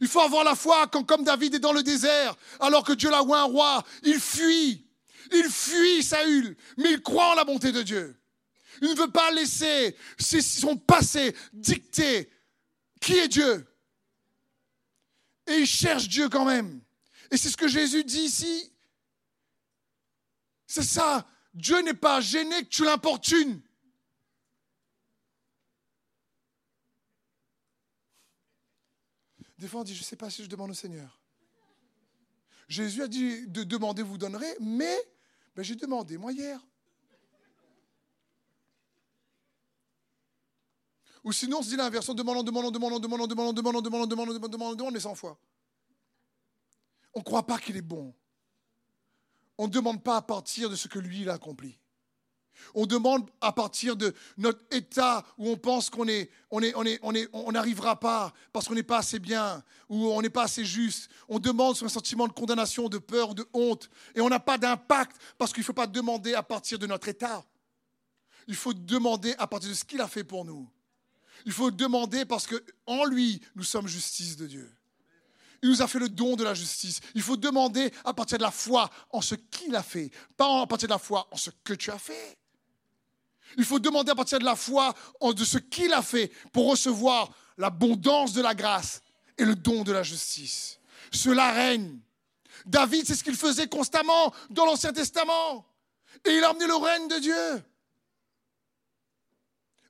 Il 0.00 0.08
faut 0.08 0.20
avoir 0.20 0.42
la 0.42 0.56
foi 0.56 0.88
quand, 0.88 1.04
comme 1.04 1.22
David 1.22 1.54
est 1.54 1.60
dans 1.60 1.72
le 1.72 1.84
désert, 1.84 2.34
alors 2.58 2.82
que 2.82 2.94
Dieu 2.94 3.10
l'a 3.10 3.22
oint 3.22 3.42
un 3.42 3.44
roi, 3.44 3.84
il 4.02 4.18
fuit. 4.18 4.88
Il 5.30 5.44
fuit 5.44 6.02
Saül, 6.02 6.56
mais 6.78 6.94
il 6.94 7.02
croit 7.02 7.30
en 7.30 7.34
la 7.34 7.44
bonté 7.44 7.70
de 7.70 7.82
Dieu. 7.82 8.20
Il 8.82 8.88
ne 8.88 8.96
veut 8.96 9.10
pas 9.10 9.30
laisser 9.30 9.96
son 10.18 10.76
passé 10.76 11.36
dicter 11.52 12.28
qui 13.00 13.14
est 13.14 13.28
Dieu? 13.28 13.66
Et 15.46 15.60
il 15.60 15.66
cherche 15.66 16.08
Dieu 16.08 16.28
quand 16.28 16.44
même. 16.44 16.80
Et 17.30 17.36
c'est 17.36 17.48
ce 17.48 17.56
que 17.56 17.68
Jésus 17.68 18.04
dit 18.04 18.20
ici. 18.20 18.72
C'est 20.66 20.84
ça. 20.84 21.26
Dieu 21.54 21.80
n'est 21.80 21.94
pas 21.94 22.20
gêné 22.20 22.62
que 22.62 22.68
tu 22.68 22.84
l'importunes. 22.84 23.60
Des 29.58 29.68
fois, 29.68 29.80
on 29.80 29.84
dit, 29.84 29.94
je 29.94 30.00
ne 30.00 30.04
sais 30.04 30.16
pas 30.16 30.30
si 30.30 30.44
je 30.44 30.48
demande 30.48 30.70
au 30.70 30.74
Seigneur. 30.74 31.20
Jésus 32.68 33.02
a 33.02 33.08
dit 33.08 33.46
de 33.48 33.64
demander, 33.64 34.02
vous 34.02 34.16
donnerez, 34.16 34.56
mais 34.60 34.96
ben, 35.54 35.62
j'ai 35.62 35.74
demandé, 35.74 36.16
moi, 36.16 36.32
hier. 36.32 36.64
Ou 41.24 41.32
sinon, 41.32 41.58
on 41.58 41.62
se 41.62 41.68
dit 41.68 41.76
l'inverse, 41.76 42.08
on 42.08 42.14
demande, 42.14 42.38
on 42.38 42.42
demande, 42.42 42.66
on 42.66 42.70
demande, 42.70 42.92
on 42.92 42.98
demande, 42.98 43.20
on 43.20 43.26
demande, 43.26 43.46
on 43.46 43.52
demande, 43.52 43.76
demande, 43.82 44.08
demande, 44.08 44.50
demande, 44.50 44.72
on 44.72 44.74
demande, 44.74 44.94
mais 44.94 45.00
100 45.00 45.14
fois. 45.14 45.38
On 47.14 47.20
ne 47.20 47.24
croit 47.24 47.46
pas 47.46 47.58
qu'il 47.58 47.76
est 47.76 47.82
bon. 47.82 48.14
On 49.58 49.66
ne 49.66 49.72
demande 49.72 50.02
pas 50.02 50.16
à 50.16 50.22
partir 50.22 50.70
de 50.70 50.76
ce 50.76 50.88
que 50.88 50.98
lui, 50.98 51.22
il 51.22 51.28
a 51.28 51.34
accompli. 51.34 51.78
On 52.74 52.86
demande 52.86 53.28
à 53.40 53.52
partir 53.52 53.96
de 53.96 54.14
notre 54.36 54.64
état 54.70 55.24
où 55.38 55.48
on 55.48 55.56
pense 55.56 55.90
qu'on 55.90 56.08
est, 56.08 56.30
on 56.50 56.62
est, 56.62 56.74
on 56.74 56.84
est, 56.84 56.98
on 57.02 57.14
est, 57.14 57.28
on 57.32 57.52
n'arrivera 57.52 57.98
pas 57.98 58.32
parce 58.52 58.68
qu'on 58.68 58.74
n'est 58.74 58.82
pas 58.82 58.98
assez 58.98 59.18
bien 59.18 59.62
ou 59.88 60.08
on 60.08 60.20
n'est 60.22 60.30
pas 60.30 60.44
assez 60.44 60.64
juste. 60.64 61.10
On 61.28 61.38
demande 61.38 61.76
sur 61.76 61.86
un 61.86 61.90
sentiment 61.90 62.26
de 62.26 62.32
condamnation, 62.32 62.88
de 62.88 62.98
peur, 62.98 63.34
de 63.34 63.46
honte, 63.52 63.90
et 64.14 64.20
on 64.20 64.28
n'a 64.28 64.40
pas 64.40 64.58
d'impact 64.58 65.16
parce 65.38 65.52
qu'il 65.52 65.62
ne 65.62 65.66
faut 65.66 65.72
pas 65.72 65.86
demander 65.86 66.34
à 66.34 66.42
partir 66.42 66.78
de 66.78 66.86
notre 66.86 67.08
état. 67.08 67.44
Il 68.46 68.56
faut 68.56 68.72
demander 68.72 69.34
à 69.38 69.46
partir 69.46 69.70
de 69.70 69.74
ce 69.74 69.84
qu'il 69.84 70.00
a 70.00 70.08
fait 70.08 70.24
pour 70.24 70.44
nous. 70.44 70.68
Il 71.46 71.52
faut 71.52 71.70
demander 71.70 72.24
parce 72.24 72.46
que 72.46 72.62
en 72.86 73.04
lui 73.04 73.40
nous 73.54 73.64
sommes 73.64 73.86
justice 73.86 74.36
de 74.36 74.46
Dieu. 74.46 74.70
Il 75.62 75.68
nous 75.68 75.82
a 75.82 75.88
fait 75.88 75.98
le 75.98 76.08
don 76.08 76.36
de 76.36 76.44
la 76.44 76.54
justice. 76.54 77.00
Il 77.14 77.22
faut 77.22 77.36
demander 77.36 77.92
à 78.04 78.14
partir 78.14 78.38
de 78.38 78.42
la 78.42 78.50
foi 78.50 78.88
en 79.10 79.20
ce 79.20 79.34
qu'il 79.34 79.74
a 79.76 79.82
fait, 79.82 80.10
pas 80.36 80.62
à 80.62 80.66
partir 80.66 80.88
de 80.88 80.92
la 80.94 80.98
foi 80.98 81.28
en 81.30 81.36
ce 81.36 81.50
que 81.64 81.74
tu 81.74 81.90
as 81.90 81.98
fait. 81.98 82.38
Il 83.58 83.64
faut 83.64 83.78
demander 83.78 84.12
à 84.12 84.14
partir 84.14 84.38
de 84.38 84.44
la 84.44 84.56
foi 84.56 84.94
de 85.20 85.44
ce 85.44 85.58
qu'il 85.58 85.92
a 85.92 86.02
fait 86.02 86.32
pour 86.52 86.70
recevoir 86.70 87.30
l'abondance 87.58 88.32
de 88.32 88.40
la 88.40 88.54
grâce 88.54 89.02
et 89.36 89.44
le 89.44 89.54
don 89.54 89.82
de 89.82 89.92
la 89.92 90.02
justice. 90.02 90.78
Cela 91.12 91.52
règne. 91.52 91.98
David, 92.64 93.06
c'est 93.06 93.14
ce 93.14 93.24
qu'il 93.24 93.36
faisait 93.36 93.68
constamment 93.68 94.32
dans 94.50 94.64
l'Ancien 94.66 94.92
Testament. 94.92 95.66
Et 96.24 96.36
il 96.36 96.44
a 96.44 96.50
amené 96.50 96.66
le 96.66 96.76
règne 96.76 97.08
de 97.08 97.18
Dieu 97.18 97.64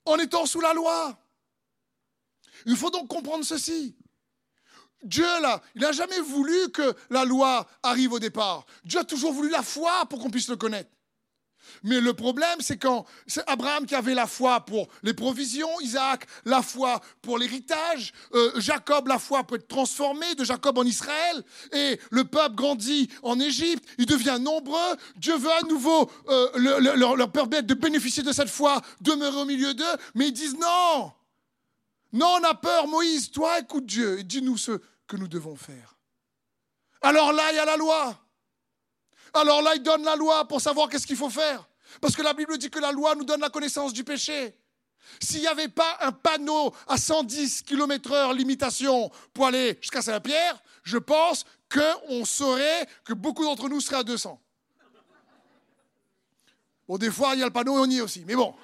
en 0.05 0.19
étant 0.19 0.47
sous 0.47 0.61
la 0.61 0.73
loi. 0.73 1.17
Il 2.67 2.77
faut 2.77 2.91
donc 2.91 3.09
comprendre 3.09 3.45
ceci. 3.45 3.97
Dieu, 5.03 5.25
là, 5.41 5.63
il 5.75 5.81
n'a 5.81 5.93
jamais 5.93 6.21
voulu 6.21 6.71
que 6.73 6.95
la 7.09 7.25
loi 7.25 7.67
arrive 7.83 8.13
au 8.13 8.19
départ. 8.19 8.67
Dieu 8.85 9.01
a 9.01 9.05
toujours 9.05 9.33
voulu 9.33 9.49
la 9.49 9.63
foi 9.63 10.05
pour 10.09 10.19
qu'on 10.19 10.31
puisse 10.31 10.49
le 10.49 10.57
connaître. 10.57 10.91
Mais 11.83 12.01
le 12.01 12.15
problème, 12.15 12.59
c'est 12.61 12.77
quand 12.77 13.07
c'est 13.27 13.49
Abraham 13.49 13.87
qui 13.87 13.95
avait 13.95 14.15
la 14.15 14.27
foi 14.27 14.61
pour 14.61 14.89
les 15.03 15.15
provisions, 15.15 15.69
Isaac 15.81 16.27
la 16.45 16.63
foi 16.63 17.01
pour 17.23 17.39
l'héritage, 17.39 18.13
euh, 18.35 18.51
Jacob 18.57 19.09
la 19.09 19.19
foi 19.19 19.45
pour 19.45 19.57
être 19.57 19.69
transformé 19.69 20.35
de 20.35 20.45
Jacob 20.45 20.79
en 20.79 20.85
Israël, 20.85 21.43
et 21.73 21.99
le 22.11 22.25
peuple 22.25 22.57
grandit 22.57 23.09
en 23.23 23.39
Égypte, 23.39 23.85
il 23.99 24.07
devient 24.07 24.39
nombreux, 24.41 24.97
Dieu 25.17 25.37
veut 25.37 25.53
à 25.53 25.63
nouveau 25.69 26.11
euh, 26.29 26.49
leur, 26.57 27.17
leur 27.17 27.33
permettre 27.33 27.67
de 27.67 27.75
bénéficier 27.75 28.23
de 28.23 28.33
cette 28.33 28.51
foi, 28.51 28.81
demeurer 29.01 29.41
au 29.41 29.47
milieu 29.47 29.75
d'eux, 29.75 29.85
mais 30.15 30.29
ils 30.29 30.33
disent 30.33 30.57
non, 30.59 31.13
non, 32.13 32.39
on 32.41 32.45
a 32.45 32.55
peur, 32.55 32.89
Moïse, 32.89 33.31
toi 33.31 33.59
écoute 33.61 33.87
Dieu 33.87 34.19
et 34.19 34.25
dis-nous 34.25 34.57
ce 34.57 34.73
que 35.07 35.17
nous 35.17 35.29
devons 35.29 35.57
faire. 35.57 35.97
Alors 37.03 37.33
là, 37.33 37.53
il 37.53 37.57
y 37.57 37.59
a 37.59 37.65
la 37.65 37.77
loi. 37.77 38.19
Alors 39.33 39.63
là, 39.63 39.75
il 39.77 39.83
donne 39.83 40.03
la 40.03 40.17
loi 40.17 40.47
pour 40.49 40.61
savoir 40.61 40.89
qu'est-ce 40.89 41.07
qu'il 41.07 41.17
faut 41.17 41.31
faire. 41.31 41.69
Parce 42.01 42.15
que 42.17 42.23
la 42.23 42.35
Bible 42.35 42.59
dit 42.59 42.71
que 42.71 42.79
la 42.79 42.93
loi 42.93 43.15
nous 43.15 43.25
donne 43.25 43.41
la 43.41 43.51
connaissance 43.51 43.93
du 43.93 44.05
péché. 44.05 44.57
S'il 45.21 45.41
n'y 45.41 45.47
avait 45.47 45.69
pas 45.69 45.99
un 46.01 46.13
panneau 46.13 46.75
à 46.87 46.97
110 46.97 47.63
km/h 47.63 48.35
limitation 48.35 49.11
pour 49.33 49.47
aller 49.47 49.79
jusqu'à 49.81 50.03
Saint-Pierre, 50.03 50.61
je 50.83 50.99
pense 50.99 51.45
qu'on 51.73 52.25
saurait 52.25 52.87
que 53.05 53.13
beaucoup 53.13 53.45
d'entre 53.45 53.69
nous 53.69 53.81
seraient 53.81 53.99
à 53.99 54.05
200. 54.05 54.41
Bon, 56.87 56.99
des 56.99 57.11
fois, 57.11 57.35
il 57.35 57.41
y 57.41 57.43
a 57.43 57.47
le 57.47 57.53
panneau 57.53 57.77
et 57.77 57.81
on 57.81 57.91
y 57.91 57.99
est 57.99 58.01
aussi, 58.01 58.25
mais 58.27 58.35
bon. 58.35 58.55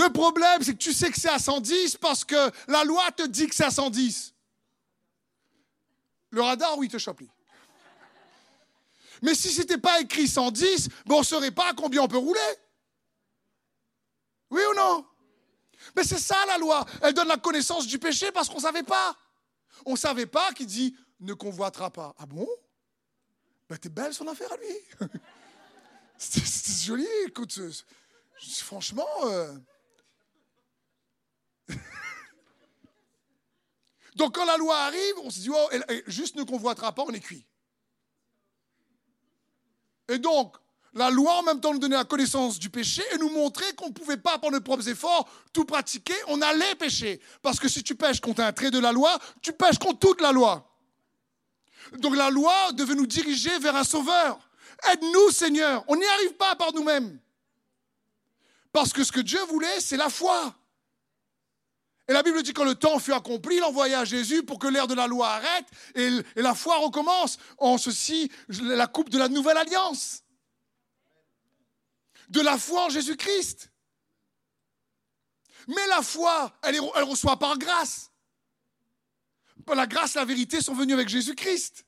Le 0.00 0.10
problème, 0.10 0.62
c'est 0.62 0.72
que 0.72 0.78
tu 0.78 0.94
sais 0.94 1.10
que 1.10 1.20
c'est 1.20 1.28
à 1.28 1.38
110 1.38 1.98
parce 1.98 2.24
que 2.24 2.50
la 2.68 2.84
loi 2.84 3.10
te 3.12 3.26
dit 3.26 3.46
que 3.46 3.54
c'est 3.54 3.64
à 3.64 3.70
110. 3.70 4.34
Le 6.30 6.40
radar, 6.40 6.78
oui, 6.78 6.88
te 6.88 6.96
chope. 6.96 7.22
Mais 9.20 9.34
si 9.34 9.50
ce 9.50 9.60
n'était 9.60 9.76
pas 9.76 10.00
écrit 10.00 10.26
110, 10.26 10.88
on 11.10 11.18
ne 11.18 11.24
saurait 11.24 11.50
pas 11.50 11.74
combien 11.74 12.02
on 12.02 12.08
peut 12.08 12.16
rouler. 12.16 12.40
Oui 14.50 14.62
ou 14.70 14.74
non? 14.74 15.04
Mais 15.94 16.04
c'est 16.04 16.18
ça 16.18 16.46
la 16.46 16.56
loi. 16.56 16.86
Elle 17.02 17.12
donne 17.12 17.28
la 17.28 17.36
connaissance 17.36 17.86
du 17.86 17.98
péché 17.98 18.32
parce 18.32 18.48
qu'on 18.48 18.56
ne 18.56 18.62
savait 18.62 18.82
pas. 18.82 19.14
On 19.84 19.92
ne 19.92 19.98
savait 19.98 20.26
pas 20.26 20.50
qu'il 20.52 20.66
dit 20.66 20.96
ne 21.20 21.34
convoitera 21.34 21.90
pas. 21.90 22.14
Ah 22.18 22.24
bon? 22.24 22.48
Ben 23.68 23.76
t'es 23.76 23.90
belle 23.90 24.14
son 24.14 24.26
affaire 24.28 24.50
à 24.50 24.56
lui. 24.56 25.10
c'est 26.16 26.86
joli, 26.86 27.06
écoute. 27.26 27.60
Franchement. 28.62 29.06
Euh, 29.24 29.54
Donc 34.16 34.34
quand 34.34 34.44
la 34.44 34.56
loi 34.56 34.76
arrive, 34.76 35.14
on 35.22 35.30
se 35.30 35.40
dit, 35.40 35.50
oh, 35.50 35.68
juste 36.06 36.36
ne 36.36 36.42
convoitera 36.42 36.92
pas, 36.94 37.04
on 37.06 37.10
est 37.10 37.20
cuit. 37.20 37.46
Et 40.08 40.18
donc, 40.18 40.56
la 40.92 41.10
loi 41.10 41.38
en 41.38 41.42
même 41.44 41.60
temps 41.60 41.72
nous 41.72 41.78
donnait 41.78 41.96
la 41.96 42.04
connaissance 42.04 42.58
du 42.58 42.68
péché 42.68 43.02
et 43.12 43.18
nous 43.18 43.30
montrait 43.30 43.72
qu'on 43.74 43.88
ne 43.88 43.92
pouvait 43.92 44.16
pas, 44.16 44.38
par 44.38 44.50
nos 44.50 44.60
propres 44.60 44.88
efforts, 44.88 45.28
tout 45.52 45.64
pratiquer, 45.64 46.16
on 46.26 46.42
allait 46.42 46.74
pécher. 46.74 47.20
Parce 47.42 47.60
que 47.60 47.68
si 47.68 47.84
tu 47.84 47.94
pêches 47.94 48.20
contre 48.20 48.42
un 48.42 48.52
trait 48.52 48.72
de 48.72 48.78
la 48.78 48.90
loi, 48.90 49.16
tu 49.40 49.52
pêches 49.52 49.78
contre 49.78 50.00
toute 50.00 50.20
la 50.20 50.32
loi. 50.32 50.66
Donc 51.98 52.16
la 52.16 52.30
loi 52.30 52.72
devait 52.72 52.94
nous 52.94 53.06
diriger 53.06 53.56
vers 53.60 53.76
un 53.76 53.84
sauveur. 53.84 54.38
Aide-nous, 54.92 55.30
Seigneur. 55.30 55.84
On 55.86 55.96
n'y 55.96 56.06
arrive 56.06 56.34
pas 56.34 56.56
par 56.56 56.72
nous-mêmes. 56.72 57.20
Parce 58.72 58.92
que 58.92 59.04
ce 59.04 59.12
que 59.12 59.20
Dieu 59.20 59.40
voulait, 59.44 59.80
c'est 59.80 59.96
la 59.96 60.10
foi. 60.10 60.54
Et 62.10 62.12
la 62.12 62.24
Bible 62.24 62.42
dit 62.42 62.52
que 62.52 62.58
quand 62.58 62.64
le 62.64 62.74
temps 62.74 62.98
fut 62.98 63.12
accompli, 63.12 63.54
il 63.54 63.62
envoya 63.62 64.04
Jésus 64.04 64.42
pour 64.42 64.58
que 64.58 64.66
l'ère 64.66 64.88
de 64.88 64.94
la 64.94 65.06
loi 65.06 65.28
arrête 65.28 65.66
et, 65.94 66.10
la 66.34 66.56
foi 66.56 66.76
recommence. 66.78 67.38
En 67.56 67.78
ceci, 67.78 68.32
la 68.48 68.88
coupe 68.88 69.10
de 69.10 69.18
la 69.18 69.28
nouvelle 69.28 69.56
alliance. 69.56 70.24
De 72.28 72.40
la 72.40 72.58
foi 72.58 72.86
en 72.86 72.88
Jésus-Christ. 72.88 73.70
Mais 75.68 75.86
la 75.86 76.02
foi, 76.02 76.52
elle, 76.64 76.80
reçoit 76.80 77.38
par 77.38 77.56
grâce. 77.56 78.10
La 79.72 79.86
grâce 79.86 80.16
et 80.16 80.18
la 80.18 80.24
vérité 80.24 80.60
sont 80.60 80.74
venues 80.74 80.94
avec 80.94 81.08
Jésus-Christ. 81.08 81.86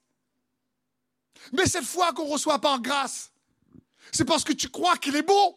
Mais 1.50 1.66
cette 1.66 1.82
foi 1.82 2.12
qu'on 2.12 2.26
reçoit 2.26 2.60
par 2.60 2.80
grâce, 2.80 3.32
c'est 4.12 4.24
parce 4.24 4.44
que 4.44 4.52
tu 4.52 4.68
crois 4.68 4.96
qu'il 4.98 5.16
est 5.16 5.22
bon. 5.22 5.56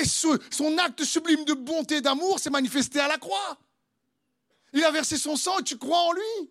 Et 0.00 0.04
son 0.04 0.78
acte 0.78 1.04
sublime 1.04 1.44
de 1.44 1.54
bonté 1.54 1.96
et 1.96 2.00
d'amour 2.00 2.38
s'est 2.38 2.50
manifesté 2.50 3.00
à 3.00 3.08
la 3.08 3.18
croix. 3.18 3.58
Il 4.72 4.82
a 4.84 4.90
versé 4.90 5.16
son 5.16 5.36
sang 5.36 5.58
et 5.60 5.62
tu 5.62 5.78
crois 5.78 6.00
en 6.00 6.12
lui. 6.12 6.50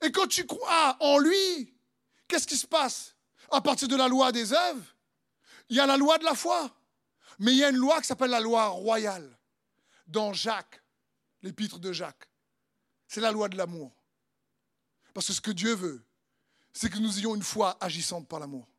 Et 0.00 0.10
quand 0.10 0.26
tu 0.26 0.46
crois 0.46 0.96
en 1.00 1.18
lui, 1.18 1.74
qu'est-ce 2.26 2.46
qui 2.46 2.56
se 2.56 2.66
passe? 2.66 3.14
À 3.50 3.60
partir 3.60 3.86
de 3.86 3.96
la 3.96 4.08
loi 4.08 4.32
des 4.32 4.52
œuvres, 4.52 4.84
il 5.68 5.76
y 5.76 5.80
a 5.80 5.86
la 5.86 5.96
loi 5.98 6.18
de 6.18 6.24
la 6.24 6.34
foi. 6.34 6.74
Mais 7.38 7.52
il 7.52 7.58
y 7.58 7.64
a 7.64 7.70
une 7.70 7.76
loi 7.76 8.00
qui 8.00 8.06
s'appelle 8.06 8.30
la 8.30 8.40
loi 8.40 8.68
royale. 8.68 9.38
Dans 10.06 10.32
Jacques, 10.32 10.82
l'épître 11.42 11.78
de 11.78 11.92
Jacques. 11.92 12.28
C'est 13.08 13.20
la 13.20 13.30
loi 13.30 13.48
de 13.48 13.56
l'amour. 13.56 13.92
Parce 15.12 15.26
que 15.26 15.32
ce 15.34 15.40
que 15.40 15.50
Dieu 15.50 15.74
veut, 15.74 16.02
c'est 16.72 16.88
que 16.88 16.98
nous 16.98 17.18
ayons 17.18 17.34
une 17.34 17.42
foi 17.42 17.76
agissante 17.80 18.26
par 18.26 18.40
l'amour. 18.40 18.71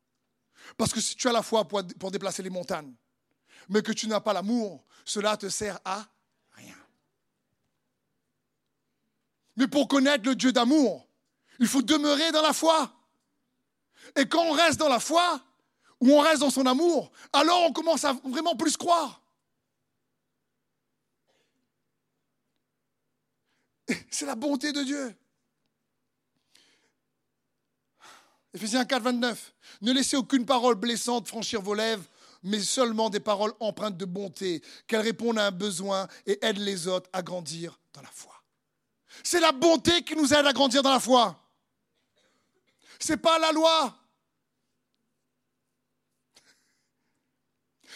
Parce 0.76 0.92
que 0.92 1.00
si 1.00 1.16
tu 1.16 1.28
as 1.28 1.32
la 1.32 1.42
foi 1.42 1.66
pour, 1.66 2.10
déplacer 2.10 2.42
les 2.42 2.50
montagnes, 2.50 2.94
mais 3.68 3.82
que 3.82 3.92
tu 3.92 4.06
n'as 4.08 4.20
pas 4.20 4.32
l'amour, 4.32 4.84
cela 5.04 5.36
te 5.36 5.48
sert 5.48 5.78
à 5.84 6.06
rien. 6.52 6.76
Mais 9.56 9.68
pour 9.68 9.88
connaître 9.88 10.24
le 10.24 10.34
Dieu 10.34 10.52
d'amour, 10.52 11.08
il 11.60 11.66
faut 11.66 11.82
demeurer 11.82 12.32
dans 12.32 12.42
la 12.42 12.52
foi. 12.52 12.92
Et 14.16 14.26
quand 14.26 14.44
on 14.44 14.52
reste 14.52 14.78
dans 14.78 14.88
la 14.88 15.00
foi, 15.00 15.40
ou 16.00 16.10
on 16.12 16.20
reste 16.20 16.40
dans 16.40 16.50
son 16.50 16.66
amour, 16.66 17.12
alors 17.32 17.62
on 17.62 17.72
commence 17.72 18.04
à 18.04 18.12
vraiment 18.12 18.56
plus 18.56 18.76
croire. 18.76 19.22
C'est 24.10 24.26
la 24.26 24.34
bonté 24.34 24.72
de 24.72 24.82
Dieu. 24.82 25.16
Éphésiens 28.54 28.84
4, 28.84 29.02
29. 29.02 29.52
Ne 29.82 29.92
laissez 29.92 30.16
aucune 30.16 30.46
parole 30.46 30.76
blessante 30.76 31.26
franchir 31.26 31.60
vos 31.60 31.74
lèvres, 31.74 32.04
mais 32.44 32.60
seulement 32.60 33.10
des 33.10 33.18
paroles 33.18 33.52
empreintes 33.58 33.96
de 33.96 34.04
bonté, 34.04 34.62
qu'elles 34.86 35.00
répondent 35.00 35.38
à 35.38 35.46
un 35.46 35.50
besoin 35.50 36.06
et 36.24 36.38
aident 36.44 36.58
les 36.58 36.86
autres 36.86 37.10
à 37.12 37.22
grandir 37.22 37.78
dans 37.92 38.02
la 38.02 38.10
foi. 38.12 38.32
C'est 39.24 39.40
la 39.40 39.52
bonté 39.52 40.02
qui 40.02 40.14
nous 40.14 40.32
aide 40.32 40.46
à 40.46 40.52
grandir 40.52 40.82
dans 40.82 40.92
la 40.92 41.00
foi. 41.00 41.36
C'est 43.00 43.16
pas 43.16 43.38
la 43.40 43.50
loi. 43.50 43.98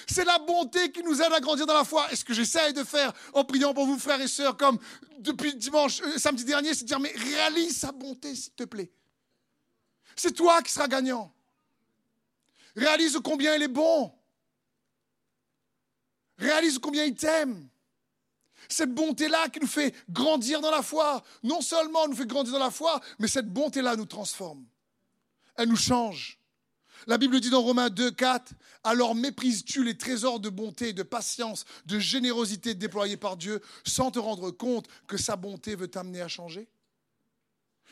C'est 0.09 0.24
la 0.24 0.38
bonté 0.38 0.90
qui 0.90 1.02
nous 1.02 1.20
aide 1.20 1.32
à 1.32 1.40
grandir 1.40 1.66
dans 1.66 1.74
la 1.74 1.84
foi. 1.84 2.11
Et 2.11 2.16
ce 2.16 2.24
que 2.24 2.34
j'essaye 2.34 2.72
de 2.72 2.82
faire 2.82 3.12
en 3.32 3.44
priant 3.44 3.74
pour 3.74 3.86
vous, 3.86 3.98
frères 3.98 4.20
et 4.20 4.28
sœurs, 4.28 4.56
comme 4.56 4.78
depuis 5.18 5.54
dimanche, 5.54 6.00
euh, 6.02 6.18
samedi 6.18 6.44
dernier, 6.44 6.74
c'est 6.74 6.82
de 6.82 6.88
dire, 6.88 7.00
mais 7.00 7.12
réalise 7.14 7.78
sa 7.78 7.92
bonté, 7.92 8.34
s'il 8.34 8.54
te 8.54 8.64
plaît. 8.64 8.90
C'est 10.16 10.32
toi 10.32 10.62
qui 10.62 10.72
seras 10.72 10.88
gagnant. 10.88 11.32
Réalise 12.76 13.18
combien 13.22 13.54
il 13.56 13.62
est 13.62 13.68
bon. 13.68 14.12
Réalise 16.38 16.78
combien 16.78 17.04
il 17.04 17.14
t'aime. 17.14 17.68
Cette 18.68 18.92
bonté-là 18.92 19.48
qui 19.48 19.61
nous 19.61 19.66
fait 19.66 19.94
grandir 20.11 20.61
dans 20.61 20.70
la 20.70 20.82
foi. 20.82 21.22
Non 21.42 21.61
seulement 21.61 22.06
nous 22.06 22.16
fait 22.16 22.26
grandir 22.26 22.52
dans 22.52 22.59
la 22.59 22.70
foi, 22.70 23.00
mais 23.18 23.28
cette 23.28 23.48
bonté-là 23.48 23.96
nous 23.96 24.06
transforme. 24.06 24.64
Elle 25.56 25.68
nous 25.68 25.76
change. 25.76 26.38
La 27.06 27.16
Bible 27.16 27.40
dit 27.40 27.50
dans 27.50 27.62
Romains 27.62 27.90
2, 27.90 28.11
4, 28.11 28.52
alors 28.84 29.14
méprises-tu 29.14 29.84
les 29.84 29.96
trésors 29.96 30.40
de 30.40 30.50
bonté, 30.50 30.92
de 30.92 31.02
patience, 31.02 31.64
de 31.86 31.98
générosité 31.98 32.74
déployés 32.74 33.16
par 33.16 33.36
Dieu 33.36 33.62
sans 33.84 34.11
te 34.11 34.18
rendre 34.18 34.50
compte 34.50 34.86
que 35.06 35.16
sa 35.16 35.36
bonté 35.36 35.74
veut 35.74 35.88
t'amener 35.88 36.20
à 36.20 36.28
changer? 36.28 36.68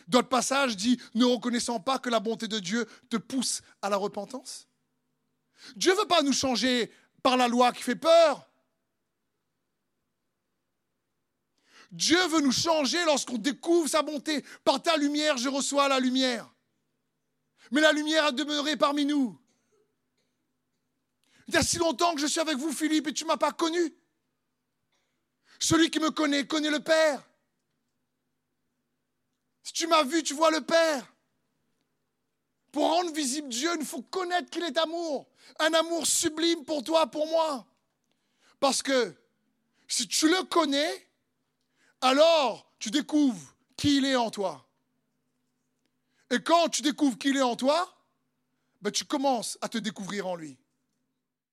D'autres 0.06 0.28
passages 0.28 0.76
dit, 0.76 1.00
ne 1.14 1.24
reconnaissant 1.24 1.80
pas 1.80 1.98
que 1.98 2.08
la 2.08 2.20
bonté 2.20 2.46
de 2.46 2.58
Dieu 2.58 2.86
te 3.10 3.16
pousse 3.16 3.62
à 3.82 3.90
la 3.90 3.96
repentance. 3.96 4.68
Dieu 5.74 5.92
ne 5.92 5.98
veut 5.98 6.06
pas 6.06 6.22
nous 6.22 6.32
changer 6.32 6.92
par 7.22 7.36
la 7.36 7.48
loi 7.48 7.72
qui 7.72 7.82
fait 7.82 7.96
peur. 7.96 8.48
Dieu 11.90 12.24
veut 12.28 12.40
nous 12.40 12.52
changer 12.52 13.02
lorsqu'on 13.04 13.38
découvre 13.38 13.88
sa 13.88 14.02
bonté. 14.02 14.44
Par 14.64 14.82
ta 14.82 14.96
lumière, 14.96 15.38
je 15.38 15.48
reçois 15.48 15.88
la 15.88 15.98
lumière. 15.98 16.48
Mais 17.70 17.80
la 17.80 17.92
lumière 17.92 18.26
a 18.26 18.32
demeuré 18.32 18.76
parmi 18.76 19.04
nous. 19.04 19.38
Il 21.48 21.54
y 21.54 21.56
a 21.56 21.62
si 21.62 21.78
longtemps 21.78 22.14
que 22.14 22.20
je 22.20 22.26
suis 22.26 22.40
avec 22.40 22.56
vous, 22.56 22.72
Philippe, 22.72 23.08
et 23.08 23.12
tu 23.12 23.24
ne 23.24 23.28
m'as 23.28 23.36
pas 23.36 23.52
connu. 23.52 23.94
Celui 25.58 25.90
qui 25.90 26.00
me 26.00 26.10
connaît 26.10 26.46
connaît 26.46 26.70
le 26.70 26.80
Père. 26.80 27.22
Si 29.66 29.72
tu 29.72 29.88
m'as 29.88 30.04
vu, 30.04 30.22
tu 30.22 30.32
vois 30.32 30.52
le 30.52 30.60
Père. 30.60 31.12
Pour 32.70 32.84
rendre 32.88 33.12
visible 33.12 33.48
Dieu, 33.48 33.68
il 33.80 33.84
faut 33.84 34.00
connaître 34.00 34.48
qu'il 34.48 34.62
est 34.62 34.78
amour. 34.78 35.26
Un 35.58 35.74
amour 35.74 36.06
sublime 36.06 36.64
pour 36.64 36.84
toi, 36.84 37.08
pour 37.08 37.26
moi. 37.26 37.66
Parce 38.60 38.80
que 38.80 39.12
si 39.88 40.06
tu 40.06 40.28
le 40.28 40.44
connais, 40.44 41.08
alors 42.00 42.70
tu 42.78 42.92
découvres 42.92 43.56
qui 43.76 43.96
il 43.96 44.04
est 44.04 44.14
en 44.14 44.30
toi. 44.30 44.64
Et 46.30 46.38
quand 46.38 46.68
tu 46.68 46.82
découvres 46.82 47.18
qui 47.18 47.30
il 47.30 47.36
est 47.36 47.42
en 47.42 47.56
toi, 47.56 47.92
ben 48.82 48.92
tu 48.92 49.04
commences 49.04 49.58
à 49.62 49.68
te 49.68 49.78
découvrir 49.78 50.28
en 50.28 50.36
lui. 50.36 50.56